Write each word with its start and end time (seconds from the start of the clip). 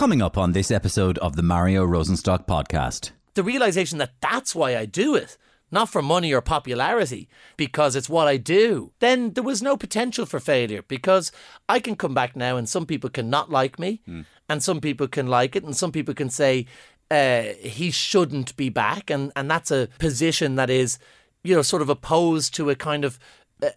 Coming 0.00 0.22
up 0.22 0.38
on 0.38 0.52
this 0.52 0.70
episode 0.70 1.18
of 1.18 1.36
the 1.36 1.42
Mario 1.42 1.86
Rosenstock 1.86 2.46
podcast. 2.46 3.10
The 3.34 3.42
realization 3.42 3.98
that 3.98 4.14
that's 4.22 4.54
why 4.54 4.74
I 4.74 4.86
do 4.86 5.14
it, 5.14 5.36
not 5.70 5.90
for 5.90 6.00
money 6.00 6.32
or 6.32 6.40
popularity, 6.40 7.28
because 7.58 7.94
it's 7.94 8.08
what 8.08 8.26
I 8.26 8.38
do. 8.38 8.92
Then 9.00 9.34
there 9.34 9.44
was 9.44 9.60
no 9.60 9.76
potential 9.76 10.24
for 10.24 10.40
failure 10.40 10.80
because 10.88 11.32
I 11.68 11.80
can 11.80 11.96
come 11.96 12.14
back 12.14 12.34
now 12.34 12.56
and 12.56 12.66
some 12.66 12.86
people 12.86 13.10
can 13.10 13.28
not 13.28 13.50
like 13.50 13.78
me 13.78 14.00
and 14.48 14.62
some 14.62 14.80
people 14.80 15.06
can 15.06 15.26
like 15.26 15.54
it 15.54 15.64
and 15.64 15.76
some 15.76 15.92
people 15.92 16.14
can 16.14 16.30
say 16.30 16.64
uh, 17.10 17.42
he 17.60 17.90
shouldn't 17.90 18.56
be 18.56 18.70
back. 18.70 19.10
And, 19.10 19.32
and 19.36 19.50
that's 19.50 19.70
a 19.70 19.90
position 19.98 20.54
that 20.54 20.70
is, 20.70 20.98
you 21.44 21.54
know, 21.54 21.60
sort 21.60 21.82
of 21.82 21.90
opposed 21.90 22.54
to 22.54 22.70
a 22.70 22.74
kind 22.74 23.04
of 23.04 23.18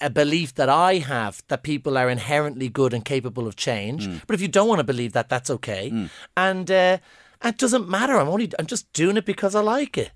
a 0.01 0.09
belief 0.09 0.55
that 0.55 0.69
I 0.69 0.95
have 0.95 1.41
that 1.47 1.63
people 1.63 1.97
are 1.97 2.09
inherently 2.09 2.69
good 2.69 2.93
and 2.93 3.03
capable 3.03 3.47
of 3.47 3.55
change. 3.55 4.07
But 4.27 4.33
if 4.33 4.41
you 4.41 4.47
don't 4.47 4.67
want 4.67 4.79
to 4.79 4.83
believe 4.83 5.13
that, 5.13 5.29
that's 5.29 5.49
okay. 5.49 6.09
And 6.37 6.69
uh, 6.71 6.97
it 7.43 7.57
doesn't 7.57 7.89
matter. 7.89 8.17
I'm 8.17 8.29
only 8.29 8.51
I'm 8.59 8.65
just 8.67 8.91
doing 8.93 9.17
it 9.17 9.25
because 9.25 9.55
I 9.55 9.61
like 9.61 9.97
it. 9.97 10.11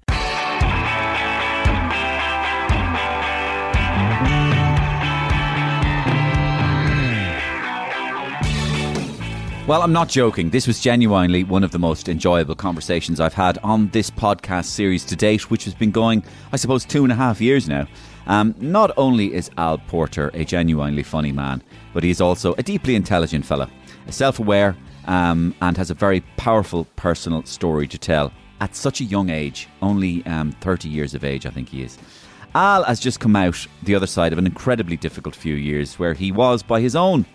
Well, 9.67 9.81
I'm 9.81 9.91
not 9.91 10.07
joking. 10.07 10.51
This 10.51 10.65
was 10.65 10.79
genuinely 10.79 11.43
one 11.43 11.61
of 11.61 11.71
the 11.71 11.79
most 11.79 12.07
enjoyable 12.07 12.55
conversations 12.55 13.19
I've 13.19 13.33
had 13.33 13.57
on 13.63 13.89
this 13.89 14.09
podcast 14.09 14.67
series 14.67 15.03
to 15.03 15.17
date, 15.17 15.51
which 15.51 15.65
has 15.65 15.73
been 15.75 15.91
going, 15.91 16.23
I 16.53 16.55
suppose, 16.55 16.85
two 16.85 17.03
and 17.03 17.11
a 17.11 17.15
half 17.15 17.41
years 17.41 17.67
now. 17.67 17.85
Um, 18.27 18.53
not 18.59 18.91
only 18.97 19.33
is 19.33 19.49
Al 19.57 19.77
Porter 19.77 20.29
a 20.33 20.43
genuinely 20.43 21.03
funny 21.03 21.31
man, 21.31 21.63
but 21.93 22.03
he 22.03 22.09
is 22.09 22.21
also 22.21 22.53
a 22.57 22.63
deeply 22.63 22.95
intelligent 22.95 23.45
fella, 23.45 23.69
self 24.09 24.39
aware, 24.39 24.75
um, 25.05 25.55
and 25.61 25.77
has 25.77 25.89
a 25.89 25.93
very 25.93 26.21
powerful 26.35 26.85
personal 26.97 27.43
story 27.43 27.87
to 27.87 27.97
tell 27.97 28.33
at 28.59 28.75
such 28.75 29.01
a 29.01 29.05
young 29.05 29.29
age, 29.29 29.69
only 29.81 30.25
um, 30.25 30.51
30 30.51 30.89
years 30.89 31.13
of 31.13 31.23
age, 31.23 31.45
I 31.45 31.51
think 31.51 31.69
he 31.69 31.83
is. 31.83 31.97
Al 32.53 32.83
has 32.83 32.99
just 32.99 33.19
come 33.19 33.35
out 33.35 33.67
the 33.83 33.95
other 33.95 34.07
side 34.07 34.33
of 34.33 34.39
an 34.39 34.45
incredibly 34.45 34.97
difficult 34.97 35.35
few 35.35 35.55
years 35.55 35.99
where 35.99 36.13
he 36.13 36.31
was, 36.31 36.63
by 36.63 36.81
his 36.81 36.95
own 36.95 37.25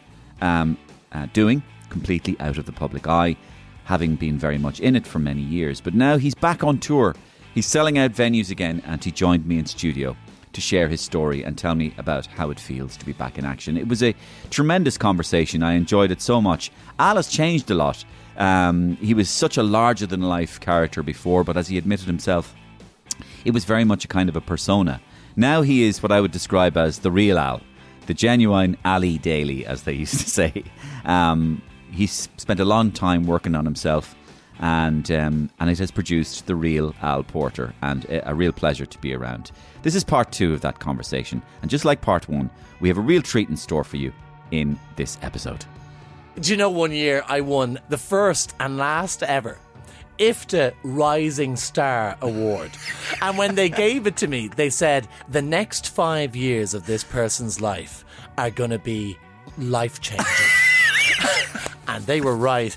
um, 0.40 0.77
uh, 1.12 1.27
doing, 1.32 1.62
completely 1.90 2.36
out 2.40 2.58
of 2.58 2.66
the 2.66 2.72
public 2.72 3.06
eye, 3.06 3.36
having 3.84 4.16
been 4.16 4.36
very 4.36 4.58
much 4.58 4.80
in 4.80 4.96
it 4.96 5.06
for 5.06 5.20
many 5.20 5.42
years. 5.42 5.80
But 5.80 5.94
now 5.94 6.18
he's 6.18 6.34
back 6.34 6.64
on 6.64 6.78
tour. 6.78 7.14
He's 7.54 7.66
selling 7.66 7.98
out 7.98 8.12
venues 8.12 8.50
again, 8.50 8.82
and 8.84 9.02
he 9.02 9.12
joined 9.12 9.46
me 9.46 9.58
in 9.58 9.66
studio 9.66 10.16
to 10.53 10.61
share 10.61 10.89
his 10.89 11.00
story 11.00 11.45
and 11.45 11.56
tell 11.56 11.75
me 11.75 11.95
about 11.98 12.27
how 12.27 12.50
it 12.50 12.61
feels 12.61 12.97
to 12.97 13.06
be 13.06 13.12
back 13.12 13.39
in 13.39 13.45
action. 13.45 13.77
It 13.77 13.89
was 13.89 14.03
a 14.03 14.14
tremendous 14.50 14.98
conversation. 14.98 15.62
I 15.62 15.75
enjoyed 15.75 16.11
it 16.11 16.20
so 16.20 16.41
much. 16.41 16.70
Al 16.98 17.17
has 17.17 17.28
changed 17.28 17.70
a 17.70 17.75
lot. 17.75 18.05
Um, 18.36 18.97
he 18.97 19.14
was 19.14 19.28
such 19.28 19.56
a 19.56 19.62
larger 19.62 20.06
than 20.06 20.23
life 20.23 20.61
character 20.61 21.03
before, 21.03 21.45
but 21.45 21.56
as 21.56 21.69
he 21.69 21.78
admitted 21.78 22.06
himself, 22.06 22.55
it 23.45 23.53
was 23.53 23.64
very 23.64 23.84
much 23.84 24.05
a 24.05 24.08
kind 24.08 24.28
of 24.28 24.36
a 24.36 24.41
persona. 24.41 25.00
Now 25.36 25.62
he 25.62 25.84
is 25.84 26.03
what 26.03 26.12
I 26.12 26.20
would 26.20 26.33
describe 26.33 26.77
as 26.77 27.00
the 27.00 27.11
real 27.11 27.39
Al, 27.39 27.61
the 28.06 28.14
genuine 28.14 28.77
Ali 28.84 29.19
Daly, 29.19 29.67
as 29.67 29.83
they 29.83 29.92
used 30.05 30.20
to 30.20 30.30
say. 30.30 30.64
Um, 31.05 31.62
he's 31.91 32.28
spent 32.36 32.61
a 32.61 32.64
long 32.64 32.92
time 32.92 33.25
working 33.25 33.55
on 33.55 33.64
himself, 33.64 34.14
and 34.62 35.10
um, 35.10 35.50
and 35.60 35.68
it 35.68 35.78
has 35.80 35.91
produced 35.91 36.46
the 36.46 36.55
real 36.55 36.94
Al 37.02 37.24
Porter, 37.24 37.74
and 37.82 38.05
a, 38.06 38.30
a 38.30 38.34
real 38.34 38.52
pleasure 38.52 38.86
to 38.86 38.98
be 38.98 39.12
around. 39.12 39.50
This 39.82 39.94
is 39.94 40.05
part 40.05 40.32
two 40.32 40.55
of 40.55 40.60
that 40.62 40.78
conversation, 40.78 41.42
and 41.60 41.70
just 41.70 41.84
like 41.84 42.00
part 42.00 42.28
one, 42.28 42.48
we 42.80 42.88
have 42.88 42.96
a 42.96 43.02
real 43.02 43.20
treat 43.20 43.48
in 43.48 43.56
store 43.56 43.84
for 43.84 43.96
you 43.96 44.12
in 44.52 44.78
this 44.96 45.18
episode. 45.20 45.64
Do 46.40 46.50
you 46.50 46.56
know 46.56 46.70
one 46.70 46.92
year 46.92 47.24
I 47.27 47.40
won 47.42 47.78
the 47.88 47.98
first 47.98 48.55
and 48.58 48.78
last 48.78 49.22
ever 49.24 49.58
IFTA 50.18 50.74
Rising 50.84 51.56
Star 51.56 52.16
Award? 52.22 52.70
And 53.20 53.36
when 53.36 53.56
they 53.56 53.68
gave 53.68 54.06
it 54.06 54.16
to 54.18 54.28
me, 54.28 54.48
they 54.48 54.70
said 54.70 55.08
the 55.28 55.42
next 55.42 55.88
five 55.88 56.36
years 56.36 56.73
of 56.73 56.86
this 56.86 57.02
person's 57.02 57.61
life 57.61 58.05
are 58.39 58.50
going 58.50 58.70
to 58.70 58.79
be 58.79 59.18
life 59.58 60.00
changing. 60.00 60.27
and 61.89 62.06
they 62.06 62.20
were 62.20 62.36
right. 62.36 62.77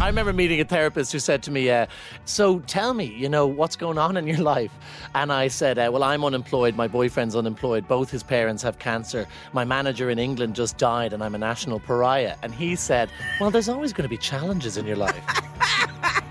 I 0.00 0.08
remember 0.08 0.32
meeting 0.32 0.60
a 0.60 0.64
therapist 0.64 1.12
who 1.12 1.18
said 1.18 1.42
to 1.44 1.50
me, 1.50 1.70
uh, 1.70 1.86
So 2.24 2.58
tell 2.60 2.92
me, 2.94 3.04
you 3.04 3.28
know, 3.28 3.46
what's 3.46 3.76
going 3.76 3.96
on 3.96 4.16
in 4.16 4.26
your 4.26 4.38
life? 4.54 4.72
And 5.14 5.32
I 5.32 5.48
said, 5.48 5.78
uh, 5.78 5.88
Well, 5.92 6.02
I'm 6.02 6.24
unemployed. 6.24 6.76
My 6.76 6.88
boyfriend's 6.88 7.34
unemployed. 7.36 7.88
Both 7.88 8.10
his 8.10 8.22
parents 8.22 8.62
have 8.62 8.78
cancer. 8.78 9.26
My 9.52 9.64
manager 9.64 10.10
in 10.10 10.18
England 10.18 10.56
just 10.56 10.76
died, 10.78 11.12
and 11.12 11.22
I'm 11.22 11.34
a 11.34 11.38
national 11.38 11.80
pariah. 11.80 12.36
And 12.42 12.54
he 12.54 12.76
said, 12.76 13.08
Well, 13.40 13.50
there's 13.50 13.68
always 13.68 13.92
going 13.92 14.02
to 14.04 14.08
be 14.08 14.18
challenges 14.18 14.76
in 14.76 14.86
your 14.86 14.96
life. 14.96 15.14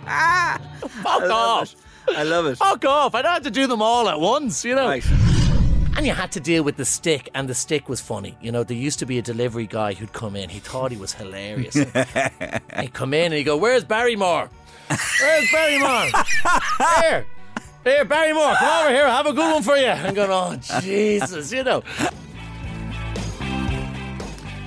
Fuck 0.06 1.30
off. 1.32 1.76
I 2.10 2.24
love 2.24 2.46
it. 2.46 2.58
Fuck 2.58 2.86
off. 2.86 3.16
I 3.16 3.22
don't 3.22 3.34
have 3.34 3.44
to 3.44 3.52
do 3.52 3.66
them 3.66 3.82
all 3.82 4.10
at 4.10 4.20
once, 4.20 4.64
you 4.66 4.76
know. 4.76 4.88
Right. 4.88 5.33
And 5.96 6.08
you 6.08 6.14
had 6.14 6.32
to 6.32 6.40
deal 6.40 6.64
with 6.64 6.78
the 6.78 6.86
stick, 6.86 7.30
and 7.36 7.48
the 7.48 7.54
stick 7.54 7.88
was 7.88 8.02
funny. 8.02 8.36
You 8.42 8.52
know, 8.52 8.64
there 8.64 8.76
used 8.76 9.00
to 9.00 9.06
be 9.06 9.20
a 9.20 9.22
delivery 9.22 9.68
guy 9.68 9.94
who'd 9.94 10.12
come 10.12 10.36
in. 10.36 10.50
He 10.50 10.60
thought 10.60 10.92
he 10.92 10.98
was 10.98 11.14
hilarious. 11.14 11.76
he'd 12.80 12.94
come 12.94 13.14
in 13.14 13.26
and 13.26 13.34
he'd 13.36 13.44
go, 13.44 13.58
Where's 13.58 13.84
Barrymore? 13.84 14.50
Where's 15.22 15.52
Barrymore? 15.52 16.10
here. 17.02 17.26
Here, 17.84 18.06
Barrymore, 18.06 18.56
come 18.56 18.86
over 18.86 18.96
here. 18.96 19.06
I 19.06 19.16
have 19.18 19.28
a 19.28 19.34
good 19.34 19.54
one 19.54 19.62
for 19.62 19.78
you. 19.78 19.88
I'm 19.88 20.14
going, 20.14 20.32
Oh, 20.32 20.80
Jesus, 20.82 21.52
you 21.52 21.64
know. 21.64 21.84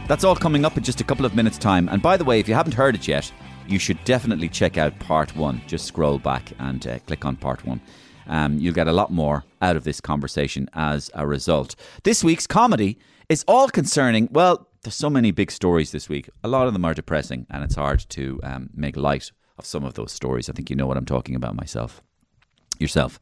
That's 0.07 0.23
all 0.23 0.37
coming 0.37 0.65
up 0.65 0.77
in 0.77 0.85
just 0.85 1.01
a 1.01 1.05
couple 1.05 1.27
of 1.27 1.35
minutes' 1.35 1.59
time. 1.59 1.89
And 1.89 2.01
by 2.01 2.17
the 2.17 2.25
way, 2.25 2.39
if 2.39 2.49
you 2.49 2.55
haven't 2.55 2.75
heard 2.75 2.95
it 2.95 3.09
yet, 3.09 3.33
you 3.67 3.81
should 3.81 4.03
definitely 4.05 4.49
check 4.49 4.79
out 4.79 4.97
part 5.01 5.35
one. 5.35 5.61
Just 5.67 5.87
scroll 5.87 6.21
back 6.21 6.53
and 6.61 6.87
uh, 6.87 6.99
click 7.01 7.25
on 7.25 7.35
part 7.35 7.65
one. 7.67 7.81
Um, 8.27 8.59
you'll 8.59 8.75
get 8.75 8.89
a 8.89 8.93
lot 8.93 9.11
more 9.11 9.45
out 9.63 9.77
of 9.77 9.85
this 9.85 10.01
conversation 10.01 10.69
as 10.75 11.11
a 11.15 11.27
result. 11.27 11.77
This 12.05 12.25
week's 12.25 12.47
comedy 12.47 12.99
is 13.29 13.45
all 13.49 13.69
concerning, 13.69 14.29
well, 14.31 14.69
there's 14.83 14.95
so 14.95 15.11
many 15.11 15.33
big 15.33 15.51
stories 15.51 15.91
this 15.91 16.09
week. 16.09 16.31
A 16.45 16.49
lot 16.49 16.67
of 16.67 16.73
them 16.73 16.85
are 16.85 16.95
depressing, 16.95 17.47
and 17.51 17.65
it's 17.65 17.75
hard 17.75 18.01
to 18.11 18.41
um, 18.43 18.71
make 18.75 18.97
light 18.97 19.33
of 19.59 19.67
some 19.67 19.85
of 19.85 19.95
those 19.95 20.13
stories. 20.13 20.49
I 20.49 20.53
think 20.53 20.71
you 20.71 20.77
know 20.77 20.87
what 20.87 20.97
I'm 20.97 21.05
talking 21.05 21.35
about 21.35 21.57
myself, 21.57 22.03
yourself. 22.79 23.19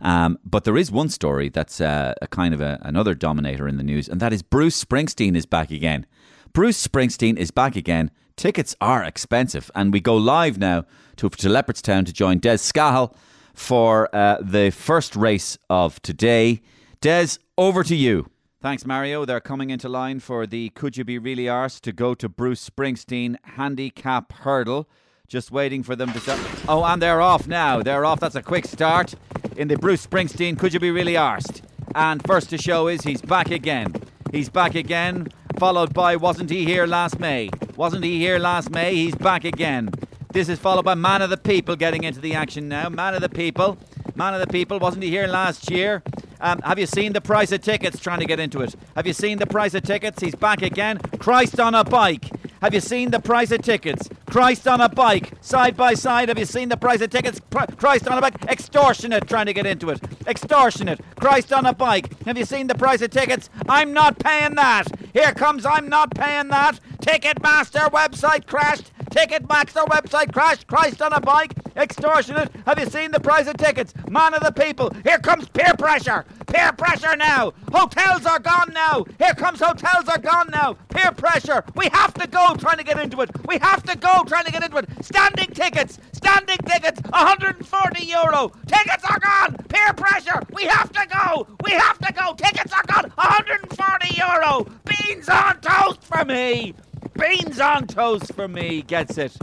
Um, 0.00 0.38
but 0.44 0.64
there 0.64 0.76
is 0.76 0.90
one 0.90 1.08
story 1.08 1.48
that's 1.48 1.80
uh, 1.80 2.14
a 2.20 2.26
kind 2.26 2.52
of 2.52 2.60
a, 2.60 2.78
another 2.82 3.14
dominator 3.14 3.68
in 3.68 3.76
the 3.76 3.82
news, 3.82 4.08
and 4.08 4.20
that 4.20 4.32
is 4.32 4.42
Bruce 4.42 4.82
Springsteen 4.82 5.36
is 5.36 5.46
back 5.46 5.70
again. 5.70 6.06
Bruce 6.52 6.86
Springsteen 6.86 7.36
is 7.36 7.50
back 7.50 7.76
again. 7.76 8.10
Tickets 8.36 8.74
are 8.80 9.02
expensive, 9.02 9.70
and 9.74 9.92
we 9.92 10.00
go 10.00 10.16
live 10.16 10.58
now 10.58 10.84
to, 11.16 11.28
to 11.28 11.48
Leopardstown 11.48 12.04
to 12.06 12.12
join 12.12 12.38
Des 12.38 12.58
Scahill 12.58 13.14
for 13.56 14.14
uh, 14.14 14.38
the 14.40 14.70
first 14.70 15.16
race 15.16 15.58
of 15.68 16.00
today. 16.02 16.60
Des, 17.00 17.38
over 17.58 17.82
to 17.82 17.96
you. 17.96 18.30
Thanks, 18.60 18.86
Mario. 18.86 19.24
They're 19.24 19.40
coming 19.40 19.70
into 19.70 19.88
line 19.88 20.20
for 20.20 20.46
the 20.46 20.68
Could 20.70 20.96
You 20.96 21.04
Be 21.04 21.18
Really 21.18 21.44
Arsed 21.44 21.80
to 21.82 21.92
go 21.92 22.14
to 22.14 22.28
Bruce 22.28 22.68
Springsteen 22.68 23.36
handicap 23.42 24.32
hurdle. 24.32 24.88
Just 25.26 25.50
waiting 25.50 25.82
for 25.82 25.96
them 25.96 26.12
to 26.12 26.20
start. 26.20 26.40
Oh, 26.68 26.84
and 26.84 27.00
they're 27.02 27.20
off 27.20 27.48
now. 27.48 27.82
They're 27.82 28.04
off. 28.04 28.20
That's 28.20 28.34
a 28.34 28.42
quick 28.42 28.66
start 28.66 29.14
in 29.56 29.68
the 29.68 29.76
Bruce 29.76 30.06
Springsteen 30.06 30.58
Could 30.58 30.72
You 30.74 30.80
Be 30.80 30.90
Really 30.90 31.14
Arsed? 31.14 31.62
And 31.94 32.22
first 32.26 32.50
to 32.50 32.58
show 32.58 32.88
is 32.88 33.02
he's 33.02 33.22
back 33.22 33.50
again. 33.50 33.92
He's 34.32 34.48
back 34.48 34.74
again, 34.74 35.28
followed 35.58 35.94
by 35.94 36.16
Wasn't 36.16 36.50
He 36.50 36.64
Here 36.64 36.86
Last 36.86 37.18
May? 37.18 37.48
Wasn't 37.76 38.04
He 38.04 38.18
Here 38.18 38.38
Last 38.38 38.70
May? 38.70 38.94
He's 38.94 39.14
back 39.14 39.44
again. 39.44 39.90
This 40.36 40.50
is 40.50 40.58
followed 40.58 40.84
by 40.84 40.94
Man 40.94 41.22
of 41.22 41.30
the 41.30 41.38
People 41.38 41.76
getting 41.76 42.04
into 42.04 42.20
the 42.20 42.34
action 42.34 42.68
now. 42.68 42.90
Man 42.90 43.14
of 43.14 43.22
the 43.22 43.28
People. 43.30 43.78
Man 44.14 44.34
of 44.34 44.40
the 44.40 44.46
People. 44.46 44.78
Wasn't 44.78 45.02
he 45.02 45.08
here 45.08 45.26
last 45.26 45.70
year? 45.70 46.02
Um, 46.42 46.58
have 46.58 46.78
you 46.78 46.84
seen 46.84 47.14
the 47.14 47.22
price 47.22 47.52
of 47.52 47.62
tickets 47.62 47.98
trying 47.98 48.20
to 48.20 48.26
get 48.26 48.38
into 48.38 48.60
it? 48.60 48.76
Have 48.96 49.06
you 49.06 49.14
seen 49.14 49.38
the 49.38 49.46
price 49.46 49.72
of 49.72 49.84
tickets? 49.84 50.20
He's 50.20 50.34
back 50.34 50.60
again. 50.60 50.98
Christ 51.18 51.58
on 51.58 51.74
a 51.74 51.84
bike. 51.84 52.28
Have 52.60 52.74
you 52.74 52.80
seen 52.80 53.12
the 53.12 53.18
price 53.18 53.50
of 53.50 53.62
tickets? 53.62 54.10
Christ 54.26 54.68
on 54.68 54.82
a 54.82 54.90
bike, 54.90 55.32
side 55.40 55.74
by 55.74 55.94
side. 55.94 56.28
Have 56.28 56.38
you 56.38 56.44
seen 56.44 56.68
the 56.68 56.76
price 56.76 57.00
of 57.00 57.08
tickets? 57.08 57.40
Christ 57.78 58.06
on 58.06 58.18
a 58.18 58.20
bike, 58.20 58.34
extortionate 58.44 59.26
trying 59.26 59.46
to 59.46 59.54
get 59.54 59.64
into 59.64 59.88
it. 59.88 60.00
Extortionate. 60.26 61.00
Christ 61.18 61.50
on 61.50 61.64
a 61.64 61.72
bike. 61.72 62.12
Have 62.26 62.36
you 62.36 62.44
seen 62.44 62.66
the 62.66 62.74
price 62.74 63.00
of 63.00 63.08
tickets? 63.08 63.48
I'm 63.70 63.94
not 63.94 64.18
paying 64.18 64.54
that. 64.56 64.86
Here 65.14 65.32
comes 65.32 65.64
I'm 65.64 65.88
not 65.88 66.14
paying 66.14 66.48
that. 66.48 66.78
Ticketmaster 67.00 67.90
website 67.90 68.46
crashed. 68.46 68.92
Ticketmaster 69.16 69.86
website 69.86 70.30
crashed. 70.30 70.66
Christ 70.66 71.00
on 71.00 71.14
a 71.14 71.20
bike. 71.22 71.54
Extortionate. 71.74 72.52
Have 72.66 72.78
you 72.78 72.84
seen 72.84 73.10
the 73.10 73.18
price 73.18 73.46
of 73.46 73.56
tickets? 73.56 73.94
Man 74.10 74.34
of 74.34 74.42
the 74.42 74.52
people. 74.52 74.90
Here 75.04 75.18
comes 75.18 75.48
peer 75.48 75.72
pressure. 75.78 76.26
Peer 76.46 76.70
pressure 76.74 77.16
now. 77.16 77.54
Hotels 77.72 78.26
are 78.26 78.38
gone 78.38 78.72
now. 78.74 79.06
Here 79.18 79.32
comes 79.32 79.60
hotels 79.60 80.06
are 80.08 80.18
gone 80.18 80.50
now. 80.52 80.74
Peer 80.90 81.12
pressure. 81.12 81.64
We 81.74 81.88
have 81.94 82.12
to 82.14 82.26
go 82.26 82.56
trying 82.56 82.76
to 82.76 82.84
get 82.84 82.98
into 82.98 83.22
it. 83.22 83.30
We 83.46 83.56
have 83.56 83.82
to 83.84 83.96
go 83.96 84.22
trying 84.26 84.44
to 84.44 84.52
get 84.52 84.62
into 84.62 84.76
it. 84.76 84.86
Standing 85.02 85.48
tickets. 85.54 85.98
Standing 86.12 86.58
tickets. 86.66 87.00
140 87.08 88.04
euro. 88.04 88.52
Tickets 88.66 89.04
are 89.04 89.18
gone. 89.18 89.56
Peer 89.70 89.94
pressure. 89.94 90.42
We 90.52 90.64
have 90.64 90.92
to 90.92 91.06
go. 91.08 91.46
We 91.64 91.70
have 91.70 91.98
to 92.00 92.12
go. 92.12 92.34
Tickets 92.34 92.72
are 92.74 92.84
gone. 92.86 93.10
140 93.14 94.14
euro. 94.14 94.66
Beans 94.84 95.26
on 95.30 95.58
toast 95.62 96.04
for 96.04 96.22
me. 96.26 96.74
Beans 97.18 97.60
on 97.60 97.86
toast 97.86 98.34
for 98.34 98.48
me. 98.48 98.82
Gets 98.82 99.18
it. 99.18 99.36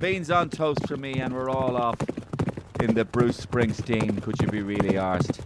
Beans 0.00 0.30
on 0.30 0.48
toast 0.48 0.86
for 0.86 0.96
me, 0.96 1.14
and 1.14 1.34
we're 1.34 1.50
all 1.50 1.76
off 1.76 2.00
in 2.80 2.94
the 2.94 3.04
Bruce 3.04 3.44
Springsteen. 3.44 4.22
Could 4.22 4.40
you 4.40 4.48
be 4.48 4.62
really 4.62 4.94
arsed? 4.94 5.40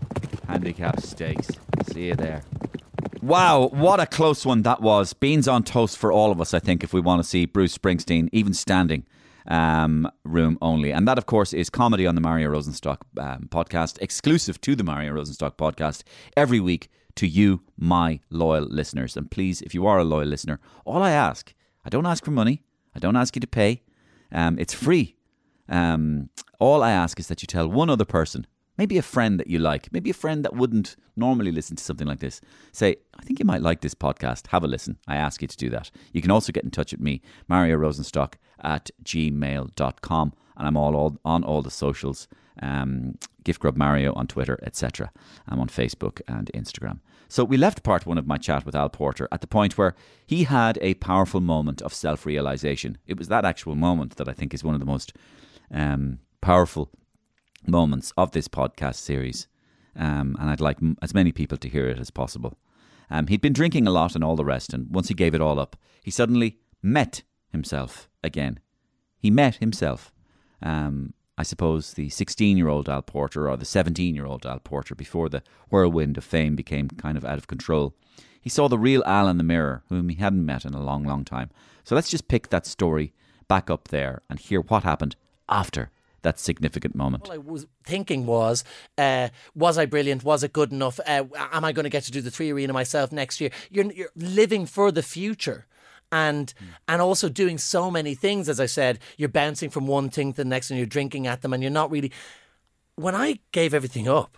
Handicap 0.47 1.01
stakes. 1.01 1.49
See 1.91 2.09
you 2.09 2.15
there. 2.15 2.43
Wow, 3.23 3.69
what 3.69 4.01
a 4.01 4.07
close 4.07 4.45
one 4.45 4.63
that 4.63 4.81
was. 4.83 5.13
Beans 5.13 5.49
on 5.49 5.63
toast 5.63 5.97
for 5.97 6.13
all 6.13 6.31
of 6.33 6.41
us, 6.41 6.55
I 6.55 6.59
think, 6.59 6.83
if 6.85 6.93
we 6.93 7.01
want 7.01 7.23
to 7.23 7.29
see 7.29 7.47
Bruce 7.47 7.77
Springsteen, 7.77 8.29
even 8.33 8.53
standing, 8.53 9.07
um, 9.47 10.11
room 10.25 10.59
only. 10.61 10.93
And 10.93 11.07
that, 11.09 11.19
of 11.19 11.27
course, 11.27 11.53
is 11.53 11.71
comedy 11.71 12.07
on 12.07 12.15
the 12.15 12.21
Mario 12.21 12.51
Rosenstock 12.51 12.99
um, 13.19 13.49
podcast, 13.51 13.99
exclusive 14.01 14.61
to 14.63 14.75
the 14.75 14.85
Mario 14.85 15.13
Rosenstock 15.15 15.57
podcast, 15.57 16.03
every 16.37 16.61
week 16.61 16.91
to 17.17 17.27
you, 17.27 17.63
my 17.79 18.21
loyal 18.31 18.65
listeners. 18.65 19.17
And 19.17 19.31
please, 19.31 19.63
if 19.63 19.75
you 19.75 19.87
are 19.87 19.99
a 19.99 20.05
loyal 20.05 20.29
listener, 20.29 20.61
all 20.85 21.03
I 21.03 21.13
ask, 21.13 21.55
I 21.85 21.89
don't 21.89 22.07
ask 22.07 22.25
for 22.25 22.31
money, 22.31 22.63
I 22.95 22.99
don't 22.99 23.17
ask 23.17 23.35
you 23.37 23.41
to 23.41 23.47
pay, 23.47 23.83
um, 24.31 24.59
it's 24.59 24.75
free. 24.75 25.17
Um, 25.69 26.31
all 26.59 26.83
I 26.83 26.91
ask 26.91 27.19
is 27.19 27.29
that 27.29 27.43
you 27.43 27.47
tell 27.47 27.69
one 27.69 27.91
other 27.91 28.05
person 28.05 28.47
maybe 28.79 28.99
a 28.99 29.03
friend 29.03 29.39
that 29.39 29.47
you 29.47 29.59
like, 29.59 29.93
maybe 29.93 30.11
a 30.11 30.15
friend 30.15 30.45
that 30.45 30.57
wouldn't 30.57 30.97
normally 31.17 31.53
listen 31.53 31.77
to 31.77 31.85
something 31.85 32.07
like 32.07 32.21
this. 32.21 32.41
Say, 32.73 32.97
I 33.19 33.23
think 33.23 33.39
you 33.39 33.45
might 33.45 33.63
like 33.63 33.81
this 33.81 33.95
podcast. 33.95 34.49
Have 34.49 34.65
a 34.65 34.67
listen. 34.67 34.99
I 35.07 35.17
ask 35.17 35.43
you 35.43 35.49
to 35.49 35.57
do 35.57 35.71
that. 35.71 35.91
You 36.13 36.23
can 36.23 36.31
also 36.31 36.53
get 36.53 36.65
in 36.65 36.71
touch 36.71 36.93
with 36.93 37.01
me, 37.01 37.21
Mario 37.49 37.77
Rosenstock 37.77 38.35
at 38.63 38.91
gmail.com. 39.05 40.33
And 40.57 40.67
I'm 40.67 40.77
all, 40.77 40.97
all 40.97 41.17
on 41.25 41.45
all 41.45 41.63
the 41.63 41.71
socials, 41.71 42.29
um, 42.61 43.19
Gift 43.45 43.61
Grub 43.61 43.77
Mario 43.77 44.13
on 44.15 44.27
Twitter, 44.27 44.59
etc. 44.63 45.11
I'm 45.49 45.61
on 45.61 45.69
Facebook 45.69 46.21
and 46.29 46.51
Instagram. 46.55 47.01
So 47.33 47.45
we 47.45 47.57
left 47.57 47.83
part 47.83 48.05
one 48.05 48.19
of 48.19 48.27
my 48.27 48.37
chat 48.37 48.67
with 48.67 48.75
Al 48.75 48.91
Porter 48.91 49.27
at 49.33 49.41
the 49.41 49.47
point 49.47 49.79
where 49.79 49.95
he 50.27 50.45
had 50.45 50.79
a 50.83 50.93
powerful 50.93 51.41
moment 51.41 51.81
of 51.81 51.95
self 51.95 52.27
realization. 52.27 52.99
It 53.07 53.19
was 53.19 53.29
that 53.29 53.47
actual 53.47 53.75
moment 53.75 54.17
that 54.17 54.29
I 54.29 54.35
think 54.35 54.53
is 54.53 54.63
one 54.63 54.75
of 54.75 54.81
the 54.81 54.93
most 54.95 55.15
um, 55.71 56.19
powerful 56.43 56.91
moments 57.67 58.13
of 58.19 58.33
this 58.33 58.49
podcast 58.49 58.97
series. 58.97 59.47
Um, 59.97 60.37
and 60.39 60.51
I'd 60.51 60.61
like 60.61 60.77
m- 60.83 60.99
as 61.01 61.15
many 61.15 61.33
people 61.33 61.57
to 61.57 61.71
hear 61.71 61.89
it 61.89 61.99
as 61.99 62.11
possible. 62.11 62.59
Um, 63.09 63.29
he'd 63.29 63.41
been 63.41 63.55
drinking 63.55 63.87
a 63.87 63.91
lot 63.91 64.15
and 64.15 64.23
all 64.23 64.37
the 64.37 64.45
rest, 64.45 64.75
and 64.75 64.91
once 64.91 65.09
he 65.09 65.15
gave 65.15 65.35
it 65.35 65.41
all 65.41 65.59
up, 65.59 65.75
he 66.03 66.11
suddenly 66.11 66.59
met 66.83 67.23
himself 67.49 68.11
again. 68.23 68.61
He 69.17 69.31
met 69.31 69.55
himself. 69.55 70.13
Um, 70.61 71.15
I 71.43 71.45
suppose 71.45 71.95
the 71.95 72.09
16 72.09 72.57
year 72.57 72.69
old 72.69 72.89
Al 72.89 73.03
Porter 73.03 73.51
or 73.51 73.57
the 73.57 73.65
17 73.65 74.15
year 74.15 74.27
old 74.27 74.47
Al 74.47 74.61
Porter 74.61 74.95
before 74.95 75.29
the 75.29 75.43
whirlwind 75.71 76.17
of 76.17 76.23
fame 76.23 76.55
became 76.55 76.89
kind 76.89 77.19
of 77.19 77.25
out 77.25 77.37
of 77.37 77.49
control. 77.49 77.97
He 78.41 78.49
saw 78.49 78.69
the 78.69 78.79
real 78.79 79.03
Al 79.07 79.27
in 79.27 79.39
the 79.39 79.43
mirror, 79.43 79.83
whom 79.89 80.09
he 80.09 80.15
hadn't 80.15 80.47
met 80.47 80.65
in 80.65 80.73
a 80.73 80.81
long, 80.81 81.03
long 81.03 81.25
time. 81.25 81.51
So 81.83 81.97
let's 81.97 82.11
just 82.11 82.29
pick 82.29 82.51
that 82.51 82.65
story 82.65 83.13
back 83.49 83.71
up 83.71 83.89
there 83.89 84.23
and 84.31 84.39
hear 84.39 84.61
what 84.61 84.85
happened 84.85 85.17
after 85.49 85.91
that 86.23 86.39
significant 86.39 86.95
moment? 86.95 87.27
All 87.27 87.35
I 87.35 87.39
was 87.39 87.67
thinking 87.85 88.25
was, 88.25 88.63
uh, 88.97 89.31
was 89.57 89.79
I 89.79 89.87
brilliant? 89.87 90.23
Was 90.23 90.45
it 90.45 90.53
good 90.53 90.71
enough? 90.71 91.01
Uh, 91.05 91.25
am 91.35 91.65
I 91.65 91.73
going 91.73 91.83
to 91.83 91.91
get 91.91 92.05
to 92.05 92.13
do 92.13 92.21
the 92.21 92.31
three 92.31 92.53
arena 92.53 92.73
myself 92.73 93.11
next 93.11 93.41
year? 93.41 93.51
You're, 93.69 93.91
you're 93.91 94.13
living 94.15 94.65
for 94.67 94.93
the 94.93 95.03
future. 95.03 95.67
And 96.13 96.53
mm. 96.61 96.67
and 96.87 97.01
also 97.01 97.29
doing 97.29 97.59
so 97.59 97.91
many 97.91 98.15
things, 98.15 98.49
as 98.49 98.61
I 98.61 98.67
said, 98.67 98.99
you're 99.17 99.31
bouncing 99.31 99.71
from 99.71 99.87
one 99.87 100.11
thing 100.11 100.33
to 100.33 100.37
the 100.37 100.45
next, 100.45 100.71
and 100.71 100.79
you're 100.79 100.87
drinking 100.87 101.27
at 101.27 101.41
them, 101.41 101.53
and 101.53 101.63
you're 101.63 101.73
not 101.73 101.91
really. 101.91 102.13
When 102.97 103.15
I 103.15 103.39
gave 103.53 103.73
everything 103.73 104.07
up, 104.07 104.37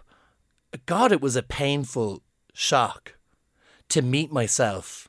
God, 0.86 1.10
it 1.10 1.20
was 1.20 1.34
a 1.34 1.42
painful 1.42 2.22
shock 2.52 3.16
to 3.88 4.00
meet 4.00 4.32
myself 4.32 5.08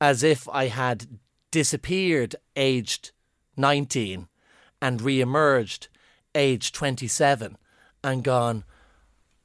as 0.00 0.22
if 0.22 0.48
I 0.50 0.66
had 0.66 1.06
disappeared 1.50 2.36
aged 2.56 3.12
19 3.56 4.28
and 4.82 5.02
re 5.02 5.20
emerged 5.20 5.88
age 6.34 6.72
27 6.72 7.56
and 8.02 8.24
gone, 8.24 8.64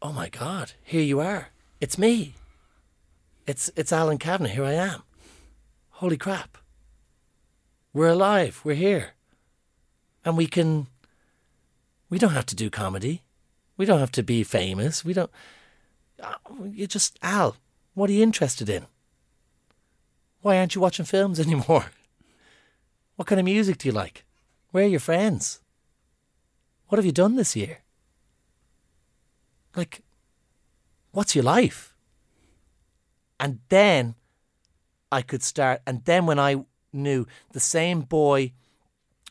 oh 0.01 0.11
my 0.11 0.29
God, 0.29 0.73
here 0.83 1.01
you 1.01 1.19
are. 1.19 1.49
It's 1.79 1.97
me. 1.97 2.35
It's, 3.47 3.71
it's 3.75 3.93
Alan 3.93 4.17
Kavanagh. 4.17 4.49
Here 4.49 4.65
I 4.65 4.73
am. 4.73 5.03
Holy 5.99 6.15
crap. 6.15 6.57
We're 7.91 8.07
alive. 8.07 8.61
We're 8.63 8.75
here. 8.75 9.15
And 10.23 10.37
we 10.37 10.47
can, 10.47 10.87
we 12.09 12.17
don't 12.17 12.31
have 12.31 12.45
to 12.45 12.55
do 12.55 12.69
comedy. 12.69 13.21
We 13.75 13.85
don't 13.85 13.99
have 13.99 14.13
to 14.13 14.23
be 14.23 14.45
famous. 14.45 15.03
We 15.03 15.11
don't, 15.11 15.29
uh, 16.23 16.35
you 16.71 16.87
just, 16.87 17.19
Al, 17.21 17.57
what 17.95 18.09
are 18.09 18.13
you 18.13 18.23
interested 18.23 18.69
in? 18.69 18.85
Why 20.41 20.57
aren't 20.57 20.73
you 20.73 20.79
watching 20.79 21.03
films 21.03 21.37
anymore? 21.45 21.87
What 23.17 23.27
kind 23.27 23.39
of 23.39 23.43
music 23.43 23.79
do 23.79 23.89
you 23.89 23.93
like? 23.93 24.23
Where 24.71 24.85
are 24.85 24.87
your 24.95 25.01
friends? 25.01 25.59
What 26.87 26.97
have 26.97 27.05
you 27.05 27.11
done 27.11 27.35
this 27.35 27.57
year? 27.57 27.79
Like, 29.75 30.01
what's 31.11 31.35
your 31.35 31.43
life? 31.43 31.93
And 33.37 33.59
then 33.67 34.15
I 35.11 35.21
could 35.21 35.43
start. 35.43 35.81
And 35.85 36.03
then 36.05 36.25
when 36.25 36.39
I 36.39 36.63
knew 36.93 37.25
the 37.51 37.59
same 37.59 38.01
boy 38.01 38.53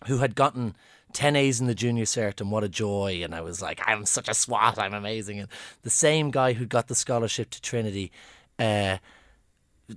who 0.07 0.19
had 0.19 0.35
gotten 0.35 0.77
10 1.13 1.37
A's 1.37 1.61
in 1.61 1.67
the 1.67 1.75
junior 1.75 2.05
cert 2.05 2.41
and 2.41 2.51
what 2.51 2.65
a 2.65 2.69
joy. 2.69 3.21
And 3.25 3.35
I 3.35 3.41
was 3.41 3.63
like, 3.63 3.81
I'm 3.87 4.05
such 4.05 4.29
a 4.29 4.35
swat, 4.35 4.79
I'm 4.79 4.95
amazing. 4.95 5.41
And 5.41 5.49
the 5.83 5.91
same 5.91 6.31
guy 6.31 6.53
who 6.53 6.67
got 6.67 6.89
the 6.89 6.95
scholarship 6.95 7.51
to 7.51 7.63
Trinity, 7.63 8.13
uh, 8.59 8.99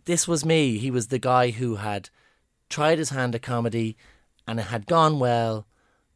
this 0.06 0.28
was 0.28 0.46
me. 0.46 0.78
He 0.78 0.90
was 0.90 1.08
the 1.08 1.20
guy 1.20 1.52
who 1.52 1.76
had 1.76 2.10
tried 2.70 2.98
his 2.98 3.10
hand 3.10 3.36
at 3.36 3.42
comedy 3.42 3.98
and 4.48 4.60
it 4.60 4.68
had 4.68 4.88
gone 4.88 5.20
well 5.20 5.68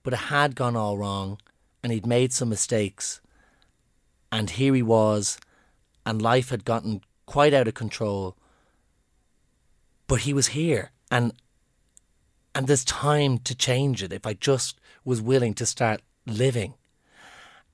but 0.06 0.14
it 0.14 0.18
had 0.18 0.56
gone 0.56 0.76
all 0.76 1.00
wrong 1.00 1.40
and 1.84 1.92
he'd 1.92 2.06
made 2.06 2.32
some 2.32 2.48
mistakes. 2.48 3.22
And 4.32 4.52
here 4.52 4.76
he 4.76 4.84
was, 4.84 5.40
and 6.06 6.22
life 6.22 6.52
had 6.52 6.64
gotten 6.64 7.02
quite 7.26 7.56
out 7.56 7.68
of 7.68 7.74
control. 7.74 8.38
But 10.07 10.22
he 10.22 10.34
was 10.34 10.48
here, 10.48 10.92
and 11.10 11.34
and 12.54 12.68
there's 12.68 12.86
time 12.86 13.40
to 13.40 13.56
change 13.56 14.02
it 14.02 14.13
if 14.13 14.25
I 14.25 14.34
just 14.34 14.80
was 15.04 15.22
willing 15.22 15.54
to 15.56 15.66
start 15.66 16.02
living. 16.25 16.75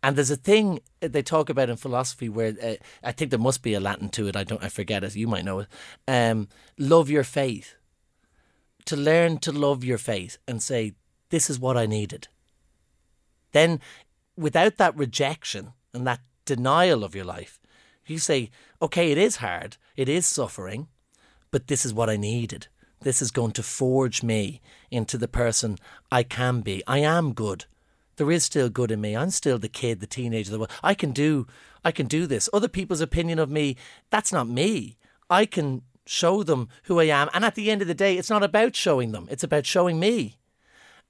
And 0.04 0.16
there's 0.16 0.32
a 0.32 0.36
thing 0.36 0.80
they 1.00 1.22
talk 1.22 1.50
about 1.50 1.70
in 1.70 1.76
philosophy 1.76 2.28
where 2.28 2.56
uh, 2.64 2.74
I 3.04 3.12
think 3.12 3.30
there 3.30 3.40
must 3.40 3.62
be 3.62 3.76
a 3.76 3.80
Latin 3.80 4.10
to 4.10 4.28
it. 4.28 4.36
I 4.36 4.44
don't. 4.44 4.64
I 4.64 4.70
forget 4.70 5.04
it. 5.04 5.16
You 5.16 5.28
might 5.28 5.46
know 5.46 5.60
it. 5.60 5.68
Um, 6.08 6.48
love 6.78 7.10
your 7.10 7.24
faith. 7.24 7.76
To 8.86 8.96
learn 8.96 9.38
to 9.40 9.52
love 9.52 9.84
your 9.84 10.00
faith 10.00 10.40
and 10.48 10.64
say, 10.64 10.94
this 11.30 11.50
is 11.50 11.60
what 11.60 11.78
I 11.78 11.86
needed. 11.86 12.28
Then, 13.52 13.80
without 14.36 14.78
that 14.78 14.98
rejection 14.98 15.74
and 15.94 16.08
that 16.08 16.22
denial 16.46 17.04
of 17.04 17.16
your 17.16 17.26
life, 17.26 17.60
you 18.08 18.18
say, 18.18 18.50
okay, 18.82 19.12
it 19.12 19.18
is 19.18 19.38
hard, 19.38 19.78
it 19.96 20.10
is 20.10 20.26
suffering, 20.26 20.88
but 21.52 21.68
this 21.68 21.86
is 21.86 21.94
what 21.94 22.10
I 22.10 22.18
needed. 22.18 22.68
This 23.02 23.22
is 23.22 23.32
going 23.32 23.52
to 23.54 23.64
forge 23.64 24.24
me 24.24 24.62
into 24.90 25.18
the 25.18 25.28
person 25.28 25.78
I 26.12 26.24
can 26.24 26.62
be. 26.62 26.84
I 26.88 27.00
am 27.00 27.34
good. 27.34 27.66
There 28.18 28.32
is 28.32 28.44
still 28.44 28.70
good 28.70 28.92
in 28.92 29.02
me. 29.02 29.16
I'm 29.16 29.32
still 29.32 29.58
the 29.58 29.70
kid, 29.70 30.00
the 30.00 30.08
teenager. 30.08 30.56
The, 30.56 30.68
I 30.84 30.94
can 30.94 31.12
do. 31.12 31.48
I 31.84 31.92
can 31.92 32.06
do 32.06 32.28
this. 32.28 32.48
Other 32.54 32.68
people's 32.68 33.02
opinion 33.02 33.40
of 33.40 33.50
me, 33.50 33.76
that's 34.12 34.32
not 34.32 34.48
me. 34.48 34.98
I 35.30 35.46
can 35.46 35.82
show 36.06 36.44
them 36.44 36.70
who 36.84 37.00
I 37.00 37.06
am. 37.06 37.30
And 37.34 37.44
at 37.44 37.56
the 37.56 37.72
end 37.72 37.82
of 37.82 37.88
the 37.88 37.96
day, 37.96 38.18
it's 38.18 38.30
not 38.30 38.44
about 38.44 38.76
showing 38.76 39.12
them. 39.12 39.28
It's 39.32 39.44
about 39.44 39.66
showing 39.66 40.00
me 40.00 40.38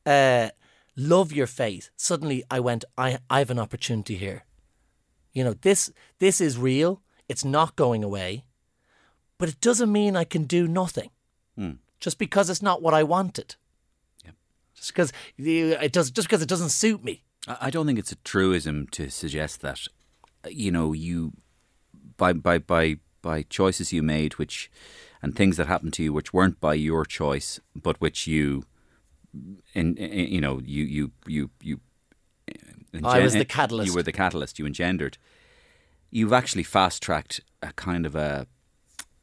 uh, 0.06 0.50
love 0.96 1.34
your 1.34 1.48
faith. 1.48 1.90
Suddenly 1.98 2.44
I 2.50 2.60
went, 2.60 2.86
I, 2.98 3.20
I 3.30 3.40
have 3.40 3.50
an 3.50 3.60
opportunity 3.60 4.16
here. 4.16 4.46
You 5.34 5.44
know, 5.44 5.54
this 5.54 5.92
this 6.20 6.42
is 6.42 6.58
real. 6.58 7.02
It's 7.30 7.46
not 7.46 7.78
going 7.78 8.04
away. 8.04 8.44
But 9.42 9.50
it 9.50 9.60
doesn't 9.60 9.92
mean 9.92 10.16
I 10.16 10.24
can 10.24 10.44
do 10.44 10.68
nothing. 10.68 11.10
Mm. 11.58 11.78
Just 12.00 12.20
because 12.20 12.48
it's 12.52 12.62
not 12.62 12.84
what 12.84 12.94
I 12.94 13.02
wanted. 13.02 13.56
Yeah. 14.24 14.34
Just 14.76 14.94
because 14.94 15.12
it 15.36 15.92
does 15.92 16.12
just 16.12 16.28
because 16.28 16.44
it 16.44 16.48
doesn't 16.48 16.70
suit 16.70 17.04
me. 17.04 17.24
I 17.48 17.72
don't 17.72 17.88
think 17.88 17.98
it's 17.98 18.12
a 18.12 18.18
truism 18.18 18.86
to 18.92 19.10
suggest 19.10 19.62
that 19.62 19.88
you 20.48 20.72
know, 20.72 20.94
you 20.94 21.34
by 22.18 22.34
by 22.34 22.60
by 22.60 22.98
by 23.24 23.42
choices 23.42 23.92
you 23.92 24.04
made 24.04 24.34
which 24.34 24.70
and 25.24 25.36
things 25.36 25.58
that 25.58 25.66
happened 25.66 25.94
to 25.94 26.04
you 26.04 26.14
which 26.14 26.32
weren't 26.32 26.60
by 26.60 26.76
your 26.76 27.04
choice 27.04 27.60
but 27.76 28.00
which 28.00 28.28
you 28.28 28.64
and, 29.74 29.98
you 29.98 30.40
know 30.40 30.62
you 30.64 30.84
you 30.84 31.12
you 31.26 31.50
you. 31.64 31.80
Engen- 32.94 33.06
I 33.06 33.22
was 33.22 33.34
the 33.34 33.46
catalyst. 33.46 33.88
You 33.88 33.96
were 33.96 34.04
the 34.04 34.12
catalyst. 34.12 34.60
You 34.60 34.68
engendered. 34.68 35.18
You've 36.12 36.32
actually 36.32 36.64
fast 36.64 37.02
tracked 37.02 37.42
a 37.64 37.74
kind 37.74 38.06
of 38.06 38.14
a 38.14 38.46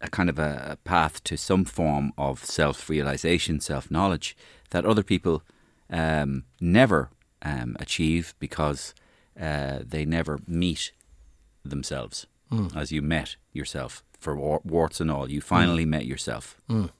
a 0.00 0.08
kind 0.08 0.28
of 0.28 0.38
a 0.38 0.78
path 0.84 1.22
to 1.24 1.36
some 1.36 1.64
form 1.64 2.12
of 2.16 2.44
self 2.44 2.88
realization, 2.88 3.60
self 3.60 3.90
knowledge 3.90 4.36
that 4.70 4.84
other 4.84 5.02
people 5.02 5.42
um, 5.90 6.44
never 6.60 7.10
um, 7.42 7.76
achieve 7.80 8.34
because 8.38 8.94
uh, 9.40 9.78
they 9.84 10.04
never 10.04 10.40
meet 10.46 10.92
themselves 11.64 12.26
mm. 12.50 12.74
as 12.76 12.92
you 12.92 13.02
met 13.02 13.36
yourself 13.52 14.02
for 14.18 14.36
warts 14.64 15.00
and 15.00 15.10
all. 15.10 15.30
You 15.30 15.40
finally 15.40 15.84
mm. 15.84 15.88
met 15.88 16.06
yourself. 16.06 16.60
Mm. 16.68 16.90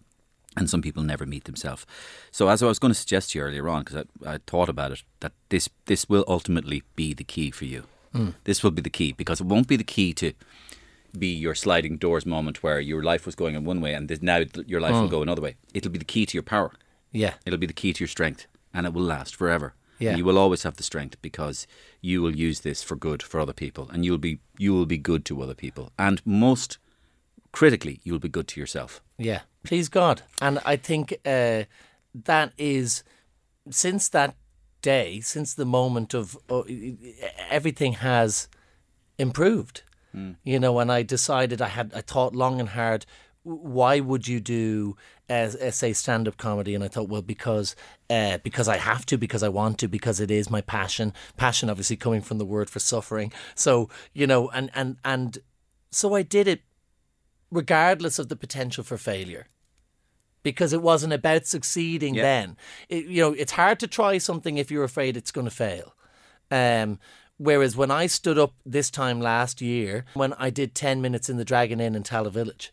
and 0.57 0.69
some 0.69 0.83
people 0.83 1.03
never 1.03 1.27
meet 1.27 1.45
themselves. 1.45 1.87
So, 2.33 2.49
as 2.49 2.63
I 2.63 2.67
was 2.67 2.79
going 2.79 2.91
to 2.91 2.99
suggest 2.99 3.31
to 3.31 3.39
you 3.39 3.45
earlier 3.45 3.69
on, 3.69 3.85
because 3.85 4.05
I, 4.25 4.35
I, 4.35 4.39
thought 4.47 4.69
about 4.69 4.93
it, 4.93 5.03
that 5.21 5.33
this 5.51 5.69
this 5.87 6.09
will 6.09 6.25
ultimately 6.27 6.83
be 6.97 7.15
the 7.15 7.25
key 7.25 7.51
for 7.51 7.65
you. 7.65 7.85
Mm. 8.15 8.35
This 8.45 8.63
will 8.63 8.71
be 8.71 8.83
the 8.83 8.91
key 8.91 9.13
because 9.13 9.41
it 9.41 9.47
won't 9.47 9.69
be 9.69 9.77
the 9.77 9.85
key 9.85 10.13
to 10.15 10.33
be 11.17 11.29
your 11.29 11.55
sliding 11.55 11.97
doors 11.97 12.27
moment 12.27 12.63
where 12.63 12.81
your 12.81 13.03
life 13.03 13.27
was 13.27 13.35
going 13.35 13.55
in 13.55 13.65
one 13.65 13.81
way 13.81 13.95
and 13.95 14.11
now 14.23 14.43
your 14.67 14.81
life 14.81 14.95
mm. 14.95 15.03
will 15.03 15.09
go 15.09 15.23
another 15.23 15.43
way. 15.43 15.57
It'll 15.75 15.93
be 15.93 15.99
the 15.99 16.05
key 16.05 16.27
to 16.27 16.37
your 16.37 16.43
power. 16.43 16.73
Yeah, 17.13 17.35
it'll 17.47 17.59
be 17.59 17.67
the 17.67 17.73
key 17.73 17.93
to 17.95 18.01
your 18.01 18.09
strength, 18.09 18.47
and 18.75 18.87
it 18.87 18.93
will 18.93 19.03
last 19.03 19.35
forever. 19.35 19.75
Yeah. 19.99 20.11
And 20.11 20.19
you 20.19 20.25
will 20.25 20.39
always 20.39 20.63
have 20.63 20.77
the 20.77 20.83
strength 20.83 21.21
because 21.23 21.67
you 22.01 22.23
will 22.23 22.37
use 22.37 22.61
this 22.61 22.83
for 22.83 22.97
good 22.97 23.23
for 23.23 23.41
other 23.41 23.55
people, 23.55 23.89
and 23.91 24.05
you'll 24.05 24.19
be 24.19 24.41
you 24.59 24.75
will 24.75 24.87
be 24.87 24.99
good 24.99 25.25
to 25.27 25.43
other 25.43 25.55
people, 25.55 25.91
and 25.99 26.21
most 26.27 26.79
critically, 27.53 28.01
you'll 28.05 28.19
be 28.19 28.29
good 28.29 28.49
to 28.49 28.61
yourself. 28.61 29.01
Yeah, 29.17 29.41
please 29.65 29.89
God. 29.89 30.23
And 30.41 30.61
I 30.65 30.77
think 30.77 31.13
uh, 31.25 31.65
that 32.15 32.53
is 32.57 33.03
since 33.71 34.09
that 34.11 34.37
day, 34.83 35.21
since 35.21 35.55
the 35.55 35.65
moment 35.65 36.15
of 36.15 36.37
uh, 36.49 36.63
everything 37.51 37.95
has 37.95 38.49
improved. 39.19 39.83
Mm. 40.15 40.37
You 40.45 40.59
know, 40.59 40.73
when 40.73 40.91
I 40.91 41.03
decided 41.03 41.61
I 41.61 41.69
had, 41.69 41.93
I 41.95 42.01
thought 42.01 42.35
long 42.35 42.61
and 42.61 42.71
hard. 42.71 43.07
Why 43.45 44.01
would 44.01 44.29
you 44.29 44.41
do, 44.41 44.97
uh, 45.31 45.49
say, 45.49 45.95
stand-up 45.95 46.37
comedy? 46.37 46.75
And 46.75 46.85
I 46.85 46.89
thought, 46.89 47.09
well, 47.09 47.23
because 47.23 47.75
uh, 48.11 48.39
because 48.39 48.69
I 48.69 48.77
have 48.77 49.07
to, 49.07 49.17
because 49.17 49.43
I 49.43 49.49
want 49.49 49.79
to, 49.79 49.89
because 49.89 50.21
it 50.21 50.31
is 50.31 50.51
my 50.51 50.61
passion. 50.61 51.15
Passion, 51.37 51.71
obviously, 51.71 51.97
coming 51.97 52.21
from 52.21 52.39
the 52.39 52.45
word 52.45 52.69
for 52.69 52.79
suffering. 52.79 53.33
So 53.55 53.89
you 54.13 54.27
know, 54.27 54.51
and 54.51 54.71
and 54.75 54.97
and 55.05 55.39
so 55.91 56.15
I 56.15 56.23
did 56.23 56.47
it 56.47 56.63
regardless 57.51 58.19
of 58.19 58.29
the 58.29 58.37
potential 58.37 58.85
for 58.85 58.99
failure 58.99 59.47
because 60.43 60.73
it 60.73 60.83
wasn't 60.83 61.13
about 61.13 61.47
succeeding 61.47 62.15
then. 62.15 62.57
It, 62.89 63.07
you 63.07 63.23
know, 63.23 63.33
it's 63.33 63.53
hard 63.53 63.81
to 63.81 63.87
try 63.87 64.19
something 64.19 64.59
if 64.59 64.71
you're 64.71 64.85
afraid 64.85 65.17
it's 65.17 65.31
going 65.31 65.47
to 65.47 65.51
fail. 65.51 65.95
Um, 66.51 66.99
whereas 67.39 67.77
when 67.77 67.91
I 67.91 68.07
stood 68.07 68.39
up 68.39 68.53
this 68.67 68.91
time 68.91 69.21
last 69.21 69.61
year, 69.61 70.05
when 70.15 70.35
I 70.35 70.51
did 70.51 70.75
10 70.75 71.01
minutes 71.01 71.29
in 71.31 71.37
the 71.37 71.45
Dragon 71.45 71.81
Inn 71.81 71.95
in 71.95 72.03
Tallaght 72.03 72.33
Village, 72.33 72.73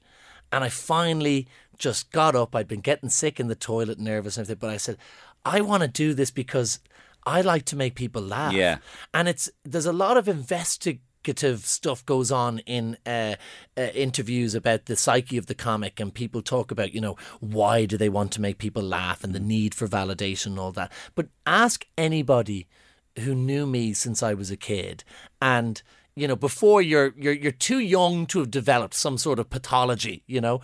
and 0.52 0.64
I 0.64 0.70
finally 0.70 1.48
just 1.78 2.12
got 2.12 2.36
up, 2.36 2.56
I'd 2.56 2.68
been 2.68 2.82
getting 2.82 3.10
sick 3.10 3.40
in 3.40 3.48
the 3.48 3.56
toilet, 3.56 4.00
nervous 4.00 4.38
and 4.38 4.46
everything, 4.46 4.60
but 4.60 4.74
I 4.74 4.78
said, 4.78 4.98
I 5.46 5.62
want 5.62 5.84
to 5.84 5.88
do 5.88 6.14
this 6.14 6.32
because 6.32 6.80
I 7.26 7.42
like 7.42 7.66
to 7.66 7.76
make 7.76 7.96
people 7.96 8.22
laugh. 8.22 8.54
Yeah. 8.54 8.78
And 9.14 9.28
it's 9.28 9.50
there's 9.64 9.86
a 9.86 9.94
lot 9.94 10.18
of 10.18 10.28
investigative 10.28 11.66
stuff 11.66 12.06
goes 12.06 12.32
on 12.32 12.60
in 12.60 12.98
uh, 13.06 13.36
uh, 13.78 13.82
interviews 13.94 14.56
about 14.56 14.86
the 14.86 14.96
psyche 14.96 15.38
of 15.38 15.48
the 15.48 15.56
comic, 15.56 16.00
and 16.00 16.14
people 16.14 16.42
talk 16.42 16.72
about, 16.72 16.94
you 16.94 17.02
know, 17.02 17.16
why 17.40 17.86
do 17.86 17.98
they 17.98 18.10
want 18.10 18.32
to 18.34 18.42
make 18.42 18.58
people 18.58 18.84
laugh 18.84 19.24
and 19.24 19.34
the 19.34 19.40
need 19.40 19.74
for 19.74 19.88
validation 19.88 20.48
and 20.48 20.60
all 20.60 20.72
that. 20.72 20.92
But 21.16 21.28
ask 21.46 21.86
anybody 21.98 22.68
who 23.20 23.36
knew 23.36 23.66
me 23.66 23.94
since 23.94 24.22
I 24.22 24.34
was 24.34 24.52
a 24.52 24.58
kid, 24.58 25.04
and 25.42 25.82
you 26.16 26.28
know, 26.28 26.36
before 26.36 26.82
you're 26.82 27.14
you're 27.18 27.34
you're 27.34 27.52
too 27.52 27.80
young 27.80 28.26
to 28.28 28.40
have 28.40 28.52
developed 28.52 28.94
some 28.94 29.18
sort 29.18 29.40
of 29.40 29.50
pathology, 29.50 30.24
you 30.28 30.42
know. 30.42 30.62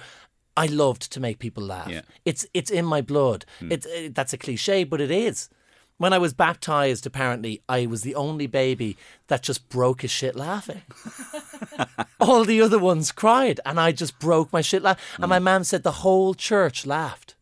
I 0.58 0.66
loved 0.66 1.14
to 1.14 1.22
make 1.22 1.40
people 1.40 1.64
laugh. 1.64 1.88
Yeah. 1.90 2.02
It's 2.26 2.46
it's 2.54 2.70
in 2.70 2.86
my 2.86 3.02
blood. 3.02 3.46
Mm. 3.62 3.72
It's 3.72 3.86
it, 3.86 4.16
that's 4.16 4.34
a 4.34 4.38
cliche, 4.38 4.84
but 4.84 5.00
it 5.00 5.10
is. 5.10 5.50
When 5.98 6.14
I 6.14 6.18
was 6.18 6.34
baptized, 6.34 7.06
apparently, 7.06 7.62
I 7.70 7.86
was 7.86 8.02
the 8.02 8.16
only 8.16 8.48
baby 8.48 8.98
that 9.28 9.44
just 9.44 9.70
broke 9.70 10.02
his 10.02 10.12
shit 10.12 10.36
laughing. 10.36 10.82
All 12.20 12.44
the 12.44 12.60
other 12.60 12.80
ones 12.80 13.12
cried, 13.12 13.60
and 13.66 13.80
I 13.80 13.92
just 13.92 14.20
broke 14.20 14.52
my 14.52 14.62
shit 14.62 14.82
laughing. 14.82 15.04
And 15.20 15.30
my 15.30 15.40
mm. 15.40 15.44
mum 15.44 15.64
said 15.64 15.84
the 15.84 15.92
whole 15.92 16.34
church 16.34 16.86
laughed 16.86 17.36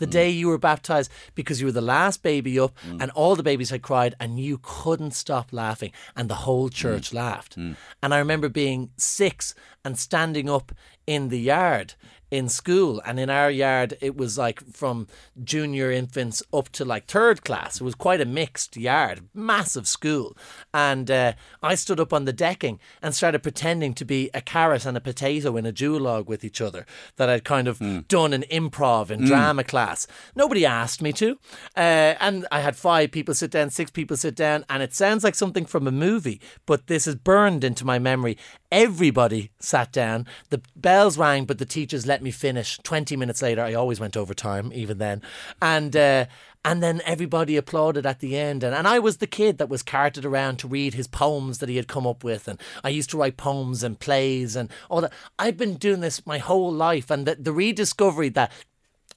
the 0.00 0.06
mm. 0.06 0.10
day 0.10 0.28
you 0.28 0.48
were 0.48 0.58
baptized 0.58 1.10
because 1.34 1.60
you 1.60 1.66
were 1.66 1.72
the 1.72 1.80
last 1.80 2.22
baby 2.22 2.58
up 2.58 2.74
mm. 2.86 3.00
and 3.00 3.10
all 3.12 3.36
the 3.36 3.42
babies 3.44 3.70
had 3.70 3.82
cried 3.82 4.16
and 4.18 4.40
you 4.40 4.58
couldn't 4.62 5.12
stop 5.12 5.52
laughing 5.52 5.92
and 6.16 6.28
the 6.28 6.34
whole 6.46 6.68
church 6.68 7.10
mm. 7.10 7.14
laughed. 7.14 7.56
Mm. 7.56 7.76
And 8.02 8.12
I 8.12 8.18
remember 8.18 8.48
being 8.48 8.90
six 8.96 9.54
and 9.84 9.96
standing 9.98 10.50
up 10.50 10.72
in 11.06 11.28
the 11.28 11.40
yard 11.40 11.94
in 12.30 12.48
school 12.48 13.02
and 13.04 13.18
in 13.18 13.28
our 13.28 13.50
yard 13.50 13.96
it 14.00 14.16
was 14.16 14.38
like 14.38 14.60
from 14.72 15.06
junior 15.42 15.90
infants 15.90 16.42
up 16.52 16.68
to 16.68 16.84
like 16.84 17.06
third 17.06 17.44
class 17.44 17.80
it 17.80 17.84
was 17.84 17.94
quite 17.94 18.20
a 18.20 18.24
mixed 18.24 18.76
yard 18.76 19.22
massive 19.34 19.88
school 19.88 20.36
and 20.72 21.10
uh, 21.10 21.32
i 21.62 21.74
stood 21.74 21.98
up 21.98 22.12
on 22.12 22.24
the 22.24 22.32
decking 22.32 22.78
and 23.02 23.14
started 23.14 23.42
pretending 23.42 23.92
to 23.92 24.04
be 24.04 24.30
a 24.32 24.40
carrot 24.40 24.86
and 24.86 24.96
a 24.96 25.00
potato 25.00 25.56
in 25.56 25.66
a 25.66 25.72
duologue 25.72 26.26
with 26.26 26.44
each 26.44 26.60
other 26.60 26.86
that 27.16 27.28
i'd 27.28 27.44
kind 27.44 27.66
of 27.66 27.78
mm. 27.78 28.06
done 28.08 28.32
an 28.32 28.44
improv 28.50 29.10
in 29.10 29.20
mm. 29.20 29.26
drama 29.26 29.64
class 29.64 30.06
nobody 30.36 30.64
asked 30.64 31.02
me 31.02 31.12
to 31.12 31.38
uh, 31.76 32.14
and 32.20 32.46
i 32.52 32.60
had 32.60 32.76
five 32.76 33.10
people 33.10 33.34
sit 33.34 33.50
down 33.50 33.70
six 33.70 33.90
people 33.90 34.16
sit 34.16 34.36
down 34.36 34.64
and 34.70 34.82
it 34.82 34.94
sounds 34.94 35.24
like 35.24 35.34
something 35.34 35.64
from 35.64 35.86
a 35.86 35.92
movie 35.92 36.40
but 36.66 36.86
this 36.86 37.06
is 37.06 37.16
burned 37.16 37.64
into 37.64 37.84
my 37.84 37.98
memory 37.98 38.38
everybody 38.72 39.50
sat 39.58 39.92
down 39.92 40.26
the 40.50 40.60
bells 40.76 41.18
rang 41.18 41.44
but 41.44 41.58
the 41.58 41.64
teachers 41.64 42.06
let 42.06 42.22
me 42.22 42.30
finish. 42.30 42.78
20 42.82 43.16
minutes 43.16 43.42
later, 43.42 43.62
I 43.62 43.74
always 43.74 44.00
went 44.00 44.16
over 44.16 44.34
time, 44.34 44.72
even 44.72 44.98
then. 44.98 45.22
And, 45.60 45.96
uh, 45.96 46.26
and 46.64 46.82
then 46.82 47.00
everybody 47.06 47.56
applauded 47.56 48.04
at 48.04 48.20
the 48.20 48.36
end. 48.36 48.62
And, 48.62 48.74
and 48.74 48.86
I 48.86 48.98
was 48.98 49.16
the 49.16 49.26
kid 49.26 49.58
that 49.58 49.70
was 49.70 49.82
carted 49.82 50.24
around 50.24 50.58
to 50.58 50.68
read 50.68 50.94
his 50.94 51.06
poems 51.06 51.58
that 51.58 51.68
he 51.68 51.76
had 51.76 51.88
come 51.88 52.06
up 52.06 52.22
with. 52.22 52.48
And 52.48 52.60
I 52.84 52.90
used 52.90 53.10
to 53.10 53.16
write 53.16 53.36
poems 53.36 53.82
and 53.82 53.98
plays 53.98 54.56
and 54.56 54.70
all 54.90 55.00
that. 55.00 55.12
I've 55.38 55.56
been 55.56 55.74
doing 55.74 56.00
this 56.00 56.26
my 56.26 56.38
whole 56.38 56.70
life. 56.70 57.10
And 57.10 57.26
the, 57.26 57.36
the 57.36 57.52
rediscovery 57.52 58.28
that 58.30 58.52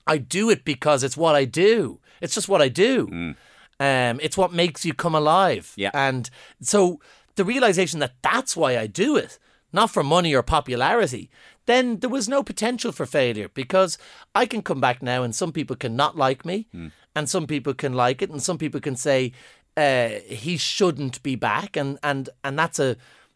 I 0.07 0.17
do 0.17 0.49
it 0.49 0.63
because 0.63 1.03
it's 1.03 1.17
what 1.17 1.35
I 1.35 1.45
do. 1.45 1.99
It's 2.21 2.33
just 2.33 2.47
what 2.47 2.61
I 2.61 2.69
do. 2.69 3.07
Mm. 3.07 3.35
Um, 3.79 4.19
it's 4.21 4.37
what 4.37 4.53
makes 4.53 4.85
you 4.85 4.93
come 4.93 5.15
alive. 5.15 5.73
Yeah. 5.75 5.91
And 5.93 6.29
so 6.61 7.01
the 7.35 7.43
realization 7.43 7.99
that 7.99 8.13
that's 8.21 8.55
why 8.55 8.77
I 8.77 8.87
do 8.87 9.17
it, 9.17 9.37
not 9.73 9.91
for 9.91 10.03
money 10.03 10.33
or 10.33 10.43
popularity, 10.43 11.29
then 11.65 11.99
there 11.99 12.09
was 12.09 12.29
no 12.29 12.43
potential 12.43 12.91
for 12.91 13.05
failure 13.05 13.49
because 13.49 13.97
I 14.35 14.45
can 14.45 14.61
come 14.61 14.79
back 14.79 15.01
now 15.01 15.23
and 15.23 15.35
some 15.35 15.51
people 15.51 15.75
can 15.75 15.95
not 15.95 16.15
like 16.17 16.45
me 16.45 16.67
mm. 16.73 16.91
and 17.15 17.29
some 17.29 17.47
people 17.47 17.73
can 17.73 17.93
like 17.93 18.21
it 18.21 18.29
and 18.29 18.41
some 18.41 18.57
people 18.57 18.79
can 18.79 18.95
say 18.95 19.31
uh, 19.75 20.09
he 20.27 20.57
shouldn't 20.57 21.23
be 21.23 21.35
back 21.35 21.75
and, 21.75 21.97
and, 22.03 22.29
and 22.43 22.57
that's 22.57 22.79
a 22.79 22.95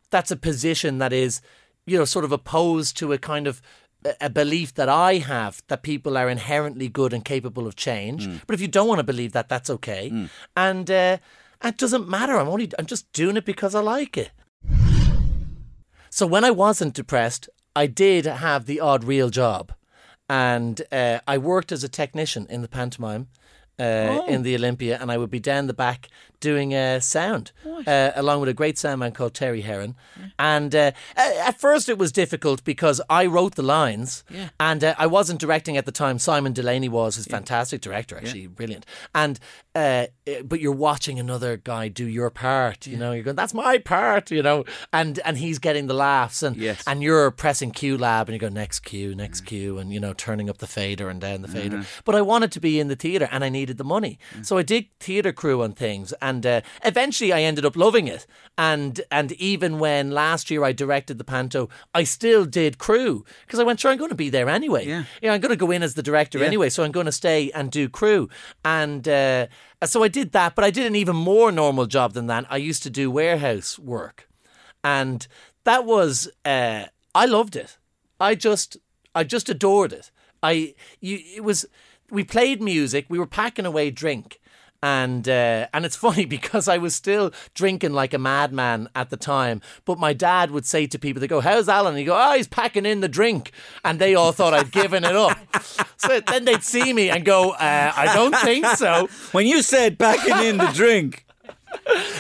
that's 0.10 0.32
a 0.32 0.38
position 0.38 1.00
that 1.00 1.12
is 1.12 1.42
you 1.86 1.98
know 1.98 2.06
sort 2.06 2.24
of 2.24 2.32
opposed 2.32 2.96
to 2.98 3.12
a 3.12 3.18
kind 3.18 3.48
of 3.48 3.62
a 4.22 4.30
belief 4.30 4.74
that 4.76 4.90
I 4.90 5.16
have 5.16 5.62
that 5.68 5.82
people 5.82 6.18
are 6.18 6.30
inherently 6.30 6.88
good 6.88 7.14
and 7.14 7.26
capable 7.26 7.68
of 7.68 7.76
change. 7.76 8.28
Mm. 8.28 8.42
But 8.46 8.54
if 8.54 8.62
you 8.62 8.68
don't 8.68 8.88
want 8.88 9.00
to 9.00 9.04
believe 9.04 9.34
that, 9.34 9.50
that's 9.50 9.70
okay. 9.70 10.12
Mm. 10.12 10.30
And 10.56 10.92
uh, 10.92 11.18
it 11.64 11.78
doesn't 11.78 12.08
matter. 12.08 12.38
I'm 12.38 12.48
only 12.48 12.72
I'm 12.78 12.86
just 12.86 13.12
doing 13.12 13.38
it 13.38 13.46
because 13.46 13.76
I 13.76 13.82
like 13.82 14.18
it. 14.18 14.32
So 16.18 16.26
when 16.26 16.44
I 16.44 16.50
wasn't 16.50 16.96
depressed, 16.96 17.48
I 17.76 17.86
did 17.86 18.26
have 18.26 18.66
the 18.66 18.80
odd 18.80 19.04
real 19.04 19.30
job, 19.30 19.72
and 20.28 20.82
uh, 20.92 21.20
I 21.28 21.38
worked 21.38 21.72
as 21.72 21.84
a 21.84 21.88
technician 21.88 22.48
in 22.50 22.64
the 22.64 22.68
pantomime. 22.68 23.28
Uh, 23.80 24.24
oh. 24.24 24.26
in 24.26 24.42
the 24.42 24.56
Olympia, 24.56 24.98
and 25.00 25.12
I 25.12 25.20
would 25.20 25.30
be 25.30 25.40
down 25.40 25.68
the 25.68 25.74
back 25.74 26.10
doing 26.40 26.74
uh, 26.74 27.00
sound, 27.00 27.52
uh, 27.86 28.12
along 28.16 28.40
with 28.40 28.50
a 28.50 28.54
great 28.54 28.76
soundman 28.76 29.14
called 29.14 29.34
Terry 29.34 29.62
Heron. 29.62 29.96
Yeah. 30.20 30.28
And 30.40 30.76
uh, 30.76 30.92
at 31.16 31.60
first, 31.60 31.90
it 31.90 31.98
was 31.98 32.12
difficult 32.12 32.64
because 32.64 33.02
I 33.10 33.26
wrote 33.26 33.56
the 33.56 33.64
lines, 33.64 34.24
yeah. 34.30 34.50
and 34.60 34.84
uh, 34.84 34.96
I 34.98 35.08
wasn't 35.08 35.40
directing 35.40 35.78
at 35.78 35.86
the 35.86 35.92
time. 35.92 36.20
Simon 36.20 36.54
Delaney 36.54 36.90
was 36.90 37.16
his 37.16 37.28
yeah. 37.28 37.36
fantastic 37.36 37.82
director, 37.82 38.18
actually 38.18 38.48
brilliant. 38.48 38.86
And 39.16 39.40
uh, 39.78 40.08
but 40.44 40.60
you're 40.60 40.72
watching 40.72 41.20
another 41.20 41.58
guy 41.58 41.88
do 41.88 42.06
your 42.06 42.30
part. 42.30 42.88
You 42.88 42.98
know, 42.98 43.12
you're 43.12 43.24
going, 43.24 43.36
"That's 43.36 43.54
my 43.54 43.78
part," 43.78 44.32
you 44.32 44.42
know, 44.42 44.66
and 44.92 45.20
and 45.24 45.38
he's 45.38 45.60
getting 45.60 45.88
the 45.88 45.94
laughs, 45.94 46.42
and 46.42 46.56
yes. 46.56 46.84
and 46.88 47.04
you're 47.04 47.30
pressing 47.32 47.72
QLab, 47.72 48.22
and 48.22 48.30
you 48.30 48.40
go 48.40 48.50
next 48.50 48.80
cue, 48.80 49.14
next 49.14 49.42
cue, 49.42 49.78
and 49.78 49.94
you 49.94 50.00
know, 50.00 50.14
turning 50.14 50.50
up 50.50 50.58
the 50.58 50.68
fader 50.68 51.10
and 51.10 51.22
down 51.22 51.42
the 51.42 51.48
fader. 51.48 51.78
Mm-hmm. 51.78 52.02
But 52.06 52.16
I 52.16 52.22
wanted 52.22 52.52
to 52.54 52.60
be 52.60 52.80
in 52.80 52.88
the 52.88 52.96
theatre, 52.96 53.30
and 53.32 53.44
I 53.44 53.50
needed 53.50 53.78
the 53.78 53.84
money, 53.84 54.18
mm. 54.36 54.46
so 54.46 54.58
I 54.58 54.64
did 54.64 54.88
theatre 55.00 55.32
crew 55.32 55.62
and 55.62 55.76
things, 55.76 56.12
and 56.28 56.46
uh, 56.46 56.62
eventually 56.84 57.32
I 57.32 57.42
ended 57.42 57.66
up 57.66 57.76
loving 57.76 58.08
it. 58.08 58.28
And 58.58 59.02
and 59.12 59.32
even 59.34 59.80
when 59.80 60.12
last 60.12 60.50
year 60.52 60.64
I 60.64 60.74
directed 60.74 61.18
the 61.18 61.24
panto, 61.24 61.70
I 61.94 62.04
still 62.04 62.46
did 62.46 62.78
crew 62.78 63.24
because 63.46 63.60
I 63.60 63.64
went, 63.64 63.80
sure, 63.80 63.92
I'm 63.92 63.98
going 63.98 64.10
to 64.10 64.16
be 64.16 64.30
there 64.30 64.50
anyway. 64.50 64.86
Yeah, 64.86 65.04
yeah 65.22 65.34
I'm 65.34 65.42
going 65.42 65.52
to 65.52 65.66
go 65.66 65.72
in 65.72 65.84
as 65.84 65.94
the 65.94 66.04
director 66.04 66.40
yeah. 66.40 66.46
anyway, 66.46 66.70
so 66.70 66.84
I'm 66.84 66.92
going 66.92 67.06
to 67.06 67.12
stay 67.12 67.52
and 67.52 67.72
do 67.72 67.90
crew, 67.90 68.30
and. 68.64 69.08
Uh, 69.08 69.48
so 69.86 70.02
I 70.02 70.08
did 70.08 70.32
that, 70.32 70.56
but 70.56 70.66
I 70.66 70.72
did 70.72 70.88
an 70.88 70.96
even 70.96 71.16
more 71.16 71.52
normal 71.52 71.86
job 71.86 72.14
than 72.14 72.26
that. 72.28 72.48
I 72.50 72.58
used 72.58 72.82
to 72.82 72.90
do 72.90 73.12
warehouse 73.12 73.78
work, 73.78 74.28
and 74.84 75.28
that 75.66 75.86
was 75.86 76.28
uh, 76.44 76.86
I 77.14 77.26
loved 77.26 77.56
it. 77.56 77.78
I 78.20 78.34
just 78.34 78.78
I 79.14 79.24
just 79.24 79.50
adored 79.50 79.94
it. 79.94 80.10
I 80.42 80.74
you 81.00 81.20
it 81.36 81.44
was 81.44 81.68
we 82.10 82.24
played 82.24 82.60
music. 82.60 83.06
We 83.08 83.20
were 83.20 83.28
packing 83.28 83.68
away 83.68 83.92
drink. 83.92 84.40
And 84.84 85.28
uh, 85.28 85.68
and 85.74 85.86
it's 85.86 85.96
funny 85.96 86.26
because 86.38 86.68
I 86.68 86.78
was 86.78 86.94
still 86.94 87.32
drinking 87.56 87.94
like 87.94 88.14
a 88.14 88.20
madman 88.20 88.90
at 88.96 89.10
the 89.10 89.18
time. 89.18 89.62
But 89.86 89.98
my 89.98 90.14
dad 90.14 90.52
would 90.52 90.66
say 90.66 90.86
to 90.88 91.00
people, 91.00 91.20
they 91.20 91.28
go, 91.28 91.42
"How's 91.42 91.68
Alan?" 91.68 91.94
And 91.94 92.00
he 92.00 92.06
go, 92.06 92.18
"Oh, 92.18 92.36
he's 92.36 92.48
packing 92.48 92.86
in 92.86 93.02
the 93.02 93.10
drink," 93.10 93.52
and 93.84 94.00
they 94.00 94.14
all 94.16 94.32
thought 94.32 94.54
I'd 94.54 94.72
given 94.72 95.04
it 95.04 95.16
up. 95.16 95.38
So 96.00 96.20
then 96.20 96.46
they'd 96.46 96.64
see 96.64 96.94
me 96.94 97.10
and 97.10 97.26
go, 97.26 97.52
uh, 97.52 97.92
"I 97.96 98.14
don't 98.14 98.36
think 98.38 98.66
so." 98.68 99.10
When 99.32 99.48
you 99.48 99.64
said 99.64 99.98
packing 99.98 100.46
in 100.46 100.58
the 100.58 100.68
drink, 100.68 101.26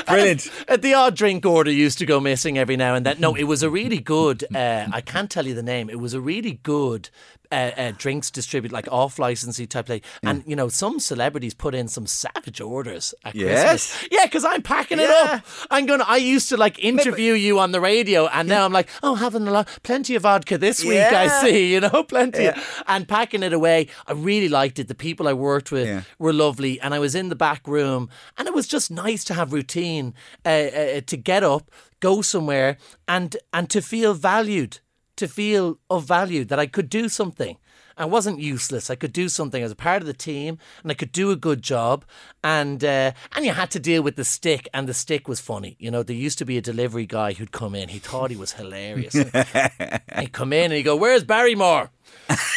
brilliant. 0.07 0.49
Uh, 0.67 0.77
the 0.77 0.93
odd 0.93 1.15
drink 1.15 1.45
order 1.45 1.71
used 1.71 1.99
to 1.99 2.05
go 2.05 2.19
missing 2.19 2.57
every 2.57 2.75
now 2.75 2.95
and 2.95 3.05
then. 3.05 3.19
No, 3.19 3.35
it 3.35 3.43
was 3.43 3.63
a 3.63 3.69
really 3.69 3.99
good. 3.99 4.43
Uh, 4.53 4.87
I 4.91 5.01
can't 5.01 5.29
tell 5.29 5.45
you 5.45 5.53
the 5.53 5.63
name. 5.63 5.89
It 5.89 5.99
was 5.99 6.13
a 6.13 6.21
really 6.21 6.59
good 6.63 7.09
uh, 7.51 7.71
uh, 7.77 7.91
drinks 7.97 8.29
distributor, 8.31 8.73
like 8.73 8.87
off 8.91 9.19
licensing 9.19 9.67
type 9.67 9.87
thing. 9.87 10.01
And 10.23 10.43
you 10.45 10.55
know, 10.55 10.67
some 10.69 10.99
celebrities 10.99 11.53
put 11.53 11.73
in 11.75 11.87
some 11.87 12.05
savage 12.07 12.61
orders 12.61 13.13
at 13.23 13.35
Yes. 13.35 13.91
Christmas. 13.91 14.07
Yeah, 14.11 14.25
because 14.25 14.45
I'm 14.45 14.61
packing 14.61 14.99
it 14.99 15.09
up. 15.09 15.45
I'm 15.69 15.85
gonna. 15.85 16.05
I 16.07 16.17
used 16.17 16.49
to 16.49 16.57
like 16.57 16.79
interview 16.79 17.33
you 17.33 17.59
on 17.59 17.71
the 17.71 17.79
radio, 17.81 18.27
and 18.27 18.47
now 18.47 18.65
I'm 18.65 18.73
like, 18.73 18.89
oh, 19.03 19.15
having 19.15 19.47
a 19.47 19.51
lot, 19.51 19.67
plenty 19.83 20.15
of 20.15 20.23
vodka 20.23 20.57
this 20.57 20.83
week. 20.83 20.99
I 20.99 21.27
see. 21.41 21.73
You 21.73 21.81
know, 21.81 22.03
plenty, 22.07 22.43
Yeah. 22.43 22.61
and 22.87 23.07
packing 23.07 23.43
it 23.43 23.53
away. 23.53 23.87
I 24.07 24.13
really 24.13 24.49
liked 24.49 24.79
it. 24.79 24.87
The 24.87 24.95
people 24.95 25.27
I 25.27 25.33
worked 25.33 25.71
with 25.71 25.87
Yeah. 25.87 26.01
were 26.19 26.33
lovely, 26.33 26.79
and 26.81 26.93
I 26.93 26.99
was 26.99 27.15
in 27.15 27.29
the 27.29 27.35
back 27.35 27.67
room, 27.67 28.09
and 28.37 28.47
it 28.47 28.53
was 28.53 28.67
just 28.67 28.91
nice 28.91 29.23
to 29.25 29.33
have 29.33 29.53
routine, 29.53 30.13
uh, 30.45 30.49
uh, 30.49 31.01
to 31.05 31.17
get 31.17 31.43
up, 31.43 31.71
go 31.99 32.21
somewhere, 32.21 32.77
and 33.07 33.35
and 33.53 33.69
to 33.69 33.81
feel 33.81 34.13
valued, 34.13 34.79
to 35.17 35.27
feel 35.27 35.79
of 35.89 36.05
value 36.05 36.45
that 36.45 36.59
I 36.59 36.65
could 36.65 36.89
do 36.89 37.09
something. 37.09 37.57
I 37.97 38.05
wasn't 38.05 38.39
useless. 38.39 38.89
I 38.91 38.95
could 38.95 39.11
do 39.11 39.27
something 39.27 39.63
as 39.63 39.71
a 39.71 39.75
part 39.75 40.01
of 40.01 40.07
the 40.07 40.13
team, 40.13 40.59
and 40.83 40.91
I 40.91 40.95
could 40.95 41.11
do 41.11 41.31
a 41.31 41.35
good 41.35 41.63
job. 41.63 42.05
And 42.43 42.83
uh, 42.83 43.11
and 43.35 43.43
you 43.43 43.51
had 43.51 43.71
to 43.71 43.79
deal 43.79 44.03
with 44.03 44.15
the 44.15 44.23
stick, 44.23 44.69
and 44.73 44.87
the 44.87 44.93
stick 44.93 45.27
was 45.27 45.39
funny. 45.39 45.75
You 45.79 45.89
know, 45.89 46.03
there 46.03 46.15
used 46.15 46.37
to 46.37 46.45
be 46.45 46.57
a 46.57 46.61
delivery 46.61 47.07
guy 47.07 47.33
who'd 47.33 47.51
come 47.51 47.73
in. 47.73 47.89
He 47.89 47.99
thought 47.99 48.29
he 48.29 48.37
was 48.37 48.53
hilarious. 48.53 49.13
he'd 50.19 50.31
come 50.31 50.53
in 50.53 50.65
and 50.65 50.73
he'd 50.73 50.83
go, 50.83 50.95
"Where's 50.95 51.23
Barrymore? 51.23 51.89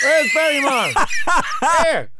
Where's 0.02 0.34
Barrymore? 0.34 0.92
Here." 1.84 2.10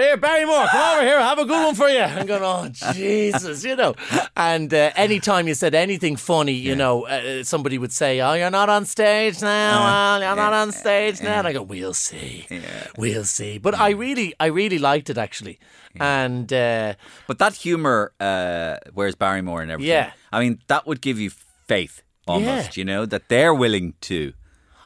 Here, 0.00 0.16
Barrymore, 0.16 0.66
come 0.68 0.96
over 0.96 1.06
here. 1.06 1.18
I 1.18 1.28
have 1.28 1.38
a 1.38 1.44
good 1.44 1.64
one 1.64 1.74
for 1.74 1.88
you. 1.88 2.00
I'm 2.18 2.26
going, 2.26 2.42
oh, 2.42 2.68
Jesus, 2.94 3.64
you 3.64 3.76
know. 3.76 3.94
And 4.36 4.72
uh, 4.72 4.92
anytime 4.96 5.46
you 5.46 5.54
said 5.54 5.74
anything 5.74 6.16
funny, 6.16 6.52
you 6.52 6.74
know, 6.74 7.06
uh, 7.06 7.44
somebody 7.44 7.76
would 7.78 7.92
say, 7.92 8.20
oh, 8.20 8.32
you're 8.34 8.50
not 8.50 8.68
on 8.68 8.86
stage 8.86 9.42
now. 9.42 10.14
Al. 10.14 10.22
You're 10.22 10.36
not 10.36 10.52
on 10.52 10.72
stage 10.72 11.20
now. 11.20 11.38
And 11.40 11.48
I 11.48 11.52
go, 11.52 11.62
we'll 11.62 11.94
see. 11.94 12.46
We'll 12.96 13.24
see. 13.24 13.58
But 13.58 13.74
I 13.78 13.90
really, 13.90 14.34
I 14.40 14.46
really 14.46 14.78
liked 14.78 15.10
it, 15.10 15.18
actually. 15.18 15.58
And 15.98 16.52
uh, 16.52 16.94
But 17.26 17.38
that 17.38 17.54
humour, 17.54 18.12
uh, 18.20 18.76
where's 18.94 19.14
Barrymore 19.16 19.62
and 19.62 19.70
everything? 19.70 19.90
Yeah. 19.90 20.12
I 20.32 20.40
mean, 20.40 20.60
that 20.68 20.86
would 20.86 21.00
give 21.00 21.18
you 21.18 21.30
faith 21.66 22.02
almost, 22.26 22.76
you 22.76 22.84
know, 22.84 23.06
that 23.06 23.28
they're 23.28 23.54
willing 23.54 23.94
to. 24.02 24.32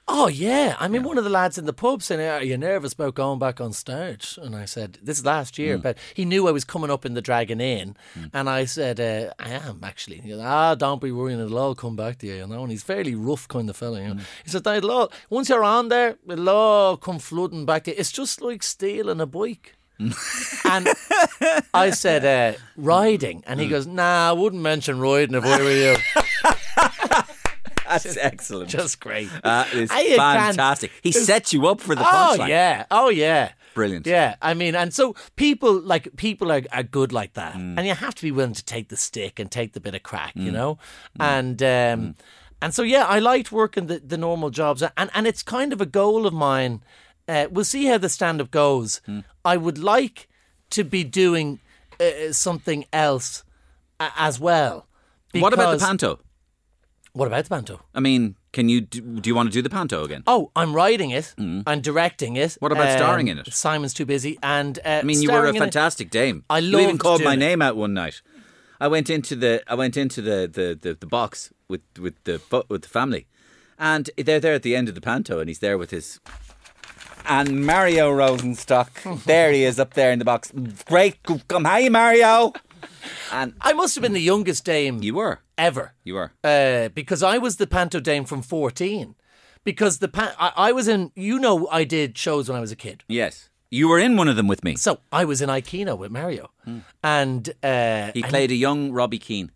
Oh 0.06 0.28
yeah, 0.28 0.76
I 0.78 0.88
mean, 0.88 1.02
one 1.02 1.16
of 1.16 1.24
the 1.24 1.30
lads 1.30 1.56
in 1.56 1.64
the 1.64 1.72
pub 1.72 2.02
said, 2.02 2.20
"Are 2.20 2.44
you 2.44 2.58
nervous 2.58 2.92
about 2.92 3.14
going 3.14 3.38
back 3.38 3.58
on 3.58 3.72
stage?" 3.72 4.38
And 4.40 4.54
I 4.54 4.66
said, 4.66 4.98
"This 5.02 5.18
is 5.18 5.24
last 5.24 5.58
year," 5.58 5.78
but 5.78 5.96
he 6.12 6.26
knew 6.26 6.46
I 6.46 6.52
was 6.52 6.64
coming 6.64 6.90
up 6.90 7.06
in 7.06 7.14
the 7.14 7.22
Dragon 7.22 7.58
Inn, 7.58 7.96
and 8.34 8.50
I 8.50 8.66
said, 8.66 9.00
uh, 9.00 9.32
"I 9.38 9.50
am 9.50 9.80
actually." 9.82 10.20
He 10.20 10.28
goes, 10.28 10.40
"Ah, 10.42 10.74
don't 10.74 11.00
be 11.00 11.10
worrying; 11.10 11.40
it'll 11.40 11.58
all 11.58 11.74
come 11.74 11.96
back 11.96 12.18
to 12.18 12.26
you." 12.26 12.34
You 12.34 12.46
know, 12.46 12.62
and 12.62 12.70
he's 12.70 12.82
fairly 12.82 13.14
rough 13.14 13.48
kind 13.48 13.70
of 13.70 13.76
fella. 13.78 14.02
You 14.02 14.14
know? 14.14 14.20
He 14.44 14.50
said, 14.50 14.66
"It'll 14.66 14.90
all 14.90 15.12
once 15.30 15.48
you're 15.48 15.64
on 15.64 15.88
there, 15.88 16.18
it'll 16.28 16.50
all 16.50 16.96
come 16.98 17.18
flooding 17.18 17.64
back 17.64 17.84
to 17.84 17.90
you. 17.92 17.96
It's 17.98 18.12
just 18.12 18.42
like 18.42 18.62
stealing 18.62 19.22
a 19.22 19.26
bike." 19.26 19.76
and 19.98 20.88
I 21.72 21.90
said, 21.90 22.24
uh, 22.24 22.58
"Riding," 22.76 23.42
and 23.46 23.58
he 23.58 23.68
goes, 23.68 23.86
"Nah, 23.86 24.28
I 24.30 24.32
wouldn't 24.32 24.60
mention 24.60 24.98
riding 25.00 25.34
if 25.34 25.44
I 25.44 25.62
were 25.62 25.70
you." 25.70 25.96
That's 28.02 28.16
excellent. 28.20 28.70
Just 28.70 29.00
great. 29.00 29.28
That 29.42 29.72
is 29.72 29.90
I- 29.90 30.16
fantastic. 30.16 30.90
He 31.02 31.12
sets 31.12 31.52
you 31.52 31.66
up 31.66 31.80
for 31.80 31.94
the 31.94 32.02
Oh 32.02 32.36
punchline. 32.38 32.48
yeah, 32.48 32.86
oh 32.90 33.08
yeah, 33.08 33.52
Brilliant. 33.74 34.06
Yeah, 34.06 34.36
I 34.40 34.54
mean, 34.54 34.74
and 34.76 34.94
so 34.94 35.14
people 35.36 35.80
like 35.80 36.14
people 36.16 36.52
are, 36.52 36.62
are 36.72 36.82
good 36.84 37.12
like 37.12 37.32
that, 37.34 37.54
Mm. 37.54 37.76
and 37.78 37.86
you 37.86 37.94
have 37.94 38.14
to 38.14 38.22
be 38.22 38.30
willing 38.30 38.54
to 38.54 38.64
take 38.64 38.88
the 38.88 38.96
stick 38.96 39.40
and 39.40 39.50
take 39.50 39.72
the 39.72 39.80
bit 39.80 39.94
of 39.94 40.02
crack, 40.02 40.32
you 40.36 40.52
know, 40.52 40.78
Mm. 41.18 41.24
and 41.24 41.62
um, 41.62 42.14
and 42.62 42.72
so 42.74 42.82
yeah, 42.82 43.04
I 43.06 43.18
liked 43.18 43.50
working 43.52 43.86
the, 43.86 43.98
the 43.98 44.16
normal 44.16 44.50
jobs, 44.50 44.82
and 44.96 45.10
and 45.14 45.26
it's 45.26 45.42
kind 45.42 45.72
of 45.72 45.80
a 45.80 45.86
goal 45.86 46.26
of 46.26 46.32
mine. 46.34 46.82
Uh, 47.26 47.46
we'll 47.50 47.64
see 47.64 47.86
how 47.86 47.98
the 47.98 48.08
stand 48.08 48.40
up 48.40 48.50
goes. 48.50 49.00
Mm. 49.08 49.24
I 49.44 49.56
would 49.56 49.78
like 49.78 50.28
to 50.70 50.84
be 50.84 51.02
doing 51.04 51.58
uh, 51.98 52.32
something 52.32 52.84
else 52.92 53.42
a- 53.98 54.12
as 54.16 54.38
well. 54.38 54.86
What 55.32 55.52
about 55.54 55.78
the 55.78 55.84
panto? 55.84 56.20
What 57.14 57.26
about 57.28 57.44
the 57.44 57.50
panto? 57.50 57.80
I 57.94 58.00
mean, 58.00 58.34
can 58.52 58.68
you 58.68 58.80
do, 58.80 59.00
do 59.00 59.30
you 59.30 59.36
want 59.36 59.48
to 59.48 59.52
do 59.52 59.62
the 59.62 59.70
panto 59.70 60.02
again? 60.02 60.24
Oh, 60.26 60.50
I'm 60.56 60.74
writing 60.74 61.10
it. 61.10 61.32
I'm 61.38 61.80
directing 61.80 62.34
it. 62.34 62.50
Mm. 62.50 62.56
What 62.60 62.72
about 62.72 62.90
starring 62.98 63.28
in 63.28 63.38
it? 63.38 63.52
Simon's 63.54 63.94
too 63.94 64.04
busy. 64.04 64.36
And 64.42 64.80
uh, 64.84 65.00
I 65.00 65.02
mean, 65.04 65.22
you 65.22 65.30
were 65.30 65.46
a 65.46 65.52
fantastic 65.54 66.10
dame. 66.10 66.44
I 66.50 66.58
loved 66.58 66.72
You 66.72 66.80
even 66.80 66.98
called 66.98 67.22
my 67.22 67.34
it. 67.34 67.36
name 67.36 67.62
out 67.62 67.76
one 67.76 67.94
night. 67.94 68.20
I 68.80 68.88
went 68.88 69.08
into 69.10 69.36
the 69.36 69.62
I 69.68 69.76
went 69.76 69.96
into 69.96 70.20
the 70.20 70.50
the, 70.52 70.76
the, 70.80 70.94
the 70.94 71.06
box 71.06 71.52
with 71.68 71.82
with 72.00 72.14
the 72.24 72.40
with 72.68 72.82
the 72.82 72.88
family, 72.88 73.28
and 73.78 74.10
they're 74.18 74.40
there 74.40 74.54
at 74.54 74.64
the 74.64 74.74
end 74.74 74.88
of 74.88 74.96
the 74.96 75.00
panto, 75.00 75.38
and 75.38 75.48
he's 75.48 75.60
there 75.60 75.78
with 75.78 75.90
his. 75.92 76.18
And 77.26 77.64
Mario 77.64 78.10
Rosenstock, 78.12 79.24
there 79.24 79.52
he 79.52 79.64
is 79.64 79.78
up 79.78 79.94
there 79.94 80.10
in 80.10 80.18
the 80.18 80.24
box. 80.24 80.52
Great, 80.86 81.22
come 81.48 81.64
hi 81.64 81.88
Mario. 81.88 82.52
And 83.32 83.54
I 83.60 83.72
must 83.72 83.94
have 83.96 84.02
been 84.02 84.12
the 84.12 84.20
youngest 84.20 84.64
dame 84.64 85.02
you 85.02 85.14
were, 85.14 85.40
ever. 85.58 85.94
you 86.04 86.14
were. 86.14 86.32
Uh, 86.44 86.88
because 86.90 87.22
I 87.22 87.38
was 87.38 87.56
the 87.56 87.66
panto 87.66 87.98
dame 88.00 88.24
from 88.24 88.42
14. 88.42 89.14
Because 89.64 89.98
the 89.98 90.08
pan- 90.08 90.34
I, 90.38 90.52
I 90.56 90.72
was 90.72 90.86
in, 90.88 91.10
you 91.16 91.38
know, 91.38 91.66
I 91.68 91.84
did 91.84 92.16
shows 92.18 92.48
when 92.48 92.56
I 92.56 92.60
was 92.60 92.70
a 92.70 92.76
kid. 92.76 93.02
Yes, 93.08 93.48
you 93.70 93.88
were 93.88 93.98
in 93.98 94.16
one 94.16 94.28
of 94.28 94.36
them 94.36 94.46
with 94.46 94.62
me. 94.62 94.76
So 94.76 95.00
I 95.10 95.24
was 95.24 95.40
in 95.42 95.48
I, 95.50 95.62
Keano 95.62 95.96
with 95.98 96.12
Mario. 96.12 96.50
And 97.02 97.48
uh, 97.62 98.12
He 98.12 98.22
and 98.22 98.30
played 98.30 98.50
a 98.50 98.54
young 98.54 98.92
Robbie 98.92 99.18
Keane, 99.18 99.50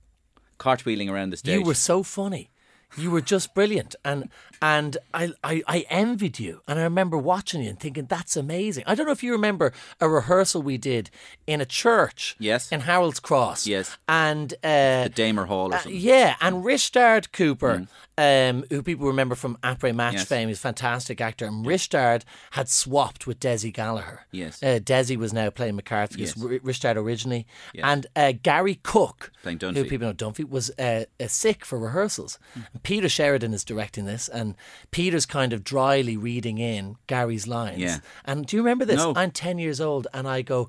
cartwheeling 0.58 1.10
around 1.10 1.30
the 1.30 1.36
stage. 1.36 1.54
you 1.54 1.62
were 1.62 1.74
so 1.74 2.02
funny. 2.02 2.50
You 2.96 3.10
were 3.10 3.20
just 3.20 3.54
brilliant, 3.54 3.94
and 4.02 4.30
and 4.60 4.96
I, 5.14 5.32
I 5.44 5.62
I 5.66 5.86
envied 5.90 6.38
you, 6.38 6.60
and 6.68 6.78
I 6.78 6.82
remember 6.82 7.16
watching 7.18 7.62
you 7.62 7.70
and 7.70 7.78
thinking 7.80 8.06
that's 8.06 8.36
amazing. 8.36 8.84
I 8.86 8.94
don't 8.94 9.06
know 9.06 9.12
if 9.12 9.22
you 9.22 9.32
remember 9.32 9.72
a 10.00 10.08
rehearsal 10.08 10.62
we 10.62 10.78
did 10.78 11.10
in 11.46 11.60
a 11.60 11.66
church, 11.66 12.36
Yes. 12.38 12.70
in 12.72 12.80
Harold's 12.80 13.20
Cross, 13.20 13.66
Yes. 13.66 13.96
and 14.08 14.52
uh, 14.64 15.04
the 15.04 15.12
Damer 15.14 15.46
Hall 15.46 15.72
or 15.72 15.76
Uh, 15.76 15.78
something. 15.80 16.00
yeah, 16.00 16.36
and 16.40 16.64
Risteárd 16.64 17.32
Cooper, 17.32 17.86
um, 18.16 18.64
who 18.70 18.82
people 18.82 19.06
remember 19.06 19.34
from 19.34 19.56
Après 19.62 19.94
Match 19.94 20.14
Yes. 20.14 20.28
fame, 20.28 20.48
is 20.48 20.58
a 20.58 20.60
fantastic 20.60 21.20
actor. 21.20 21.46
And 21.46 21.64
Risteárd 21.64 22.22
had 22.52 22.68
swapped 22.68 23.26
with 23.26 23.38
Desi 23.40 23.72
Gallagher. 23.72 24.26
Yes. 24.32 24.62
Uh, 24.62 24.78
Desi 24.82 25.16
was 25.16 25.32
now 25.32 25.50
playing 25.50 25.76
McCarthy, 25.76 26.20
Yes. 26.22 26.34
yes. 26.36 26.60
Risteárd 26.62 26.96
originally. 26.96 27.46
And 27.74 28.06
uh, 28.16 28.32
Gary 28.42 28.76
Cooke, 28.82 29.30
Playing 29.42 29.60
who 29.60 29.84
people 29.84 30.06
know 30.08 30.12
Dunphy, 30.14 30.48
was 30.48 30.70
uh, 30.78 31.04
uh, 31.20 31.26
sick 31.28 31.64
for 31.64 31.78
rehearsals. 31.78 32.38
And 32.54 32.82
Peter 32.82 33.08
Sheridan 33.08 33.54
is 33.54 33.64
directing 33.64 34.04
this, 34.04 34.28
and 34.28 34.47
Peter's 34.90 35.26
kind 35.26 35.52
of 35.52 35.64
dryly 35.64 36.16
reading 36.16 36.58
in 36.58 36.96
Gary's 37.06 37.46
lines. 37.46 37.78
Yeah. 37.78 37.98
And 38.24 38.46
do 38.46 38.56
you 38.56 38.62
remember 38.62 38.84
this? 38.84 38.96
No. 38.96 39.12
I'm 39.16 39.30
10 39.30 39.58
years 39.58 39.80
old, 39.80 40.06
and 40.12 40.28
I 40.28 40.42
go, 40.42 40.68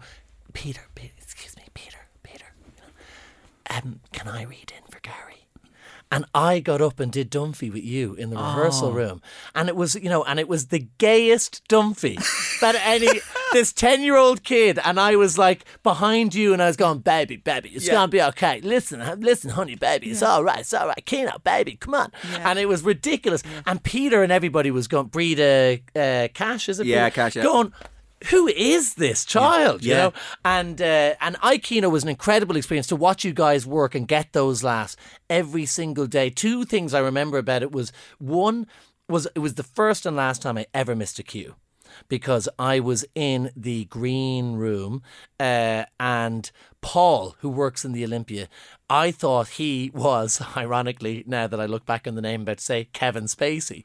Peter, 0.54 0.82
Peter 0.96 1.14
excuse 1.18 1.56
me, 1.56 1.64
Peter, 1.74 2.00
Peter, 2.24 2.46
um, 3.70 4.00
can 4.12 4.28
I 4.28 4.44
read 4.44 4.74
in 4.76 4.84
for 4.92 5.00
Gary? 5.02 5.39
And 6.12 6.26
I 6.34 6.60
got 6.60 6.82
up 6.82 7.00
and 7.00 7.12
did 7.12 7.30
Dunphy 7.30 7.72
with 7.72 7.84
you 7.84 8.16
in 8.16 8.32
the 8.32 8.36
rehearsal 8.36 8.92
room. 8.94 9.22
And 9.54 9.70
it 9.70 9.76
was, 9.76 9.94
you 9.94 10.10
know, 10.10 10.24
and 10.24 10.40
it 10.40 10.48
was 10.48 10.68
the 10.68 10.88
gayest 10.98 11.62
Dunphy 11.70 12.16
that 12.62 12.74
any, 12.84 13.22
this 13.54 13.72
10 13.74 14.02
year 14.02 14.18
old 14.18 14.44
kid. 14.44 14.80
And 14.84 15.00
I 15.00 15.16
was 15.16 15.38
like 15.38 15.66
behind 15.84 16.34
you 16.34 16.52
and 16.52 16.64
I 16.64 16.66
was 16.68 16.78
going, 16.78 17.00
baby, 17.00 17.38
baby, 17.38 17.70
it's 17.70 17.86
Yeah. 17.86 17.94
going 17.94 18.08
to 18.08 18.12
be 18.12 18.22
okay. 18.24 18.60
Listen, 18.62 19.04
listen, 19.22 19.52
honey, 19.52 19.76
baby, 19.76 20.10
it's 20.10 20.24
all 20.24 20.44
right, 20.44 20.62
it's 20.62 20.74
all 20.74 20.88
right. 20.88 21.06
Keano, 21.06 21.44
baby, 21.44 21.76
come 21.76 21.94
on. 21.94 22.12
And 22.40 22.58
it 22.58 22.68
was 22.68 22.82
ridiculous. 22.84 23.44
And 23.68 23.84
Peter 23.84 24.24
and 24.24 24.32
everybody 24.32 24.72
was 24.72 24.88
going, 24.88 25.08
Breda 25.10 25.78
uh, 25.96 26.28
Cash, 26.34 26.70
is 26.70 26.80
it? 26.80 26.88
Yeah? 26.88 27.12
Cash, 27.12 27.36
yeah. 27.36 27.44
Going, 27.44 27.72
who 28.28 28.48
is 28.48 28.96
this 28.96 29.26
child? 29.26 29.84
You 29.84 29.94
know, 29.94 30.14
and 30.44 30.82
uh, 30.82 31.16
and 31.22 31.38
I, 31.42 31.58
Keano 31.58 31.90
was 31.90 32.04
an 32.04 32.10
incredible 32.10 32.56
experience 32.56 32.88
to 32.88 32.96
watch 32.96 33.24
you 33.24 33.34
guys 33.34 33.66
work 33.66 33.96
and 33.96 34.08
get 34.08 34.34
those 34.34 34.64
laughs 34.64 34.96
every 35.30 35.66
single 35.66 36.08
day. 36.08 36.30
Two 36.30 36.66
things 36.66 36.94
I 36.94 37.00
remember 37.00 37.38
about 37.38 37.64
it 37.64 37.72
was 37.72 37.92
one 38.18 38.68
was 39.08 39.28
it 39.36 39.40
was 39.40 39.56
the 39.56 39.64
first 39.64 40.06
and 40.06 40.16
last 40.16 40.42
time 40.42 40.58
I 40.58 40.66
ever 40.74 40.96
missed 40.96 41.20
a 41.20 41.24
cue. 41.24 41.56
Because 42.08 42.48
I 42.60 42.80
was 42.80 43.04
in 43.16 43.52
the 43.56 43.86
green 43.86 44.54
room 44.54 45.02
uh, 45.40 45.86
and 46.00 46.52
Paul, 46.82 47.36
who 47.40 47.50
works 47.50 47.84
in 47.84 47.92
the 47.92 48.04
Olympia, 48.04 48.48
I 48.90 49.12
thought 49.12 49.50
he 49.50 49.92
was, 49.94 50.42
ironically, 50.58 51.24
now 51.28 51.46
that 51.46 51.60
I 51.60 51.66
look 51.66 51.86
back 51.86 52.08
on 52.08 52.16
the 52.16 52.22
name, 52.22 52.42
about 52.42 52.58
to 52.58 52.64
say 52.64 52.88
Kevin 52.92 53.26
Spacey. 53.26 53.84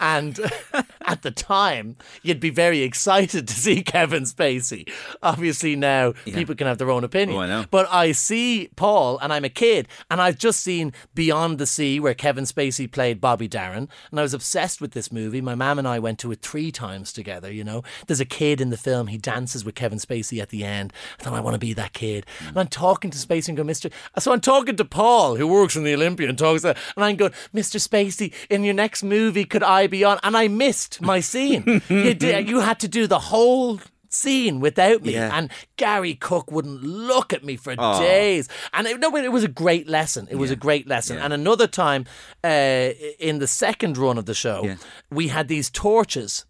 And 0.00 0.38
at 1.02 1.22
the 1.22 1.32
time, 1.32 1.96
you'd 2.22 2.40
be 2.40 2.50
very 2.50 2.82
excited 2.82 3.48
to 3.48 3.54
see 3.54 3.82
Kevin 3.82 4.22
Spacey. 4.22 4.88
Obviously, 5.22 5.74
now 5.74 6.12
people 6.24 6.54
can 6.54 6.68
have 6.68 6.78
their 6.78 6.90
own 6.90 7.02
opinion. 7.02 7.36
Oh, 7.36 7.42
I 7.42 7.46
know. 7.48 7.64
But 7.70 7.88
I 7.90 8.12
see 8.12 8.68
Paul, 8.76 9.18
and 9.18 9.32
I'm 9.32 9.44
a 9.44 9.48
kid, 9.48 9.88
and 10.10 10.20
I've 10.20 10.38
just 10.38 10.60
seen 10.60 10.92
Beyond 11.14 11.58
the 11.58 11.66
Sea, 11.66 11.98
where 11.98 12.14
Kevin 12.14 12.44
Spacey 12.44 12.90
played 12.90 13.20
Bobby 13.20 13.48
Darin, 13.48 13.88
and 14.10 14.20
I 14.20 14.22
was 14.22 14.34
obsessed 14.34 14.80
with 14.80 14.92
this 14.92 15.10
movie. 15.10 15.40
My 15.40 15.56
mum 15.56 15.78
and 15.78 15.88
I 15.88 15.98
went 15.98 16.20
to 16.20 16.30
it 16.30 16.42
three 16.42 16.70
times 16.70 17.12
together. 17.12 17.52
You 17.52 17.64
know, 17.64 17.82
there's 18.06 18.20
a 18.20 18.24
kid 18.24 18.60
in 18.60 18.70
the 18.70 18.76
film. 18.76 19.08
He 19.08 19.18
dances 19.18 19.64
with 19.64 19.74
Kevin 19.74 19.98
Spacey 19.98 20.40
at 20.40 20.50
the 20.50 20.64
end. 20.64 20.92
I 21.18 21.24
thought 21.24 21.34
I 21.34 21.40
want 21.40 21.54
to 21.54 21.58
be 21.58 21.72
that 21.72 21.92
kid, 21.92 22.24
and 22.40 22.58
I'm 22.58 22.68
talking 22.68 23.10
to 23.10 23.18
Spacey 23.18 23.48
and 23.48 23.56
go, 23.56 23.64
Mister. 23.64 23.90
So 24.18 24.32
I'm 24.32 24.40
talking 24.40 24.76
to 24.76 24.84
Paul, 24.84 25.36
who 25.36 25.46
works 25.46 25.76
in 25.76 25.84
the 25.84 25.94
Olympia, 25.94 26.28
and 26.28 26.38
talks, 26.38 26.64
and 26.64 26.76
I'm 26.96 27.16
going, 27.16 27.32
Mister 27.52 27.78
Spacey, 27.78 28.32
in 28.50 28.64
your 28.64 28.74
next 28.74 29.02
movie, 29.02 29.44
could 29.44 29.62
I 29.62 29.86
be 29.86 30.04
on? 30.04 30.18
And 30.22 30.36
I 30.36 30.48
missed 30.48 31.00
my 31.02 31.20
scene. 31.20 31.82
you, 31.88 32.14
did, 32.14 32.48
you 32.48 32.60
had 32.60 32.80
to 32.80 32.88
do 32.88 33.06
the 33.06 33.18
whole 33.18 33.80
scene 34.08 34.60
without 34.60 35.02
me. 35.02 35.14
Yeah. 35.14 35.36
And 35.36 35.50
Gary 35.76 36.14
Cooke 36.14 36.52
wouldn't 36.52 36.84
look 36.84 37.32
at 37.32 37.42
me 37.42 37.56
for 37.56 37.74
days. 37.74 38.48
And 38.72 38.86
it, 38.86 39.00
no, 39.00 39.14
it 39.16 39.32
was 39.32 39.42
a 39.42 39.48
great 39.48 39.88
lesson. 39.88 40.28
It 40.30 40.36
was 40.36 40.52
a 40.52 40.56
great 40.56 40.86
lesson. 40.86 41.18
And 41.18 41.32
another 41.32 41.66
time 41.66 42.06
uh, 42.44 42.90
in 43.18 43.40
the 43.40 43.48
second 43.48 43.98
run 43.98 44.16
of 44.16 44.26
the 44.26 44.34
show, 44.34 44.62
Yeah. 44.64 44.76
we 45.10 45.28
had 45.28 45.48
these 45.48 45.68
torches. 45.68 46.44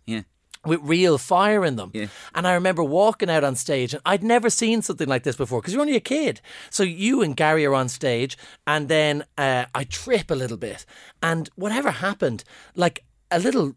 With 0.67 0.81
real 0.83 1.19
fire 1.19 1.65
in 1.65 1.77
them. 1.77 1.91
Yeah. 1.95 2.07
And 2.35 2.47
I 2.47 2.55
remember 2.55 2.83
walking 2.83 3.31
out 3.31 3.45
on 3.45 3.57
stage, 3.57 3.95
and 3.95 4.03
I'd 4.07 4.23
never 4.23 4.51
seen 4.51 4.83
something 4.83 5.09
like 5.09 5.23
this 5.23 5.37
before 5.37 5.61
because 5.61 5.73
you're 5.73 5.83
only 5.83 5.97
a 5.97 6.01
kid. 6.01 6.41
So 6.71 6.83
you 6.83 7.23
and 7.23 7.37
Gary 7.37 7.67
are 7.67 7.75
on 7.75 7.89
stage, 7.89 8.37
and 8.67 8.89
then 8.89 9.25
uh, 9.39 9.67
I 9.75 9.85
trip 9.85 10.31
a 10.31 10.35
little 10.35 10.57
bit. 10.57 10.87
And 11.23 11.49
whatever 11.57 11.91
happened, 11.91 12.45
like 12.75 13.05
a 13.31 13.39
little 13.39 13.75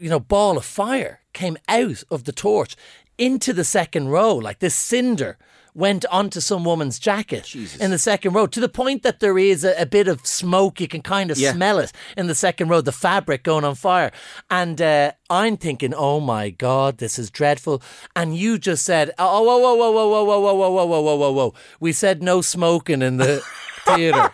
you 0.00 0.10
know, 0.10 0.20
ball 0.20 0.56
of 0.56 0.64
fire 0.64 1.20
came 1.32 1.56
out 1.68 2.02
of 2.10 2.24
the 2.24 2.32
torch 2.32 2.76
into 3.18 3.52
the 3.52 3.64
second 3.64 4.08
row. 4.08 4.34
Like 4.34 4.58
this 4.58 4.74
cinder 4.74 5.38
went 5.76 6.06
onto 6.06 6.38
some 6.40 6.62
woman's 6.62 7.00
jacket 7.00 7.52
in 7.80 7.90
the 7.90 7.98
second 7.98 8.32
row 8.32 8.46
to 8.46 8.60
the 8.60 8.68
point 8.68 9.02
that 9.02 9.18
there 9.18 9.36
is 9.36 9.64
a, 9.64 9.74
a 9.80 9.84
bit 9.84 10.06
of 10.06 10.24
smoke. 10.24 10.80
You 10.80 10.86
can 10.86 11.02
kind 11.02 11.32
of 11.32 11.36
Yeah. 11.38 11.52
smell 11.52 11.80
it 11.80 11.92
in 12.16 12.28
the 12.28 12.34
second 12.34 12.68
row, 12.68 12.80
the 12.80 12.92
fabric 12.92 13.42
going 13.42 13.64
on 13.64 13.74
fire. 13.74 14.12
And 14.50 14.80
uh, 14.80 15.12
I'm 15.28 15.56
thinking, 15.56 15.92
oh 15.92 16.20
my 16.20 16.50
God, 16.50 16.98
this 16.98 17.18
is 17.18 17.28
dreadful. 17.28 17.82
And 18.14 18.36
you 18.36 18.56
just 18.56 18.84
said, 18.84 19.10
oh, 19.18 19.42
whoa, 19.42 19.58
whoa, 19.58 19.74
whoa, 19.74 19.90
whoa, 19.90 20.08
whoa, 20.08 20.24
whoa, 20.24 20.40
whoa, 20.40 20.54
whoa, 20.54 20.70
whoa, 20.70 20.86
whoa, 20.86 21.00
whoa, 21.02 21.16
whoa, 21.16 21.32
whoa. 21.32 21.54
We 21.80 21.90
said 21.92 22.22
no 22.22 22.40
smoking 22.40 23.02
in 23.02 23.16
the 23.16 23.42
theatre. 23.84 24.30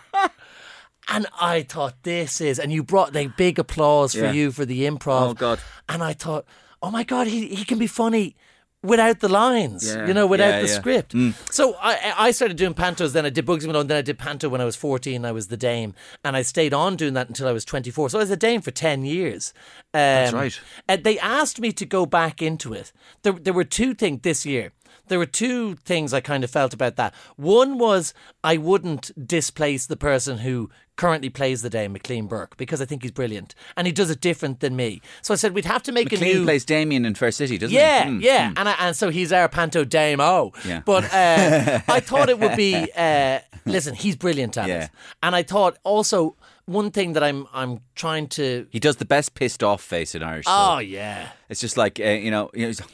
And 1.07 1.25
I 1.41 1.63
thought 1.63 2.03
this 2.03 2.39
is, 2.39 2.59
and 2.59 2.71
you 2.71 2.83
brought 2.83 3.13
the 3.13 3.27
big 3.35 3.57
applause 3.59 4.13
for 4.13 4.25
Yeah. 4.25 4.31
you 4.31 4.51
for 4.51 4.63
the 4.65 4.83
improv. 4.83 5.29
Oh, 5.29 5.33
God. 5.33 5.59
And 5.89 6.03
I 6.03 6.13
thought, 6.13 6.45
oh 6.83 6.91
my 6.91 7.03
God, 7.03 7.25
he, 7.27 7.47
he 7.47 7.65
can 7.65 7.79
be 7.79 7.87
funny 7.87 8.35
without 8.83 9.19
the 9.19 9.29
lines, 9.29 9.87
Yeah. 9.87 10.07
you 10.07 10.13
know, 10.13 10.25
without 10.25 10.49
Yeah, 10.55 10.61
the 10.61 10.67
yeah. 10.67 10.73
script. 10.73 11.15
So 11.51 11.75
I, 11.81 12.13
I 12.17 12.31
started 12.31 12.57
doing 12.57 12.73
pantos, 12.73 13.13
then 13.13 13.25
I 13.25 13.29
did 13.29 13.45
Bugsy 13.45 13.67
Malone, 13.67 13.87
then 13.87 13.97
I 13.97 14.01
did 14.01 14.17
panto 14.17 14.49
when 14.49 14.59
I 14.61 14.65
was 14.65 14.75
14, 14.75 15.23
I 15.23 15.31
was 15.31 15.47
the 15.47 15.57
dame. 15.57 15.93
And 16.23 16.35
I 16.35 16.41
stayed 16.41 16.73
on 16.73 16.95
doing 16.95 17.13
that 17.13 17.27
until 17.27 17.47
I 17.47 17.51
was 17.51 17.63
24. 17.65 18.09
So 18.09 18.17
I 18.19 18.21
was 18.21 18.31
a 18.31 18.37
dame 18.37 18.61
for 18.61 18.71
10 18.71 19.05
years. 19.05 19.53
Um, 19.93 19.99
That's 20.01 20.33
right. 20.33 20.59
And 20.87 21.03
they 21.03 21.19
asked 21.19 21.59
me 21.59 21.71
to 21.73 21.85
go 21.85 22.05
back 22.05 22.41
into 22.41 22.73
it. 22.73 22.91
There, 23.23 23.33
there 23.33 23.53
were 23.53 23.63
two 23.63 23.93
things 23.93 24.21
this 24.23 24.45
year. 24.45 24.71
There 25.07 25.19
were 25.19 25.25
two 25.25 25.75
things 25.75 26.13
I 26.13 26.21
kind 26.21 26.43
of 26.43 26.49
felt 26.49 26.73
about 26.73 26.95
that. 26.95 27.13
One 27.35 27.77
was 27.77 28.13
I 28.43 28.57
wouldn't 28.57 29.11
displace 29.27 29.85
the 29.85 29.97
person 29.97 30.39
who 30.39 30.69
currently 30.95 31.29
plays 31.29 31.61
the 31.63 31.69
Dame, 31.69 31.93
Maclean 31.93 32.27
Burke, 32.27 32.55
because 32.57 32.79
I 32.81 32.85
think 32.85 33.01
he's 33.01 33.11
brilliant 33.11 33.55
and 33.75 33.87
he 33.87 33.93
does 33.93 34.09
it 34.09 34.21
different 34.21 34.59
than 34.59 34.75
me. 34.75 35.01
So 35.21 35.33
I 35.33 35.37
said 35.37 35.53
we'd 35.53 35.65
have 35.65 35.81
to 35.83 35.91
make 35.91 36.11
a 36.11 36.15
Maclean 36.15 36.37
new. 36.39 36.43
plays 36.45 36.63
Damien 36.63 37.05
in 37.05 37.15
Fair 37.15 37.31
City, 37.31 37.57
doesn't 37.57 37.75
Yeah, 37.75 38.05
he? 38.05 38.09
Mm, 38.11 38.21
yeah, 38.21 38.49
mm. 38.51 38.53
and 38.57 38.69
I, 38.69 38.75
and 38.79 38.95
so 38.95 39.09
he's 39.09 39.33
our 39.33 39.49
panto 39.49 39.83
dame-o. 39.83 40.51
Yeah. 40.65 40.81
But 40.85 41.05
uh, 41.13 41.79
I 41.87 41.99
thought 42.01 42.29
it 42.29 42.39
would 42.39 42.55
be. 42.55 42.89
Uh, 42.95 43.39
listen, 43.65 43.95
he's 43.95 44.15
brilliant 44.15 44.57
at 44.57 44.67
Yeah. 44.67 44.83
it, 44.85 44.89
and 45.23 45.35
I 45.35 45.43
thought 45.43 45.77
also 45.83 46.35
one 46.65 46.91
thing 46.91 47.13
that 47.13 47.23
I'm 47.23 47.47
I'm 47.53 47.79
trying 47.95 48.27
to. 48.29 48.67
He 48.69 48.79
does 48.79 48.97
the 48.97 49.05
best 49.05 49.33
pissed 49.33 49.63
off 49.63 49.81
face 49.81 50.13
in 50.13 50.21
Irish. 50.21 50.45
Oh 50.47 50.75
so 50.75 50.79
yeah, 50.79 51.29
it's 51.49 51.59
just 51.61 51.77
like 51.77 51.99
uh, 51.99 52.03
you 52.03 52.29
know, 52.31 52.51
you 52.53 52.61
know, 52.61 52.67
he's 52.67 52.79
like, 52.81 52.89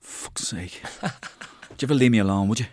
fuck's 0.00 0.48
sake. 0.48 0.82
Would 1.02 1.80
you 1.82 1.86
ever 1.86 1.94
leave 1.94 2.10
me 2.12 2.18
alone? 2.18 2.48
Would 2.48 2.60
you? 2.60 2.66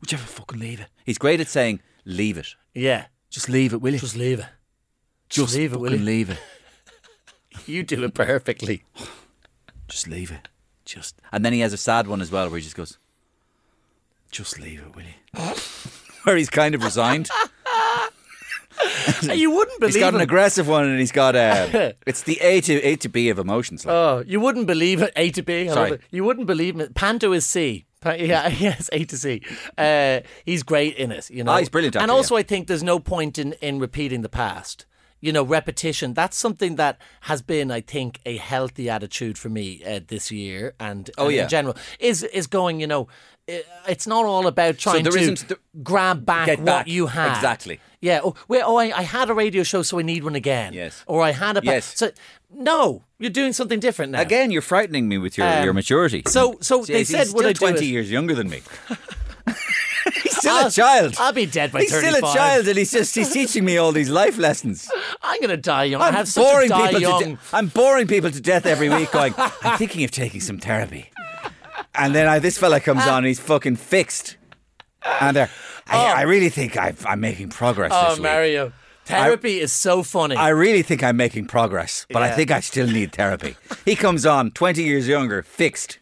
Would 0.00 0.12
you 0.12 0.18
ever 0.18 0.26
fucking 0.26 0.58
leave 0.58 0.80
it? 0.80 0.88
He's 1.04 1.18
great 1.18 1.40
at 1.40 1.48
saying, 1.48 1.80
"Leave 2.04 2.38
it. 2.38 2.54
yeah. 2.74 3.06
Just 3.30 3.48
leave 3.48 3.72
it, 3.72 3.80
will 3.80 3.94
you? 3.94 3.98
Just 3.98 4.16
leave 4.16 4.40
it. 4.40 4.46
Just 5.30 5.54
leave 5.56 5.72
it, 5.72 5.76
will 5.80 5.86
fucking 5.86 6.00
you? 6.00 6.06
leave 6.06 6.30
it. 6.30 6.38
You 7.66 7.82
do 7.82 8.02
it 8.04 8.14
perfectly. 8.14 8.84
Just 9.88 10.08
leave 10.08 10.30
it. 10.30 10.48
Just." 10.84 11.20
And 11.30 11.44
then 11.44 11.52
he 11.52 11.60
has 11.60 11.72
a 11.72 11.76
sad 11.78 12.06
one 12.06 12.20
as 12.22 12.30
well, 12.30 12.48
where 12.48 12.58
he 12.58 12.62
just 12.64 12.76
goes, 12.76 12.98
"Just 14.30 14.58
leave 14.58 14.80
it, 14.80 14.94
will 14.96 15.02
you?" 15.04 15.54
where 16.24 16.36
he's 16.36 16.50
kind 16.50 16.74
of 16.74 16.82
resigned. 16.82 17.28
you 19.34 19.50
wouldn't 19.50 19.80
believe 19.80 19.94
He's 19.94 20.02
got 20.02 20.14
an 20.14 20.20
it. 20.20 20.24
aggressive 20.24 20.68
one, 20.68 20.84
and 20.88 20.98
he's 20.98 21.12
got 21.12 21.34
a. 21.36 21.94
it's 22.06 22.22
the 22.22 22.38
A 22.40 22.60
to 22.62 22.74
A 22.82 22.96
to 22.96 23.08
B 23.08 23.28
of 23.28 23.38
emotions. 23.38 23.84
Like. 23.86 23.92
Oh, 23.94 24.24
you 24.26 24.40
wouldn't 24.40 24.66
believe 24.66 25.02
it. 25.02 25.12
A 25.16 25.30
to 25.30 25.42
B. 25.42 25.68
I 25.68 25.74
Sorry. 25.74 25.98
You 26.10 26.24
wouldn't 26.24 26.46
believe 26.46 26.78
it. 26.80 26.94
Panto 26.94 27.32
is 27.32 27.46
C. 27.46 27.86
Yeah, 28.04 28.48
yes, 28.48 28.90
A 28.92 29.04
to 29.04 29.16
C. 29.16 29.42
Uh, 29.78 30.20
he's 30.44 30.64
great 30.64 30.96
in 30.96 31.12
it. 31.12 31.30
You 31.30 31.44
know, 31.44 31.52
Ah, 31.52 31.58
he's 31.58 31.68
brilliant 31.68 31.94
And 31.94 32.10
also, 32.10 32.34
yeah. 32.34 32.40
I 32.40 32.42
think 32.42 32.66
there's 32.66 32.82
no 32.82 32.98
point 32.98 33.38
in 33.38 33.52
in 33.62 33.78
repeating 33.78 34.22
the 34.22 34.28
past. 34.28 34.86
You 35.20 35.30
know, 35.32 35.44
repetition. 35.44 36.14
That's 36.14 36.36
something 36.36 36.74
that 36.76 36.98
has 37.20 37.42
been, 37.42 37.70
I 37.70 37.80
think, 37.80 38.18
a 38.26 38.38
healthy 38.38 38.90
attitude 38.90 39.38
for 39.38 39.48
me 39.48 39.80
uh, 39.86 40.00
this 40.08 40.32
year, 40.32 40.74
and, 40.80 41.08
Oh, 41.16 41.26
and 41.26 41.34
yeah. 41.36 41.42
in 41.44 41.48
general 41.48 41.76
is 42.00 42.24
is 42.24 42.48
going. 42.48 42.80
You 42.80 42.88
know, 42.88 43.06
it's 43.88 44.06
not 44.06 44.24
all 44.24 44.46
about 44.46 44.78
trying 44.78 45.02
there 45.04 45.12
to 45.12 45.18
isn't 45.18 45.48
the- 45.48 45.58
grab 45.82 46.24
back 46.24 46.46
Get 46.46 46.58
what 46.58 46.66
back. 46.66 46.88
you 46.88 47.06
had. 47.08 47.34
Exactly. 47.36 47.80
Yeah. 48.00 48.20
Oh, 48.24 48.34
wait, 48.48 48.62
oh 48.64 48.76
I, 48.76 48.96
I 48.98 49.02
had 49.02 49.30
a 49.30 49.34
radio 49.34 49.62
show, 49.62 49.82
so 49.82 49.98
I 49.98 50.02
need 50.02 50.24
one 50.24 50.34
again. 50.34 50.72
Yes. 50.72 51.04
Or 51.06 51.22
I 51.22 51.30
had 51.32 51.56
a. 51.56 51.62
pa- 51.62 51.70
Yes. 51.72 51.96
So 51.96 52.10
no, 52.54 53.04
you're 53.18 53.30
doing 53.30 53.52
something 53.52 53.80
different 53.80 54.12
now. 54.12 54.20
Again, 54.20 54.50
you're 54.50 54.60
frightening 54.62 55.08
me 55.08 55.18
with 55.18 55.38
your, 55.38 55.46
Um, 55.46 55.64
your 55.64 55.72
maturity. 55.74 56.22
so- 56.26 56.58
so 56.60 56.82
See, 56.84 56.92
they 56.92 56.98
he's 57.00 57.08
said, 57.10 57.28
would 57.34 57.46
I 57.46 57.52
twenty 57.52 57.86
years 57.86 58.10
younger 58.10 58.34
than 58.34 58.48
me. 58.50 58.62
he's 60.22 60.36
still 60.36 60.52
I'll- 60.56 60.66
a 60.66 60.70
child. 60.70 61.14
I'll 61.18 61.32
be 61.32 61.46
dead 61.46 61.72
by 61.72 61.80
he's 61.82 61.90
35. 61.92 62.14
still 62.16 62.28
a 62.30 62.34
child, 62.34 62.68
and 62.68 62.76
he's 62.78 62.90
just 62.92 63.14
he's 63.14 63.30
teaching 63.32 63.64
me 63.64 63.76
all 63.76 63.92
these 63.92 64.10
life 64.10 64.36
lessons. 64.38 64.90
I'm 65.22 65.40
gonna 65.40 65.56
die 65.56 65.84
young. 65.84 66.02
i 66.02 66.08
I'm 66.08 66.14
have 66.14 66.28
such 66.28 66.42
a 66.44 66.46
boring 66.52 66.68
die 66.68 66.92
people 66.92 67.18
de- 67.20 67.38
I'm 67.52 67.68
boring 67.68 68.06
people 68.08 68.30
to 68.30 68.40
death 68.40 68.66
every 68.66 68.88
week. 68.88 69.10
Going, 69.12 69.34
I'm 69.38 69.78
thinking 69.78 70.02
of 70.04 70.10
taking 70.10 70.40
some 70.40 70.58
therapy, 70.58 71.10
and 71.94 72.14
then 72.14 72.26
I, 72.26 72.38
this 72.38 72.58
fella 72.58 72.80
comes 72.80 73.06
on, 73.06 73.18
and 73.18 73.26
he's 73.26 73.40
fucking 73.40 73.76
fixed, 73.76 74.36
and 75.20 75.36
uh, 75.36 75.46
I, 75.86 76.12
I 76.12 76.22
really 76.22 76.48
think 76.48 76.76
I've, 76.76 77.04
I'm 77.06 77.20
making 77.20 77.50
progress 77.50 77.92
oh, 77.94 78.10
this 78.10 78.18
week. 78.18 78.22
Mario, 78.24 78.72
therapy 79.04 79.60
is 79.60 79.72
so 79.72 80.02
funny. 80.02 80.36
I 80.36 80.48
really 80.50 80.82
think 80.82 81.02
I'm 81.02 81.16
making 81.16 81.46
progress, 81.46 82.06
but 82.10 82.22
I 82.22 82.28
Yeah. 82.28 82.36
think 82.36 82.50
I 82.50 82.60
still 82.60 82.86
need 82.86 83.12
therapy. 83.12 83.56
He 83.84 83.96
comes 83.96 84.24
on, 84.26 84.50
20 84.52 84.82
years 84.82 85.08
younger, 85.08 85.42
fixed. 85.42 85.98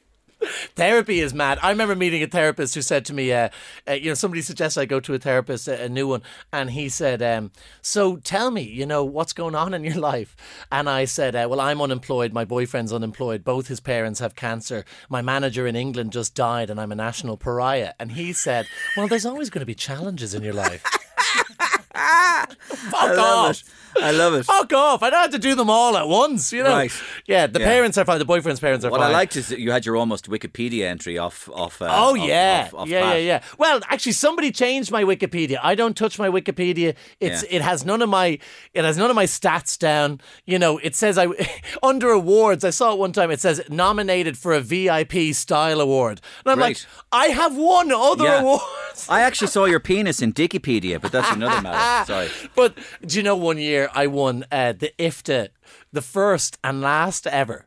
Therapy 0.74 1.20
is 1.20 1.34
mad. 1.34 1.58
I 1.62 1.70
remember 1.70 1.94
meeting 1.94 2.22
a 2.22 2.26
therapist 2.26 2.74
who 2.74 2.82
said 2.82 3.04
to 3.06 3.14
me, 3.14 3.32
uh, 3.32 3.50
uh, 3.88 3.92
you 3.92 4.10
know, 4.10 4.14
somebody 4.14 4.42
suggested 4.42 4.80
I 4.80 4.84
go 4.86 5.00
to 5.00 5.14
a 5.14 5.18
therapist, 5.18 5.68
a, 5.68 5.84
a 5.84 5.88
new 5.88 6.08
one, 6.08 6.22
and 6.52 6.70
he 6.70 6.88
said, 6.88 7.22
um, 7.22 7.50
"So 7.82 8.16
tell 8.16 8.50
me, 8.50 8.62
you 8.62 8.86
know, 8.86 9.04
what's 9.04 9.32
going 9.32 9.54
on 9.54 9.74
in 9.74 9.84
your 9.84 9.94
life?" 10.12 10.36
And 10.72 10.88
I 10.88 11.04
said, 11.04 11.36
uh, 11.36 11.46
"Well, 11.50 11.60
I'm 11.60 11.80
unemployed. 11.80 12.32
My 12.32 12.44
boyfriend's 12.44 12.92
unemployed. 12.92 13.44
Both 13.44 13.68
his 13.68 13.80
parents 13.80 14.20
have 14.20 14.34
cancer. 14.34 14.84
My 15.08 15.22
manager 15.22 15.66
in 15.66 15.76
England 15.76 16.12
just 16.12 16.34
died, 16.34 16.70
and 16.70 16.80
I'm 16.80 16.92
a 16.92 16.96
national 16.96 17.36
pariah." 17.36 17.92
And 17.98 18.12
he 18.12 18.32
said, 18.32 18.66
"Well, 18.96 19.08
there's 19.08 19.26
always 19.26 19.50
going 19.50 19.60
to 19.60 19.66
be 19.66 19.74
challenges 19.74 20.34
in 20.34 20.42
your 20.42 20.54
life." 20.54 20.84
Fuck 21.94 23.18
off. 23.18 23.62
I 24.00 24.12
love 24.12 24.34
it. 24.34 24.44
Fuck 24.44 24.72
off! 24.72 25.02
I 25.02 25.10
don't 25.10 25.20
have 25.20 25.30
to 25.32 25.38
do 25.40 25.56
them 25.56 25.68
all 25.68 25.96
at 25.96 26.06
once, 26.06 26.52
you 26.52 26.62
know. 26.62 26.70
Right. 26.70 26.92
Yeah, 27.26 27.48
the 27.48 27.58
Yeah. 27.58 27.66
parents 27.66 27.98
are 27.98 28.04
fine. 28.04 28.20
The 28.20 28.24
boyfriend's 28.24 28.60
parents 28.60 28.84
are 28.84 28.90
What 28.90 29.00
fine. 29.00 29.10
I 29.10 29.12
liked 29.12 29.34
is 29.34 29.48
that 29.48 29.58
you 29.58 29.72
had 29.72 29.84
your 29.84 29.96
almost 29.96 30.30
Wikipedia 30.30 30.84
entry 30.84 31.18
off. 31.18 31.48
off 31.52 31.82
uh, 31.82 31.88
Oh 31.90 32.14
yeah, 32.14 32.68
off- 32.68 32.74
off 32.82 32.88
yeah, 32.88 32.98
yeah, 33.00 33.10
Pat. 33.10 33.22
yeah. 33.24 33.42
Well, 33.58 33.80
actually, 33.88 34.12
somebody 34.12 34.52
changed 34.52 34.92
my 34.92 35.02
Wikipedia. 35.02 35.58
I 35.60 35.74
don't 35.74 35.96
touch 35.96 36.20
my 36.20 36.28
Wikipedia. 36.28 36.94
It's 37.18 37.42
Yeah. 37.42 37.56
it 37.56 37.62
has 37.62 37.84
none 37.84 38.00
of 38.00 38.08
my 38.08 38.38
it 38.74 38.84
has 38.84 38.96
none 38.96 39.10
of 39.10 39.16
my 39.16 39.24
stats 39.26 39.76
down. 39.76 40.20
You 40.46 40.60
know, 40.60 40.78
it 40.78 40.94
says 40.94 41.18
I 41.18 41.26
under 41.82 42.10
awards. 42.10 42.62
I 42.64 42.70
saw 42.70 42.92
it 42.92 42.98
one 43.00 43.10
time. 43.12 43.32
It 43.32 43.40
says 43.40 43.60
nominated 43.68 44.38
for 44.38 44.52
a 44.52 44.60
VIP 44.60 45.34
style 45.34 45.80
award, 45.80 46.20
and 46.44 46.52
I'm 46.52 46.60
like, 46.60 46.78
I 47.10 47.26
have 47.26 47.56
won 47.56 47.90
other 47.90 48.22
Yeah. 48.24 48.40
awards. 48.42 48.64
I 49.08 49.22
actually 49.22 49.48
saw 49.48 49.64
your 49.64 49.80
penis 49.80 50.22
in 50.22 50.32
Dikipedia, 50.32 51.00
but 51.00 51.12
that's 51.12 51.30
another 51.30 51.60
matter. 51.60 52.06
Sorry. 52.12 52.28
But 52.54 52.78
do 53.04 53.16
you 53.16 53.22
know 53.22 53.36
one 53.36 53.58
year 53.58 53.88
I 53.94 54.06
won 54.06 54.44
uh, 54.50 54.72
the 54.72 54.92
IFTA, 54.98 55.48
the 55.92 56.02
first 56.02 56.58
and 56.62 56.80
last 56.80 57.26
ever 57.26 57.66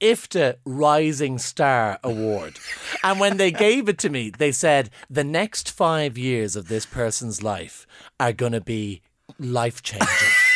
IFTA 0.00 0.56
Rising 0.64 1.38
Star 1.38 1.98
Award. 2.04 2.58
And 3.02 3.18
when 3.18 3.36
they 3.36 3.50
gave 3.50 3.88
it 3.88 3.98
to 3.98 4.10
me, 4.10 4.30
they 4.30 4.52
said, 4.52 4.90
the 5.10 5.24
next 5.24 5.70
five 5.70 6.16
years 6.16 6.56
of 6.56 6.68
this 6.68 6.86
person's 6.86 7.42
life 7.42 7.86
are 8.20 8.32
going 8.32 8.52
to 8.52 8.60
be 8.60 9.02
life 9.38 9.82
changing. 9.82 10.47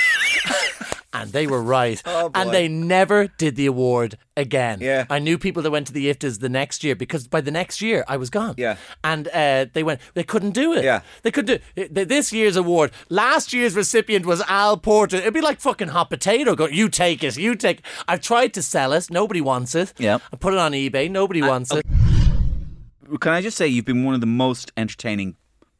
And 1.12 1.32
they 1.32 1.46
were 1.46 1.62
right. 1.62 2.00
and 2.06 2.50
they 2.50 2.68
never 2.68 3.26
did 3.38 3.56
the 3.56 3.66
award 3.66 4.16
again. 4.36 4.78
Yeah. 4.80 5.04
I 5.10 5.18
knew 5.18 5.38
people 5.38 5.62
that 5.62 5.70
went 5.70 5.86
to 5.88 5.92
the 5.92 6.06
IFTAs 6.12 6.40
the 6.40 6.48
next 6.48 6.82
year 6.84 6.94
because 6.94 7.28
by 7.28 7.40
the 7.40 7.50
next 7.50 7.80
year 7.82 8.04
I 8.08 8.16
was 8.16 8.30
gone. 8.30 8.54
Yeah. 8.56 8.76
And 9.04 9.28
uh, 9.28 9.66
they 9.72 9.82
went, 9.82 10.00
they 10.14 10.24
couldn't 10.24 10.52
do 10.52 10.72
it. 10.72 10.84
Yeah. 10.84 11.02
They 11.22 11.30
could 11.30 11.46
do 11.46 11.58
th- 11.76 11.90
this 12.08 12.32
year's 12.32 12.56
award. 12.56 12.92
Last 13.08 13.52
year's 13.52 13.74
recipient 13.74 14.24
was 14.26 14.40
Al 14.42 14.76
Porter. 14.76 15.16
It'd 15.16 15.34
be 15.34 15.40
like 15.40 15.60
fucking 15.60 15.88
hot 15.88 16.10
potato. 16.10 16.54
Go, 16.54 16.66
you 16.66 16.88
take 16.88 17.22
it. 17.22 17.36
You 17.36 17.54
take. 17.54 17.82
I've 18.08 18.20
tried 18.20 18.54
to 18.54 18.62
sell 18.62 18.92
it. 18.92 19.10
Nobody 19.10 19.40
wants 19.40 19.74
it. 19.74 19.92
Yeah. 19.98 20.18
I 20.32 20.36
put 20.36 20.54
it 20.54 20.58
on 20.58 20.72
eBay. 20.72 21.10
Nobody 21.10 21.42
wants 21.42 21.72
it. 21.72 21.84
Can 23.20 23.32
I 23.32 23.42
just 23.42 23.56
say 23.58 23.66
you've 23.66 23.84
been 23.84 24.04
one 24.04 24.14
of 24.14 24.20
the 24.20 24.26
most 24.26 24.72
entertaining 24.76 25.36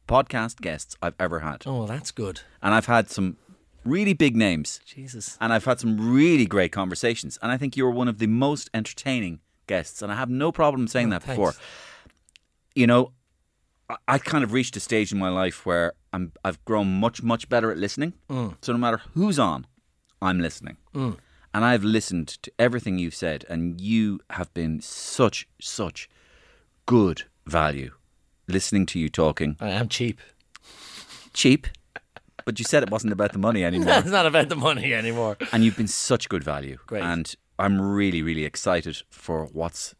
podcast 0.07 0.61
guests 0.61 0.95
I've 1.01 1.15
ever 1.19 1.39
had, 1.39 1.63
Oh, 1.65 1.87
that's 1.87 2.11
good. 2.11 2.41
and 2.61 2.73
I've 2.73 2.85
had 2.85 3.09
some 3.09 3.37
really 3.85 4.13
big 4.13 4.35
names, 4.35 4.79
Jesus. 4.85 5.37
and 5.41 5.51
I've 5.53 5.65
had 5.65 5.79
some 5.79 6.13
really 6.13 6.45
great 6.45 6.71
conversations, 6.71 7.37
and 7.41 7.51
I 7.51 7.57
think 7.57 7.75
you're 7.77 7.91
one 7.91 8.07
of 8.07 8.17
the 8.19 8.27
most 8.27 8.69
entertaining 8.73 9.39
guests, 9.67 10.01
and 10.01 10.11
I 10.11 10.15
have 10.15 10.29
no 10.29 10.51
problem 10.51 10.87
saying 10.87 11.09
that 11.09 11.23
Oh, 11.23 11.25
thanks. 11.25 11.37
before. 11.37 11.53
You 12.75 12.87
know, 12.87 13.11
I, 13.89 13.95
I 14.07 14.17
kind 14.17 14.43
of 14.43 14.51
reached 14.53 14.75
a 14.77 14.79
stage 14.79 15.11
in 15.11 15.19
my 15.19 15.29
life 15.29 15.65
where 15.65 15.93
I'm 16.11 16.31
I've 16.43 16.63
grown 16.65 16.99
much 16.99 17.21
much 17.23 17.49
better 17.49 17.71
at 17.71 17.77
listening. 17.77 18.13
Mm. 18.29 18.55
So 18.61 18.71
no 18.73 18.77
matter 18.79 19.01
who's 19.13 19.39
on, 19.39 19.67
I'm 20.21 20.39
listening. 20.39 20.77
And 21.55 21.63
I've 21.65 21.83
listened 21.83 22.29
to 22.41 22.51
everything 22.57 22.97
you've 22.97 23.13
said, 23.13 23.45
and 23.47 23.79
you 23.79 24.19
have 24.31 24.51
been 24.55 24.81
such, 24.81 25.47
such 25.61 26.09
good 26.87 27.23
value 27.45 27.91
listening 28.47 28.87
to 28.87 28.97
you 28.99 29.07
talking. 29.07 29.55
I 29.59 29.69
am 29.69 29.87
cheap. 29.87 30.19
Cheap, 31.33 31.67
but 32.45 32.59
you 32.59 32.65
said 32.65 32.83
it 32.83 32.89
wasn't 32.89 33.13
about 33.13 33.31
the 33.33 33.39
money 33.39 33.63
anymore. 33.69 33.93
It's 33.97 34.09
not 34.09 34.25
about 34.25 34.49
the 34.49 34.55
money 34.55 34.93
anymore. 34.93 35.37
and 35.51 35.63
you've 35.63 35.77
been 35.77 35.87
such 35.87 36.29
good 36.29 36.43
value. 36.43 36.77
Great. 36.87 37.03
And 37.03 37.33
I'm 37.59 37.79
really, 37.81 38.21
really 38.21 38.45
excited 38.45 39.01
for 39.09 39.45
what's 39.45 39.93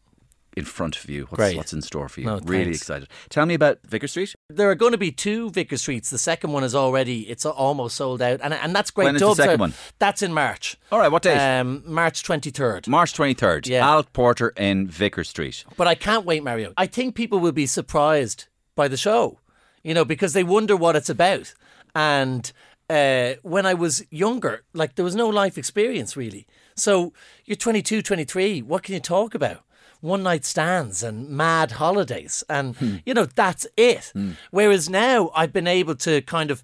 in 0.56 0.64
front 0.64 0.96
of 0.96 1.10
you, 1.10 1.22
what's, 1.24 1.34
Great. 1.36 1.56
what's 1.56 1.72
in 1.72 1.82
store 1.82 2.08
for 2.08 2.20
you. 2.20 2.26
No, 2.26 2.38
really 2.44 2.64
thanks. 2.66 2.78
excited. 2.82 3.08
Tell 3.28 3.44
me 3.44 3.54
about 3.54 3.78
Vicar 3.88 4.06
Street. 4.06 4.36
There 4.48 4.70
are 4.70 4.76
going 4.76 4.92
to 4.92 4.98
be 4.98 5.10
two 5.10 5.50
Vicar 5.50 5.76
Streets. 5.76 6.10
The 6.10 6.18
second 6.18 6.52
one 6.52 6.62
is 6.62 6.76
already 6.76 7.22
it's 7.28 7.44
almost 7.44 7.96
sold 7.96 8.22
out, 8.22 8.38
and 8.40 8.54
and 8.54 8.72
that's 8.74 8.92
great. 8.92 9.06
When 9.06 9.16
is 9.16 9.20
the 9.20 9.34
second 9.34 9.54
are- 9.54 9.58
one? 9.58 9.74
That's 9.98 10.22
in 10.22 10.32
March. 10.32 10.76
All 10.92 11.00
right, 11.00 11.10
what 11.10 11.22
date? 11.22 11.38
Um, 11.38 11.82
March 11.86 12.22
twenty 12.22 12.50
third. 12.50 12.86
March 12.86 13.14
23rd. 13.14 13.66
Yeah. 13.66 13.84
Al 13.84 14.04
Porter 14.04 14.50
in 14.56 14.86
Vicar 14.86 15.24
Street. 15.24 15.64
But 15.76 15.88
I 15.88 15.96
can't 15.96 16.24
wait, 16.24 16.44
Mario. 16.44 16.72
I 16.76 16.86
think 16.86 17.16
people 17.16 17.40
will 17.40 17.50
be 17.50 17.66
surprised 17.66 18.46
by 18.76 18.86
the 18.86 18.96
show, 18.96 19.40
you 19.82 19.92
know, 19.92 20.04
because 20.04 20.34
they 20.34 20.44
wonder 20.44 20.76
what 20.76 20.94
it's 20.94 21.08
about. 21.10 21.52
And 21.94 22.50
uh, 22.90 23.34
when 23.42 23.66
I 23.66 23.74
was 23.74 24.04
younger, 24.10 24.62
like 24.72 24.94
there 24.94 25.04
was 25.04 25.14
no 25.14 25.28
life 25.28 25.56
experience 25.58 26.16
really. 26.16 26.46
So 26.76 27.12
you're 27.44 27.56
22, 27.56 28.02
23. 28.02 28.62
What 28.62 28.82
can 28.82 28.94
you 28.94 29.00
talk 29.00 29.34
about? 29.34 29.62
One 30.00 30.22
night 30.22 30.44
stands 30.44 31.02
and 31.02 31.28
mad 31.30 31.72
holidays. 31.72 32.44
And, 32.50 33.00
you 33.06 33.14
know, 33.14 33.26
that's 33.26 33.66
it. 33.76 34.12
Whereas 34.50 34.90
now 34.90 35.30
I've 35.34 35.52
been 35.52 35.66
able 35.68 35.94
to 35.96 36.20
kind 36.22 36.50
of 36.50 36.62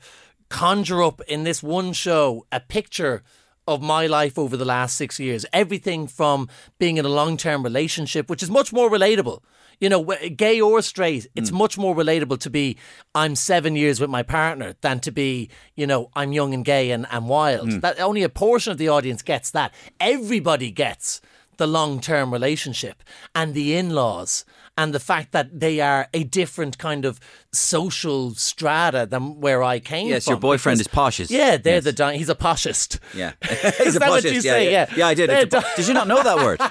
conjure 0.50 1.02
up 1.02 1.22
in 1.28 1.44
this 1.44 1.62
one 1.62 1.92
show 1.92 2.44
a 2.52 2.60
picture 2.60 3.22
of 3.70 3.80
my 3.80 4.08
life 4.08 4.36
over 4.36 4.56
the 4.56 4.64
last 4.64 4.96
six 4.96 5.20
years. 5.20 5.46
Everything 5.52 6.08
from 6.08 6.48
being 6.80 6.96
in 6.96 7.06
a 7.06 7.08
long 7.08 7.36
term 7.36 7.62
relationship, 7.62 8.28
which 8.28 8.42
is 8.42 8.50
much 8.50 8.72
more 8.72 8.90
relatable. 8.90 9.42
You 9.78 9.88
know, 9.88 10.04
gay 10.36 10.60
or 10.60 10.82
straight, 10.82 11.26
it's 11.34 11.50
mm. 11.50 11.54
much 11.54 11.78
more 11.78 11.94
relatable 11.94 12.38
to 12.40 12.50
be 12.50 12.76
I'm 13.14 13.34
seven 13.34 13.76
years 13.76 13.98
with 13.98 14.10
my 14.10 14.22
partner 14.22 14.74
than 14.82 15.00
to 15.00 15.10
be, 15.10 15.48
you 15.74 15.86
know, 15.86 16.10
I'm 16.14 16.32
young 16.32 16.52
and 16.52 16.64
gay 16.64 16.90
and, 16.90 17.06
and 17.10 17.28
wild. 17.28 17.68
Mm. 17.68 17.80
That 17.80 17.98
only 17.98 18.22
a 18.22 18.28
portion 18.28 18.72
of 18.72 18.78
the 18.78 18.88
audience 18.88 19.22
gets 19.22 19.50
that. 19.52 19.72
Everybody 19.98 20.70
gets 20.70 21.22
the 21.56 21.66
long 21.66 22.00
term 22.00 22.32
relationship 22.32 23.02
and 23.34 23.54
the 23.54 23.76
in 23.76 23.90
laws 23.90 24.44
and 24.80 24.94
the 24.94 25.00
fact 25.00 25.28
that 25.32 25.46
they 25.64 25.76
are 25.80 26.02
a 26.14 26.22
different 26.24 26.74
kind 26.78 27.04
of 27.04 27.20
social 27.52 28.34
strata 28.34 29.06
than 29.12 29.40
where 29.44 29.62
I 29.62 29.78
came 29.80 30.06
Yes, 30.08 30.24
from. 30.24 30.32
Yes, 30.32 30.34
your 30.34 30.40
boyfriend 30.40 30.78
Because- 30.78 30.92
is 31.16 31.26
poshest. 31.28 31.30
Yeah, 31.30 31.56
they're 31.64 31.74
Yes. 31.74 31.84
the 31.84 31.92
di- 31.92 32.16
he's 32.16 32.28
a 32.30 32.34
poshist. 32.34 32.98
Yeah. 33.14 33.32
Is 33.88 33.94
that 33.94 34.08
what 34.08 34.24
you 34.24 34.30
yeah, 34.32 34.40
say? 34.40 34.72
Yeah, 34.72 34.86
Yeah. 34.96 35.08
I 35.08 35.14
did. 35.14 35.28
It's 35.30 35.54
po- 35.54 35.62
did 35.76 35.86
you 35.88 35.94
not 35.94 36.08
know 36.08 36.22
that 36.22 36.36
word? 36.46 36.60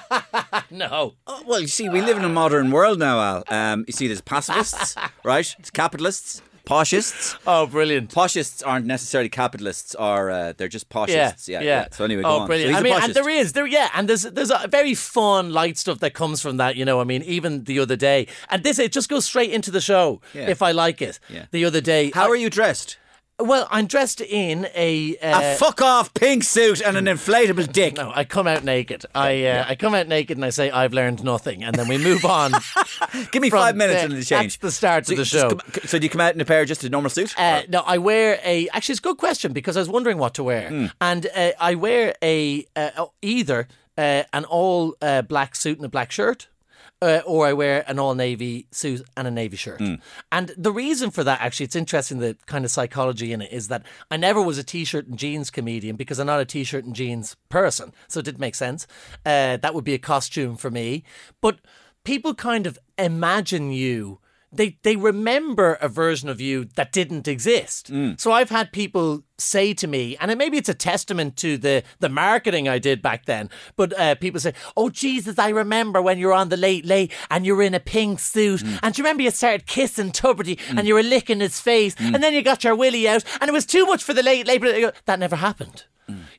No. 0.71 1.15
Oh, 1.25 1.41
well, 1.47 1.59
you 1.59 1.67
see, 1.67 1.89
we 1.89 1.99
live 2.01 2.17
in 2.17 2.23
a 2.23 2.29
modern 2.29 2.69
world 2.71 2.99
now, 2.99 3.19
Al. 3.29 3.43
Um, 3.47 3.85
you 3.87 3.93
see, 3.93 4.07
there's 4.07 4.21
pacifists, 4.21 4.95
right? 5.23 5.47
There's 5.57 5.71
capitalists, 5.71 6.41
poshists. 6.69 7.35
Oh, 7.47 7.65
brilliant. 7.65 8.13
Poshists 8.13 8.61
aren't 8.61 8.85
necessarily 8.85 9.27
capitalists, 9.29 9.95
or 9.95 10.29
uh, 10.29 10.53
they're 10.55 10.67
just 10.67 10.87
poshists. 10.89 11.49
Yeah, 11.49 11.61
yeah. 11.61 11.87
So 11.91 12.05
anyway, 12.05 12.21
go 12.21 12.29
oh, 12.29 12.39
on. 12.41 12.47
brilliant. 12.47 12.73
So 12.73 12.79
I 12.79 12.83
mean, 12.83 12.93
and 12.93 13.13
there 13.13 13.27
is 13.27 13.53
there, 13.53 13.65
yeah, 13.65 13.89
and 13.95 14.07
there's 14.07 14.21
there's 14.23 14.51
a 14.51 14.67
very 14.67 14.93
fun 14.93 15.51
light 15.51 15.77
stuff 15.77 15.99
that 15.99 16.13
comes 16.13 16.41
from 16.41 16.57
that. 16.57 16.75
You 16.75 16.85
know, 16.85 17.01
I 17.01 17.03
mean, 17.05 17.23
even 17.23 17.63
the 17.63 17.79
other 17.79 17.95
day, 17.95 18.27
and 18.49 18.63
this 18.63 18.77
it 18.77 18.91
just 18.91 19.09
goes 19.09 19.25
straight 19.25 19.49
into 19.49 19.71
the 19.71 19.81
show 19.81 20.21
Yeah. 20.33 20.47
if 20.49 20.61
I 20.61 20.71
like 20.71 21.01
it. 21.01 21.19
Yeah. 21.27 21.45
The 21.51 21.65
other 21.65 21.81
day, 21.81 22.11
How 22.13 22.25
I- 22.25 22.29
are 22.29 22.35
you 22.35 22.49
dressed? 22.51 22.97
Well, 23.39 23.67
I'm 23.71 23.87
dressed 23.87 24.19
in 24.21 24.67
a. 24.75 25.17
Uh, 25.17 25.53
a 25.53 25.55
fuck 25.55 25.81
off 25.81 26.13
pink 26.13 26.43
suit 26.43 26.81
and 26.81 26.97
an 26.97 27.05
inflatable 27.05 27.71
dick. 27.71 27.95
no, 27.95 28.11
I 28.13 28.23
come 28.25 28.47
out 28.47 28.63
naked. 28.63 29.05
I 29.15 29.45
uh, 29.45 29.65
I 29.67 29.75
come 29.75 29.95
out 29.95 30.07
naked 30.07 30.37
and 30.37 30.43
I 30.45 30.49
say 30.49 30.69
I've 30.69 30.93
learned 30.93 31.23
nothing, 31.23 31.63
and 31.63 31.73
then 31.75 31.87
we 31.87 31.97
move 31.97 32.25
on. 32.25 32.51
Give 33.31 33.41
me 33.41 33.49
five 33.49 33.75
minutes 33.75 33.99
the- 34.01 34.05
and 34.05 34.13
the 34.13 34.25
change. 34.25 34.29
That's 34.29 34.57
the 34.57 34.71
start 34.71 35.05
so 35.07 35.13
of 35.13 35.17
the 35.19 35.25
show. 35.25 35.49
come- 35.51 35.83
so 35.85 35.97
do 35.99 36.05
you 36.05 36.09
come 36.09 36.21
out 36.21 36.35
in 36.35 36.41
a 36.41 36.45
pair 36.45 36.61
of 36.61 36.67
just 36.67 36.83
a 36.83 36.89
normal 36.89 37.09
suit? 37.09 37.33
Uh, 37.37 37.61
no, 37.69 37.81
I 37.85 37.97
wear 37.97 38.39
a. 38.43 38.67
Actually, 38.69 38.93
it's 38.93 38.99
a 38.99 39.03
good 39.03 39.17
question 39.17 39.53
because 39.53 39.77
I 39.77 39.79
was 39.79 39.89
wondering 39.89 40.17
what 40.17 40.33
to 40.35 40.43
wear, 40.43 40.67
Hmm. 40.69 40.85
and 40.99 41.27
uh, 41.35 41.51
I 41.59 41.75
wear 41.75 42.15
a 42.21 42.65
uh, 42.75 43.05
either 43.21 43.67
uh, 43.97 44.23
an 44.33 44.45
all 44.45 44.95
uh, 45.01 45.21
black 45.21 45.55
suit 45.55 45.77
and 45.77 45.85
a 45.85 45.89
black 45.89 46.11
shirt. 46.11 46.47
Uh, 47.01 47.21
or 47.25 47.47
I 47.47 47.53
wear 47.53 47.85
an 47.87 47.97
all 47.97 48.13
navy 48.13 48.67
suit 48.71 49.07
and 49.15 49.25
a 49.25 49.31
navy 49.31 49.55
shirt. 49.55 49.79
Hmm. 49.79 49.95
And 50.33 50.51
the 50.57 50.73
reason 50.73 51.11
for 51.11 51.23
that, 51.23 51.39
actually, 51.39 51.63
it's 51.63 51.75
interesting 51.75 52.19
the 52.19 52.35
kind 52.45 52.65
of 52.65 52.71
psychology 52.71 53.31
in 53.31 53.41
it 53.41 53.53
is 53.53 53.69
that 53.69 53.85
I 54.11 54.17
never 54.17 54.41
was 54.41 54.57
a 54.57 54.65
t 54.65 54.83
shirt 54.83 55.07
and 55.07 55.17
jeans 55.17 55.49
comedian 55.49 55.95
because 55.95 56.19
I'm 56.19 56.27
not 56.27 56.41
a 56.41 56.45
t 56.45 56.65
shirt 56.65 56.83
and 56.83 56.93
jeans 56.93 57.37
person. 57.47 57.93
So 58.09 58.19
it 58.19 58.25
didn't 58.25 58.41
make 58.41 58.55
sense. 58.55 58.85
Uh, 59.25 59.55
that 59.57 59.73
would 59.73 59.85
be 59.85 59.93
a 59.93 59.99
costume 59.99 60.57
for 60.57 60.69
me. 60.69 61.05
But 61.39 61.59
people 62.03 62.33
kind 62.33 62.67
of 62.67 62.77
imagine 62.97 63.71
you 63.71 64.19
they 64.51 64.77
they 64.83 64.95
remember 64.95 65.73
a 65.73 65.87
version 65.87 66.29
of 66.29 66.41
you 66.41 66.65
that 66.75 66.91
didn't 66.91 67.27
exist. 67.27 67.91
Mm. 67.91 68.19
So 68.19 68.31
I've 68.31 68.49
had 68.49 68.71
people 68.71 69.23
say 69.37 69.73
to 69.75 69.87
me, 69.87 70.17
and 70.19 70.31
it, 70.31 70.37
maybe 70.37 70.57
it's 70.57 70.69
a 70.69 70.73
testament 70.73 71.37
to 71.37 71.57
the 71.57 71.83
the 71.99 72.09
marketing 72.09 72.67
I 72.67 72.79
did 72.79 73.01
back 73.01 73.25
then. 73.25 73.49
But 73.75 73.97
uh, 73.97 74.15
people 74.15 74.39
say, 74.39 74.53
"Oh 74.75 74.89
Jesus, 74.89 75.37
I 75.37 75.49
remember 75.49 76.01
when 76.01 76.17
you 76.17 76.27
were 76.27 76.33
on 76.33 76.49
the 76.49 76.57
late 76.57 76.85
late 76.85 77.11
and 77.29 77.45
you 77.45 77.55
were 77.55 77.63
in 77.63 77.75
a 77.75 77.79
pink 77.79 78.19
suit, 78.19 78.61
mm. 78.61 78.79
and 78.81 78.93
do 78.93 78.99
you 78.99 79.03
remember 79.03 79.23
you 79.23 79.31
started 79.31 79.65
kissing 79.65 80.11
Tubridy 80.11 80.57
mm. 80.57 80.77
and 80.77 80.87
you 80.87 80.95
were 80.95 81.03
licking 81.03 81.39
his 81.39 81.59
face, 81.59 81.95
and 81.99 82.23
then 82.23 82.33
you 82.33 82.41
got 82.41 82.63
your 82.63 82.75
willy 82.75 83.07
out, 83.07 83.23
and 83.41 83.49
it 83.49 83.53
was 83.53 83.65
too 83.65 83.85
much 83.85 84.03
for 84.03 84.13
the 84.13 84.23
late 84.23 84.47
late." 84.47 84.61
But 84.61 84.95
that 85.05 85.19
never 85.19 85.35
happened. 85.35 85.85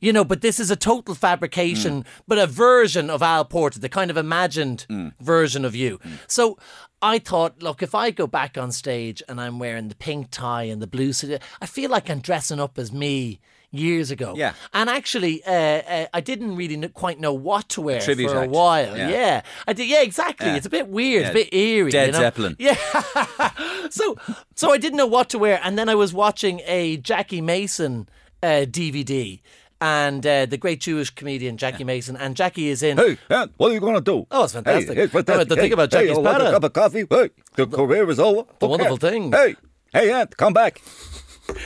You 0.00 0.12
know, 0.12 0.24
but 0.24 0.40
this 0.40 0.58
is 0.58 0.70
a 0.70 0.76
total 0.76 1.14
fabrication, 1.14 2.04
but 2.26 2.38
a 2.38 2.46
version 2.48 3.08
of 3.08 3.22
Al 3.22 3.44
Porter, 3.44 3.78
the 3.78 3.88
kind 3.88 4.10
of 4.10 4.16
imagined 4.16 4.84
version 5.20 5.64
of 5.64 5.76
you. 5.76 6.00
So 6.26 6.58
I 7.02 7.18
thought, 7.18 7.62
look, 7.62 7.82
if 7.82 7.94
I 7.94 8.10
go 8.10 8.26
back 8.26 8.58
on 8.58 8.72
stage 8.72 9.22
and 9.28 9.40
I'm 9.40 9.58
wearing 9.58 9.88
the 9.88 9.94
pink 9.94 10.28
tie 10.30 10.64
and 10.64 10.82
the 10.82 10.86
blue 10.86 11.12
suit, 11.12 11.40
I 11.60 11.66
feel 11.66 11.90
like 11.90 12.10
I'm 12.10 12.20
dressing 12.20 12.60
up 12.60 12.78
as 12.78 12.92
me 12.92 13.40
years 13.70 14.10
ago. 14.10 14.34
Yeah. 14.36 14.52
And 14.74 14.90
actually, 14.90 15.42
uh, 15.44 15.50
uh, 15.52 16.06
I 16.12 16.20
didn't 16.20 16.56
really 16.56 16.88
quite 16.88 17.20
know 17.20 17.32
what 17.32 17.68
to 17.70 17.80
wear 17.80 18.00
tribute 18.00 18.30
for 18.30 18.36
a 18.38 18.42
act. 18.42 18.50
while. 18.50 18.96
Yeah. 18.96 19.08
Yeah. 19.08 19.42
I 19.66 19.72
did. 19.72 19.88
Yeah, 19.88 20.02
exactly. 20.02 20.46
Yeah. 20.48 20.56
It's 20.56 20.66
a 20.66 20.70
bit 20.70 20.88
weird. 20.88 21.26
It's 21.26 21.34
Yeah. 21.34 21.40
a 21.40 21.44
bit 21.44 21.54
eerie. 21.54 21.90
Dead 21.90 22.06
you 22.06 22.12
know? 22.12 22.18
Zeppelin. 22.18 22.56
Yeah. 22.58 22.74
so, 23.90 24.16
so 24.56 24.72
I 24.72 24.78
didn't 24.78 24.96
know 24.98 25.06
what 25.06 25.30
to 25.30 25.38
wear, 25.38 25.60
and 25.62 25.78
then 25.78 25.88
I 25.88 25.94
was 25.94 26.12
watching 26.12 26.60
a 26.66 26.96
Jackie 26.98 27.40
Mason 27.40 28.08
uh, 28.42 28.66
DVD. 28.68 29.40
And 29.80 30.26
uh, 30.26 30.46
the 30.46 30.58
great 30.58 30.80
Jewish 30.80 31.10
comedian 31.10 31.56
Jackie 31.56 31.84
Mason, 31.84 32.16
and 32.16 32.36
Jackie 32.36 32.68
is 32.68 32.82
in. 32.82 32.98
Hey, 32.98 33.16
Ant, 33.30 33.52
what 33.56 33.70
are 33.70 33.74
you 33.74 33.80
going 33.80 33.94
to 33.94 34.00
do? 34.02 34.26
Oh, 34.30 34.44
it's 34.44 34.52
fantastic. 34.52 34.96
Hey, 34.96 35.04
it's 35.04 35.12
fantastic. 35.12 35.48
The 35.48 35.56
thing 35.56 35.64
hey, 35.66 35.72
about 35.72 35.92
hey, 35.92 36.06
Jackie's 36.08 36.18
want 36.18 36.42
a 36.42 36.50
cup 36.50 36.64
of 36.64 36.72
coffee? 36.72 37.06
Hey, 37.08 37.30
the 37.56 37.66
career 37.66 38.08
is 38.10 38.18
over. 38.20 38.42
The 38.58 38.66
Okay. 38.66 38.70
wonderful 38.70 38.96
thing. 38.98 39.32
Hey, 39.32 39.56
hey, 39.92 40.12
Ant, 40.12 40.36
come 40.36 40.52
back. 40.52 40.82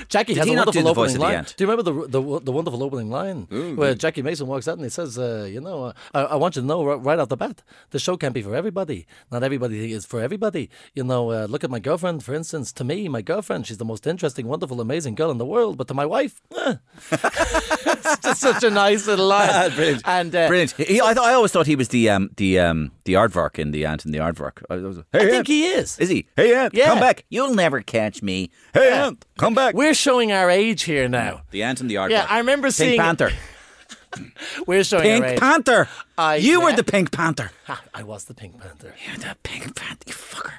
Jackie 0.08 0.32
has 0.34 0.46
he 0.46 0.54
a 0.54 0.56
wonderful 0.56 0.82
the 0.82 0.94
voice 0.94 1.10
opening 1.14 1.28
the 1.28 1.34
line. 1.34 1.44
Do 1.44 1.64
you 1.64 1.70
remember 1.70 1.82
the 1.82 2.08
the, 2.08 2.40
the 2.40 2.52
wonderful 2.52 2.82
opening 2.82 3.10
line 3.10 3.42
where 3.76 3.94
Jackie 3.94 4.22
Mason 4.22 4.46
walks 4.46 4.66
out 4.66 4.76
and 4.78 4.84
he 4.84 4.88
says, 4.88 5.18
uh, 5.18 5.46
"You 5.50 5.60
know, 5.60 5.84
uh, 5.84 5.92
I, 6.14 6.20
I 6.22 6.34
want 6.36 6.56
you 6.56 6.62
to 6.62 6.66
know 6.66 6.82
ri- 6.84 6.96
right 6.96 7.18
off 7.18 7.28
the 7.28 7.36
bat, 7.36 7.62
the 7.90 7.98
show 7.98 8.16
can't 8.16 8.32
be 8.32 8.40
for 8.40 8.54
everybody. 8.54 9.06
Not 9.30 9.42
everybody 9.42 9.92
is 9.92 10.06
for 10.06 10.20
everybody. 10.22 10.70
You 10.94 11.04
know, 11.04 11.30
uh, 11.32 11.46
look 11.50 11.64
at 11.64 11.70
my 11.70 11.80
girlfriend, 11.80 12.24
for 12.24 12.32
instance. 12.34 12.72
To 12.72 12.84
me, 12.84 13.08
my 13.08 13.20
girlfriend, 13.20 13.66
she's 13.66 13.76
the 13.76 13.84
most 13.84 14.06
interesting, 14.06 14.46
wonderful, 14.46 14.80
amazing 14.80 15.16
girl 15.16 15.30
in 15.30 15.36
the 15.36 15.44
world. 15.44 15.76
But 15.76 15.88
to 15.88 15.94
my 15.94 16.06
wife, 16.06 16.40
eh. 16.56 16.76
it's 18.04 18.22
just 18.22 18.40
such 18.40 18.62
a 18.62 18.70
nice 18.70 19.06
little 19.06 19.26
line. 19.26 19.70
Brilliant. 19.74 20.02
And 20.06 20.34
uh, 20.34 20.48
Brilliant. 20.48 20.72
He, 20.72 21.00
I, 21.00 21.12
I 21.12 21.32
always 21.34 21.52
thought 21.52 21.66
he 21.66 21.76
was 21.76 21.88
the 21.88 22.10
um, 22.10 22.30
the 22.36 22.58
um, 22.60 22.92
the 23.04 23.14
aardvark 23.14 23.58
in 23.58 23.70
the 23.70 23.84
ant 23.86 24.04
and 24.04 24.12
the 24.14 24.18
aardvark. 24.18 24.62
I 24.70 24.76
was, 24.76 24.98
I 24.98 25.02
hey, 25.18 25.30
think 25.30 25.46
he 25.46 25.66
is. 25.66 25.98
is 25.98 26.08
he? 26.08 26.26
Hey, 26.36 26.54
Ant, 26.54 26.74
Yeah. 26.74 26.86
come 26.86 27.00
back. 27.00 27.24
You'll 27.30 27.54
never 27.54 27.80
catch 27.82 28.22
me. 28.22 28.50
Hey, 28.72 28.92
Ant, 28.92 29.24
come 29.38 29.54
back. 29.54 29.74
We're 29.74 29.94
showing 29.94 30.32
our 30.32 30.50
age 30.50 30.82
here 30.82 31.08
now. 31.08 31.42
The 31.50 31.62
ant 31.62 31.80
and 31.80 31.90
the 31.90 31.94
aardvark. 31.96 32.10
Yeah, 32.10 32.26
I 32.28 32.38
remember 32.38 32.66
Pink 32.68 32.74
seeing. 32.74 33.00
Panther. 33.00 33.30
We're 34.66 34.84
showing 34.84 35.22
Pink. 35.22 35.40
Panther. 35.40 35.88
I- 36.16 36.36
you 36.36 36.60
were 36.60 36.72
the 36.72 36.84
Pink 36.84 37.10
Panther. 37.10 37.50
Ha, 37.66 37.82
I 37.92 38.02
was 38.04 38.24
the 38.24 38.34
Pink 38.34 38.60
Panther. 38.60 38.94
You're 39.06 39.16
the 39.18 39.36
Pink 39.42 39.74
Panther. 39.74 40.04
You 40.06 40.12
fucker. 40.14 40.52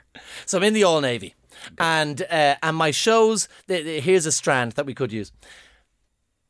So 0.46 0.58
I'm 0.58 0.64
in 0.64 0.74
the 0.74 0.84
All 0.84 1.00
Navy, 1.02 1.34
and 1.80 2.22
uh, 2.24 2.56
and 2.62 2.76
my 2.76 2.92
shows. 2.92 3.48
Here's 3.68 4.26
a 4.26 4.32
strand 4.32 4.74
that 4.74 4.86
we 4.86 4.94
could 4.94 5.12
use. 5.12 5.32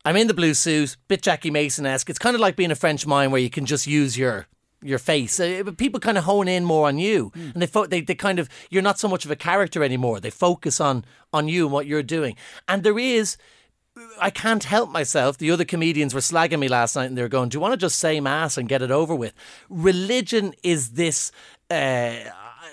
I'm 0.06 0.14
in 0.14 0.28
the 0.28 0.34
blue 0.34 0.54
suit, 0.54 0.96
bit 1.08 1.20
Jackie 1.20 1.50
Mason 1.50 1.84
esque. 1.84 2.08
It's 2.08 2.18
kind 2.20 2.36
of 2.36 2.40
like 2.40 2.54
being 2.54 2.70
a 2.70 2.76
French 2.76 3.08
mime 3.08 3.32
where 3.32 3.40
you 3.40 3.50
can 3.50 3.66
just 3.66 3.88
use 3.88 4.16
your 4.16 4.46
your 4.80 5.00
face. 5.00 5.40
Uh, 5.40 5.62
but 5.64 5.78
people 5.78 5.98
kind 5.98 6.16
of 6.16 6.22
hone 6.22 6.46
in 6.46 6.64
more 6.64 6.86
on 6.86 6.96
you, 6.96 7.32
and 7.34 7.60
they, 7.60 7.66
fo- 7.66 7.86
they 7.86 8.02
they 8.02 8.14
kind 8.14 8.38
of 8.38 8.48
you're 8.70 8.84
not 8.84 9.00
so 9.00 9.08
much 9.08 9.24
of 9.24 9.32
a 9.32 9.36
character 9.36 9.82
anymore. 9.82 10.20
They 10.20 10.30
focus 10.30 10.80
on 10.80 11.04
on 11.32 11.48
you 11.48 11.64
and 11.64 11.72
what 11.72 11.86
you're 11.86 12.04
doing, 12.04 12.36
and 12.68 12.84
there 12.84 12.98
is. 12.98 13.36
I 14.20 14.28
can't 14.28 14.62
help 14.62 14.90
myself. 14.90 15.38
The 15.38 15.50
other 15.50 15.64
comedians 15.64 16.12
were 16.12 16.20
slagging 16.20 16.58
me 16.58 16.68
last 16.68 16.96
night 16.96 17.06
and 17.06 17.16
they 17.16 17.22
were 17.22 17.28
going, 17.28 17.48
Do 17.48 17.56
you 17.56 17.60
want 17.62 17.72
to 17.72 17.78
just 17.78 17.98
say 17.98 18.20
mass 18.20 18.58
and 18.58 18.68
get 18.68 18.82
it 18.82 18.90
over 18.90 19.14
with? 19.14 19.32
Religion 19.70 20.52
is 20.62 20.90
this 20.90 21.32
uh, 21.70 22.16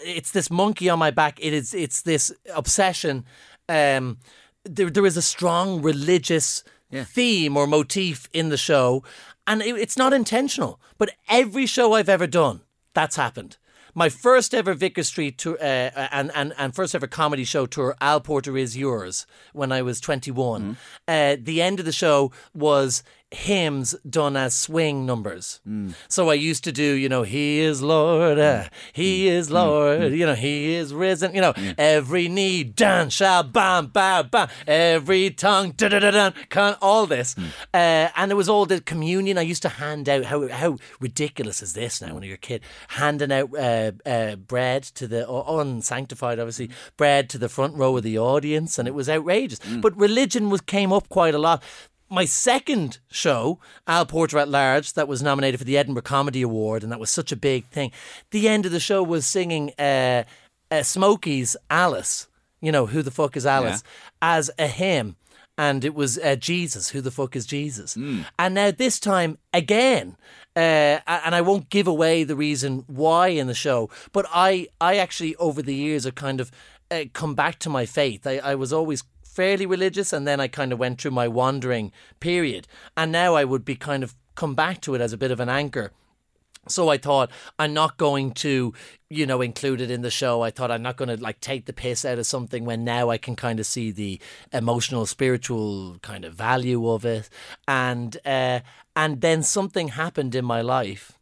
it's 0.04 0.32
this 0.32 0.52
monkey 0.52 0.89
on 0.89 1.00
my 1.00 1.12
back. 1.12 1.39
It 1.41 1.54
is 1.54 1.74
it's 1.74 2.02
this 2.02 2.34
obsession. 2.54 3.24
Um, 3.69 4.17
there, 4.65 4.89
there 4.89 5.06
is 5.06 5.15
a 5.15 5.22
strong 5.22 5.82
religious 5.82 6.65
theme 7.03 7.58
or 7.58 7.67
motif 7.67 8.29
in 8.34 8.49
the 8.49 8.58
show, 8.58 9.03
and 9.47 9.62
it, 9.62 9.75
it's 9.75 9.97
not 9.97 10.13
intentional. 10.13 10.79
But 10.97 11.12
every 11.27 11.65
show 11.65 11.93
I've 11.93 12.10
ever 12.10 12.27
done, 12.27 12.62
that's 12.93 13.15
happened. 13.15 13.58
My 13.95 14.10
first 14.10 14.56
ever 14.56 14.73
Vicar 14.73 15.03
Street 15.03 15.38
tour 15.38 15.56
uh, 15.62 16.08
and, 16.12 16.32
and, 16.34 16.53
and 16.58 16.73
first 16.73 16.95
ever 16.95 17.06
comedy 17.06 17.43
show 17.43 17.67
tour, 17.67 17.95
Al 18.01 18.21
Porter 18.21 18.58
is 18.58 18.75
yours, 18.75 19.27
when 19.53 19.71
I 19.71 19.84
was 19.84 19.99
21. 19.99 20.77
Uh, 21.08 21.36
the 21.39 21.62
end 21.62 21.79
of 21.79 21.86
the 21.86 21.91
show 21.91 22.32
was 22.56 23.03
hymns 23.34 23.96
done 24.08 24.38
as 24.38 24.54
swing 24.54 25.06
numbers. 25.06 25.60
Hmm. 25.63 25.91
So 26.08 26.30
I 26.30 26.36
used 26.36 26.63
to 26.65 26.72
do, 26.72 26.84
you 26.84 27.10
know, 27.10 27.24
He 27.24 27.60
is 27.60 27.82
Lord, 27.82 28.38
uh, 28.38 28.63
hmm. 28.63 28.67
He 28.93 29.28
hmm. 29.28 29.34
is 29.34 29.52
Lord, 29.52 30.13
you 30.13 30.26
know, 30.26 30.36
He 30.36 30.76
is 30.76 30.93
risen, 30.93 31.34
you 31.34 31.41
know, 31.41 31.54
every 31.78 32.28
knee 32.28 32.63
done 32.63 33.10
shall 33.10 33.43
bam, 33.43 33.88
bam, 33.88 34.28
bam, 34.28 34.50
every 34.67 35.32
tongue 35.32 35.72
da 35.72 35.89
da 35.89 36.00
da 36.00 36.12
da, 36.12 36.32
con- 36.50 36.78
all 36.82 37.08
this. 37.08 37.36
Uh, 37.74 38.10
and 38.15 38.32
it 38.32 38.36
was 38.36 38.50
all 38.50 38.65
the 38.65 38.82
communion 38.82 39.38
I 39.38 39.41
used 39.41 39.63
to 39.63 39.69
hand 39.69 40.08
out. 40.08 40.26
How, 40.26 40.48
how 40.48 40.78
ridiculous 41.00 41.62
is 41.62 41.74
this 41.74 42.02
now 42.02 42.13
when 42.13 42.24
you're 42.24 42.36
a 42.36 42.38
kid? 42.38 42.62
Handing 42.89 43.32
out 43.32 43.56
uh, 43.58 43.91
uh, 44.06 44.36
bread 44.36 44.84
to 44.84 45.08
the, 45.08 45.30
unsanctified 45.30 46.39
obviously, 46.39 46.69
bread 46.98 47.30
to 47.32 47.38
the 47.38 47.50
front 47.50 47.76
row 47.76 47.98
of 47.98 48.04
the 48.04 48.17
audience, 48.17 48.78
and 48.78 48.88
it 48.88 48.93
was 48.93 49.10
outrageous. 49.10 49.60
But 49.82 49.98
religion 49.98 50.50
was 50.50 50.62
came 50.62 50.93
up 50.93 51.10
quite 51.10 51.34
a 51.34 51.39
lot 51.39 51.63
my 52.13 52.26
second 52.26 52.99
show, 53.10 53.60
Al 53.88 54.06
Porter 54.06 54.38
at 54.38 54.47
Large, 54.47 54.93
that 54.93 55.08
was 55.08 55.23
nominated 55.23 55.60
for 55.60 55.65
the 55.65 55.78
Edinburgh 55.78 56.04
Comedy 56.04 56.43
Award, 56.43 56.84
and 56.84 56.91
that 56.91 56.99
was 56.99 57.10
such 57.10 57.32
a 57.32 57.36
big 57.36 57.65
thing. 57.65 57.91
The 58.30 58.47
end 58.47 58.65
of 58.65 58.71
the 58.71 58.80
show 58.80 59.02
was 59.02 59.26
singing 59.26 59.71
uh, 59.80 60.23
uh, 60.69 60.84
Smokie's 60.84 61.58
Alice, 61.69 62.28
you 62.62 62.71
know, 62.71 62.86
Who 62.86 63.02
the 63.02 63.12
Fuck 63.12 63.36
is 63.36 63.45
Alice, 63.45 63.84
as 64.21 64.52
a 64.60 64.67
hymn. 64.67 65.15
And 65.58 65.86
it 65.86 65.93
was 65.93 66.17
uh, 66.17 66.36
Jesus, 66.36 66.89
Who 66.89 67.02
the 67.02 67.12
Fuck 67.12 67.36
is 67.36 67.45
Jesus? 67.45 67.95
And 68.39 68.56
now 68.56 68.71
this 68.71 68.99
time 68.99 69.38
again, 69.52 70.15
uh, 70.56 70.99
and 71.08 71.36
I 71.36 71.41
won't 71.41 71.69
give 71.69 71.88
away 71.88 72.23
the 72.23 72.36
reason 72.36 72.86
why 72.88 73.30
in 73.30 73.47
the 73.47 73.54
show, 73.54 73.89
but 74.12 74.26
I, 74.34 74.67
I 74.80 74.97
actually 74.97 75.36
over 75.38 75.62
the 75.62 75.76
years 75.76 76.06
have 76.06 76.15
kind 76.15 76.39
of 76.39 76.52
uh, 76.91 77.06
come 77.13 77.34
back 77.34 77.60
to 77.60 77.69
my 77.69 77.86
faith. 77.86 78.26
I, 78.28 78.38
I 78.38 78.56
was 78.56 78.71
always 78.71 79.04
fairly 79.34 79.65
religious 79.65 80.13
and 80.13 80.28
then 80.28 80.39
I 80.39 80.48
kind 80.48 80.72
of 80.72 80.80
went 80.80 81.02
through 81.02 81.12
my 81.12 81.28
wandering 81.28 81.91
period 82.19 82.67
and 82.96 83.12
now 83.12 83.36
I 83.36 83.43
would 83.43 83.65
be 83.65 83.76
kind 83.76 84.04
of 84.04 84.15
come 84.36 84.56
back 84.56 84.82
to 84.82 84.96
it 84.96 85.02
as 85.02 85.13
a 85.13 85.17
bit 85.17 85.32
of 85.32 85.39
an 85.39 85.50
anchor 85.50 85.91
so 86.67 86.88
I 86.88 86.98
thought 86.98 87.30
I'm 87.60 87.74
not 87.74 87.98
going 87.98 88.32
to, 88.36 88.74
you 89.10 89.26
know, 89.26 89.41
include 89.41 89.82
it 89.82 89.91
in 89.91 90.02
the 90.02 90.10
show. 90.10 90.41
I 90.43 90.50
thought 90.50 90.72
I'm 90.72 90.82
not 90.82 90.96
going 90.96 91.10
to 91.10 91.22
like 91.22 91.41
take 91.41 91.65
the 91.65 91.74
piss 91.74 92.06
out 92.06 92.19
of 92.19 92.26
something 92.26 92.63
when 92.63 92.86
now 92.86 93.10
I 93.10 93.17
can 93.17 93.36
kind 93.36 93.60
of 93.60 93.65
see 93.65 93.91
the 93.91 94.19
emotional, 94.54 95.06
spiritual 95.06 95.98
kind 96.02 96.24
of 96.24 96.36
value 96.36 96.89
of 96.89 97.04
it. 97.04 97.30
And 97.67 98.15
uh, 98.26 98.62
and 98.96 99.19
then 99.19 99.43
something 99.43 99.89
happened 99.89 100.36
in 100.36 100.46
my 100.46 100.62
life 100.62 101.19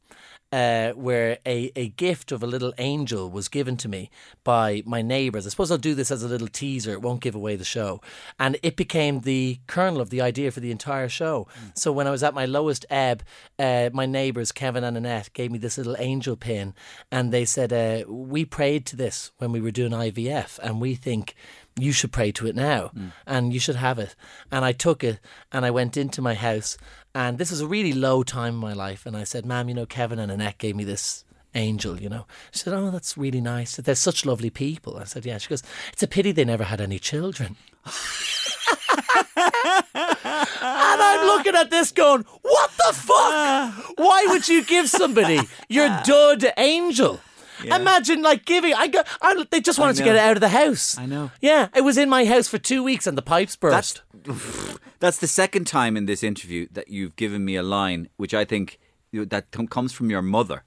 uh, 0.52 0.92
where 0.92 1.38
a, 1.46 1.72
a 1.76 1.90
gift 1.90 2.32
of 2.32 2.44
a 2.44 2.48
little 2.48 2.74
angel 2.78 3.30
was 3.30 3.48
given 3.48 3.78
to 3.78 3.88
me 3.88 4.10
by 4.44 4.84
my 4.86 5.02
neighbours. 5.02 5.46
I 5.46 5.50
suppose 5.50 5.72
I'll 5.72 5.78
do 5.78 5.96
this 5.96 6.12
as 6.12 6.24
a 6.24 6.28
little 6.28 6.48
teaser. 6.48 6.92
It 6.92 7.02
won't 7.02 7.22
give 7.22 7.36
away 7.36 7.56
the 7.56 7.64
show. 7.64 8.02
And 8.40 8.58
it 8.62 8.76
became 8.76 9.22
the 9.22 9.60
kernel 9.68 10.02
of 10.02 10.10
the 10.10 10.22
idea 10.22 10.52
for 10.52 10.60
the 10.60 10.72
entire 10.72 11.10
show. 11.10 11.48
So 11.76 11.92
when 11.92 12.08
I 12.08 12.12
was 12.12 12.24
at 12.24 12.34
my 12.34 12.46
lowest 12.46 12.86
ebb, 12.90 13.24
uh, 13.58 13.90
my 13.94 14.06
neighbours, 14.06 14.52
Kevin 14.52 14.84
and 14.84 14.98
Annette, 14.98 15.32
gave 15.34 15.52
me 15.52 15.58
this 15.58 15.78
little 15.78 15.96
angel 16.00 16.36
pin. 16.36 16.74
And 17.12 17.32
they 17.32 17.46
said, 17.46 17.72
uh, 17.72 18.12
We 18.12 18.46
prayed 18.46 18.86
to 18.88 18.96
this 18.96 19.32
when 19.38 19.52
we 19.52 19.62
were 19.62 19.72
doing 19.72 19.92
IVF. 19.92 20.60
And 20.60 20.82
we 20.82 20.96
think 20.96 21.36
you 21.80 21.92
should 21.92 22.12
pray 22.12 22.32
to 22.34 22.48
it 22.48 22.56
now 22.56 22.92
and 23.26 23.54
you 23.54 23.60
should 23.60 23.78
have 23.78 23.98
it. 23.98 24.16
And 24.52 24.66
I 24.66 24.72
took 24.72 25.04
it 25.04 25.20
and 25.52 25.66
I 25.66 25.72
went 25.72 25.96
into 25.96 26.22
my 26.22 26.34
house. 26.34 26.78
And 27.14 27.38
this 27.38 27.52
was 27.52 27.62
a 27.62 27.68
really 27.68 27.94
low 27.94 28.24
time 28.24 28.56
in 28.56 28.60
my 28.60 28.74
life. 28.74 29.06
And 29.06 29.18
I 29.18 29.24
said, 29.24 29.46
Ma'am, 29.46 29.68
you 29.68 29.76
know, 29.76 29.86
Kevin 29.86 30.20
and 30.20 30.32
Annette 30.32 30.58
gave 30.58 30.76
me 30.76 30.84
this 30.84 31.26
angel, 31.54 32.00
you 32.00 32.10
know. 32.10 32.26
She 32.52 32.60
said, 32.60 32.74
Oh, 32.74 32.92
that's 32.92 33.18
really 33.18 33.42
nice. 33.42 33.76
They're 33.76 33.96
such 33.96 34.26
lovely 34.26 34.50
people. 34.50 34.98
I 34.98 35.04
said, 35.04 35.26
Yeah. 35.26 35.38
She 35.38 35.50
goes, 35.50 35.64
It's 35.92 36.04
a 36.04 36.08
pity 36.08 36.32
they 36.32 36.46
never 36.46 36.64
had 36.64 36.80
any 36.80 37.00
children. 37.00 37.58
and 37.86 37.94
I'm 40.66 41.26
looking 41.26 41.56
at 41.56 41.70
this 41.70 41.92
going, 41.92 42.24
What 42.42 42.72
the 42.78 42.94
fuck? 42.94 43.98
Why 43.98 44.26
would 44.30 44.48
you 44.48 44.64
give 44.64 44.90
somebody 44.90 45.40
your 45.68 45.88
dud 46.06 46.46
angel? 46.58 47.20
Imagine 47.64 48.24
like 48.24 48.46
giving. 48.46 48.74
I 48.74 48.88
got. 48.88 49.08
I, 49.22 49.46
they 49.52 49.62
just 49.62 49.78
wanted 49.78 49.98
to 49.98 50.04
get 50.04 50.16
it 50.16 50.20
out 50.20 50.36
of 50.36 50.42
the 50.42 50.50
house. 50.50 50.98
I 50.98 51.06
know. 51.06 51.32
Yeah, 51.42 51.68
it 51.76 51.82
was 51.82 51.98
in 51.98 52.10
my 52.10 52.26
house 52.26 52.48
for 52.48 52.58
two 52.58 52.84
weeks, 52.84 53.06
and 53.06 53.18
the 53.18 53.22
pipes 53.22 53.56
burst. 53.56 53.76
That's 53.76 54.02
that's 55.00 55.18
the 55.18 55.28
second 55.28 55.66
time 55.68 55.98
in 55.98 56.06
this 56.06 56.24
interview 56.24 56.68
that 56.72 56.88
you've 56.90 57.16
given 57.16 57.44
me 57.46 57.56
a 57.56 57.64
line 57.64 58.10
which 58.18 58.34
I 58.34 58.46
think 58.46 58.80
that 59.14 59.52
comes 59.70 59.92
from 59.94 60.10
your 60.10 60.22
mother. 60.22 60.64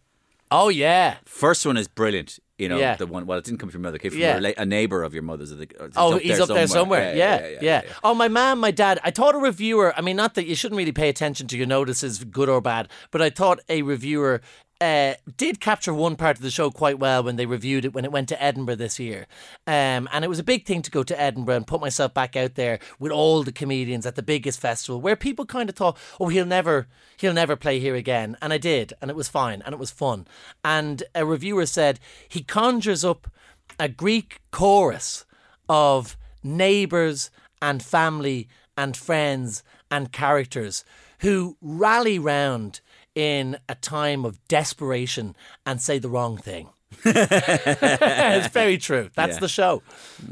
oh 0.50 0.68
yeah. 0.68 1.16
First 1.24 1.64
one 1.66 1.76
is 1.76 1.88
brilliant. 1.88 2.38
You 2.58 2.68
know, 2.68 2.78
Yeah. 2.78 2.94
the 2.94 3.06
one. 3.06 3.26
Well, 3.26 3.38
it 3.38 3.44
didn't 3.44 3.58
come 3.58 3.68
from 3.70 3.80
your 3.80 3.88
mother. 3.88 3.96
It 3.96 4.02
came 4.02 4.12
from 4.12 4.20
Yeah. 4.20 4.52
a 4.56 4.64
neighbor 4.64 5.02
of 5.02 5.12
your 5.12 5.24
mother's. 5.24 5.52
I 5.52 5.56
think, 5.56 5.74
or 5.80 5.86
it's 5.86 5.96
Oh, 5.98 6.18
he's 6.18 6.38
up 6.38 6.48
there 6.48 6.68
somewhere. 6.68 7.16
Yeah 7.16 7.58
yeah, 7.60 7.82
Oh, 8.04 8.14
my 8.14 8.28
mom, 8.28 8.60
my 8.60 8.70
dad. 8.70 9.00
I 9.02 9.10
thought 9.10 9.34
a 9.34 9.38
reviewer. 9.38 9.92
I 9.96 10.02
mean, 10.02 10.14
not 10.16 10.34
that 10.34 10.46
you 10.46 10.54
shouldn't 10.54 10.76
really 10.78 10.92
pay 10.92 11.08
attention 11.08 11.48
to 11.48 11.56
your 11.56 11.66
notices, 11.66 12.22
good 12.22 12.48
or 12.48 12.60
bad, 12.60 12.88
but 13.10 13.20
I 13.22 13.30
thought 13.30 13.58
a 13.68 13.82
reviewer 13.82 14.40
uh, 14.80 15.14
did 15.36 15.60
capture 15.60 15.94
one 15.94 16.16
part 16.16 16.36
of 16.36 16.42
the 16.42 16.50
show 16.50 16.70
quite 16.70 16.98
well 16.98 17.22
when 17.22 17.36
they 17.36 17.46
reviewed 17.46 17.84
it 17.84 17.94
when 17.94 18.04
it 18.04 18.12
went 18.12 18.28
to 18.28 18.42
Edinburgh 18.42 18.76
this 18.76 18.98
year. 18.98 19.26
Um, 19.66 20.08
and 20.12 20.24
it 20.24 20.28
was 20.28 20.38
a 20.38 20.44
big 20.44 20.66
thing 20.66 20.82
to 20.82 20.90
go 20.90 21.02
to 21.02 21.20
Edinburgh 21.20 21.56
and 21.56 21.66
put 21.66 21.80
myself 21.80 22.12
back 22.12 22.36
out 22.36 22.54
there 22.54 22.78
with 22.98 23.12
all 23.12 23.42
the 23.42 23.52
comedians 23.52 24.04
at 24.06 24.16
the 24.16 24.22
biggest 24.22 24.60
festival 24.60 25.00
where 25.00 25.16
people 25.16 25.46
kind 25.46 25.68
of 25.68 25.76
thought, 25.76 25.96
oh, 26.18 26.28
he'll 26.28 26.44
never, 26.44 26.88
he'll 27.18 27.32
never 27.32 27.56
play 27.56 27.78
here 27.78 27.94
again. 27.94 28.36
And 28.42 28.52
I 28.52 28.58
did, 28.58 28.92
and 29.00 29.10
it 29.10 29.16
was 29.16 29.28
fine, 29.28 29.62
and 29.62 29.72
it 29.72 29.78
was 29.78 29.90
fun. 29.90 30.26
And 30.64 31.02
a 31.14 31.24
reviewer 31.24 31.66
said 31.66 32.00
he 32.28 32.42
conjures 32.42 33.04
up 33.04 33.30
a 33.78 33.88
Greek 33.88 34.40
chorus 34.50 35.24
of 35.68 36.16
neighbours 36.42 37.30
and 37.62 37.82
family 37.82 38.48
and 38.76 38.96
friends 38.96 39.62
and 39.90 40.12
characters 40.12 40.84
who 41.20 41.56
rally 41.62 42.18
round 42.18 42.80
in 43.14 43.58
a 43.68 43.74
time 43.76 44.24
of 44.24 44.38
desperation 44.48 45.36
and 45.66 45.80
say 45.80 45.98
the 45.98 46.08
wrong 46.08 46.36
thing. 46.36 46.68
it's 47.04 48.48
very 48.48 48.78
true. 48.78 49.10
That's 49.14 49.34
Yeah. 49.36 49.40
the 49.40 49.48
show. 49.48 49.82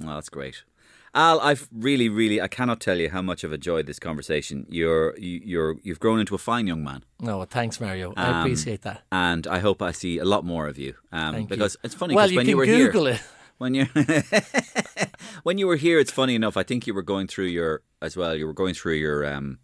Oh, 0.05 0.14
that's 0.14 0.29
great. 0.29 0.62
Al, 1.14 1.40
I've 1.40 1.68
really, 1.71 2.09
really, 2.09 2.40
I 2.40 2.49
cannot 2.49 2.81
tell 2.81 2.97
you 2.99 3.11
how 3.11 3.21
much 3.21 3.45
I've 3.45 3.53
enjoyed 3.53 3.87
this 3.87 3.99
conversation. 3.99 4.66
You're, 4.71 5.14
you- 5.18 5.42
you're, 5.45 5.77
you've 5.83 6.01
grown 6.01 6.21
into 6.21 6.35
a 6.35 6.38
fine 6.38 6.66
young 6.66 6.83
man, 6.83 7.05
No, 7.21 7.37
well, 7.38 7.47
thanks, 7.51 7.81
Mario. 7.81 8.14
I 8.16 8.25
Um, 8.31 8.37
appreciate 8.40 8.81
that. 8.83 9.03
and 9.12 9.47
I 9.47 9.59
hope 9.59 9.83
I 9.83 9.92
see 9.92 10.18
a 10.18 10.25
lot 10.25 10.45
more 10.45 10.68
of 10.68 10.79
you. 10.79 10.95
Um, 11.12 11.35
Thank 11.35 11.51
you. 11.51 11.57
because 11.57 11.77
it's 11.83 11.95
funny 11.95 12.14
Well, 12.14 12.25
because 12.29 12.33
you 12.33 12.37
when 12.38 12.45
can 12.47 12.51
you 12.51 12.57
were 12.57 12.64
Google 12.66 13.05
here, 13.07 13.14
it. 13.16 13.23
when 13.59 13.75
you 13.75 13.87
when 15.42 15.59
you 15.59 15.66
were 15.66 15.77
here, 15.77 15.99
it's 15.99 16.11
funny 16.11 16.35
enough. 16.35 16.57
I 16.57 16.62
think 16.62 16.87
you 16.87 16.95
were 16.95 17.03
going 17.03 17.27
through 17.27 17.47
your 17.47 17.83
as 18.01 18.16
well. 18.16 18.35
You 18.35 18.47
were 18.47 18.55
going 18.55 18.73
through 18.75 18.95
your 18.95 19.27
um, 19.27 19.59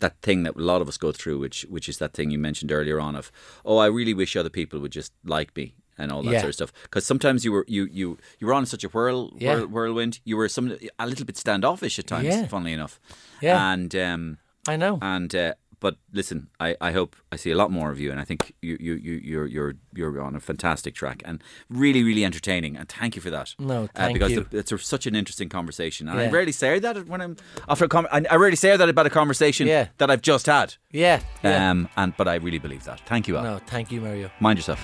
that 0.00 0.20
thing 0.22 0.42
that 0.44 0.56
a 0.56 0.60
lot 0.60 0.80
of 0.82 0.88
us 0.88 0.96
go 0.96 1.12
through, 1.12 1.38
which 1.38 1.66
which 1.68 1.88
is 1.88 1.98
that 1.98 2.12
thing 2.12 2.30
you 2.30 2.38
mentioned 2.38 2.70
earlier 2.72 3.00
on 3.00 3.16
of 3.16 3.30
oh, 3.64 3.78
I 3.78 3.86
really 3.86 4.14
wish 4.14 4.36
other 4.36 4.50
people 4.50 4.78
would 4.80 4.92
just 4.92 5.12
like 5.24 5.56
me 5.56 5.74
and 6.00 6.12
all 6.12 6.22
that 6.22 6.30
Yeah. 6.32 6.40
sort 6.40 6.48
of 6.50 6.54
stuff. 6.54 6.72
Because 6.84 7.04
sometimes 7.06 7.44
you 7.44 7.52
were 7.52 7.64
you 7.68 7.88
you 7.90 8.18
you 8.38 8.46
were 8.46 8.54
on 8.54 8.66
such 8.66 8.84
a 8.84 8.88
whirl, 8.88 9.32
Yeah. 9.38 9.54
whirl 9.56 9.66
whirlwind. 9.66 10.20
You 10.24 10.36
were 10.36 10.48
some 10.48 10.76
a 10.98 11.06
little 11.06 11.26
bit 11.26 11.36
standoffish 11.36 11.98
at 11.98 12.06
times. 12.06 12.26
Yeah. 12.26 12.46
Funnily 12.46 12.72
enough, 12.72 13.00
Yeah. 13.42 13.72
and 13.72 13.94
um, 13.96 14.38
I 14.68 14.76
know. 14.76 14.98
And 15.02 15.34
uh, 15.34 15.54
but 15.80 15.96
listen, 16.12 16.48
I, 16.58 16.76
I 16.80 16.92
hope 16.92 17.16
I 17.32 17.36
see 17.36 17.50
a 17.50 17.56
lot 17.56 17.70
more 17.70 17.90
of 17.90 18.00
you, 18.00 18.10
and 18.10 18.20
I 18.20 18.24
think 18.24 18.54
you 18.62 18.76
you 18.80 18.94
you 18.94 19.12
you're 19.22 19.46
you're 19.46 19.74
you're 19.94 20.20
on 20.20 20.34
a 20.36 20.40
fantastic 20.40 20.94
track 20.94 21.22
and 21.24 21.42
really 21.68 22.02
really 22.02 22.24
entertaining. 22.24 22.76
And 22.76 22.88
thank 22.88 23.16
you 23.16 23.22
for 23.22 23.30
that. 23.30 23.54
No, 23.58 23.84
uh, 23.84 23.88
thank 23.94 24.14
because 24.14 24.32
you. 24.32 24.46
the- 24.50 24.58
it's 24.58 24.72
a, 24.72 24.78
such 24.78 25.06
an 25.06 25.14
interesting 25.14 25.48
conversation, 25.48 26.08
and 26.08 26.18
I 26.18 26.28
rarely 26.30 26.52
say 26.52 26.78
that 26.78 27.06
when 27.06 27.20
I'm 27.20 27.36
after 27.68 27.84
a 27.84 27.88
com- 27.88 28.08
I, 28.10 28.24
I 28.30 28.36
rarely 28.36 28.56
say 28.56 28.76
that 28.76 28.88
about 28.88 29.06
a 29.06 29.10
conversation 29.10 29.66
Yeah. 29.66 29.88
that 29.98 30.10
I've 30.10 30.22
just 30.22 30.46
had. 30.46 30.74
Yeah. 30.90 31.20
yeah. 31.44 31.70
Um, 31.70 31.88
and 31.96 32.16
but 32.16 32.26
I 32.28 32.36
really 32.36 32.58
believe 32.58 32.84
that. 32.84 33.00
Thank 33.06 33.28
you, 33.28 33.36
Al. 33.36 33.42
no, 33.44 33.58
thank 33.66 33.92
you, 33.92 34.00
Mario. 34.00 34.30
Mind 34.40 34.58
yourself. 34.58 34.80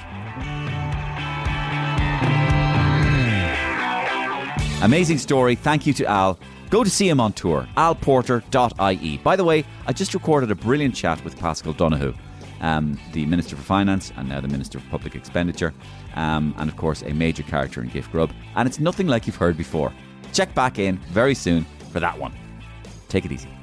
Amazing 4.83 5.17
story. 5.19 5.55
Thank 5.55 5.87
you 5.87 5.95
to 5.95 6.05
Al. 6.07 6.39
Go 6.71 6.83
to 6.83 6.91
see 6.91 7.09
him 7.09 7.21
on 7.21 7.33
tour, 7.33 7.69
alporter.ie. 7.77 9.19
By 9.19 9.37
the 9.37 9.45
way, 9.45 9.65
I 9.87 9.93
just 9.93 10.15
recorded 10.15 10.51
a 10.51 10.55
brilliant 10.55 10.95
chat 10.95 11.23
with 11.25 11.39
Paschal 11.39 11.73
Donohoe, 11.73 12.15
um, 12.61 12.99
the 13.13 13.27
Minister 13.27 13.57
for 13.57 13.63
Finance 13.63 14.13
and 14.17 14.29
now 14.29 14.41
the 14.41 14.49
Minister 14.49 14.81
for 14.81 14.89
Public 14.91 15.15
Expenditure, 15.15 15.73
um, 16.15 16.55
and 16.59 16.69
of 16.69 16.77
course, 16.77 17.03
a 17.03 17.13
major 17.13 17.43
character 17.43 17.83
in 17.83 17.89
Gift 17.89 18.11
Grub. 18.11 18.33
And 18.57 18.67
it's 18.67 18.81
nothing 18.81 19.07
like 19.07 19.27
you've 19.27 19.37
heard 19.37 19.57
before. 19.57 19.93
Check 20.33 20.55
back 20.55 20.79
in 20.79 20.97
very 21.13 21.35
soon 21.35 21.65
for 21.93 22.01
that 22.01 22.19
one. 22.19 22.35
Take 23.09 23.25
it 23.25 23.33
easy. 23.33 23.54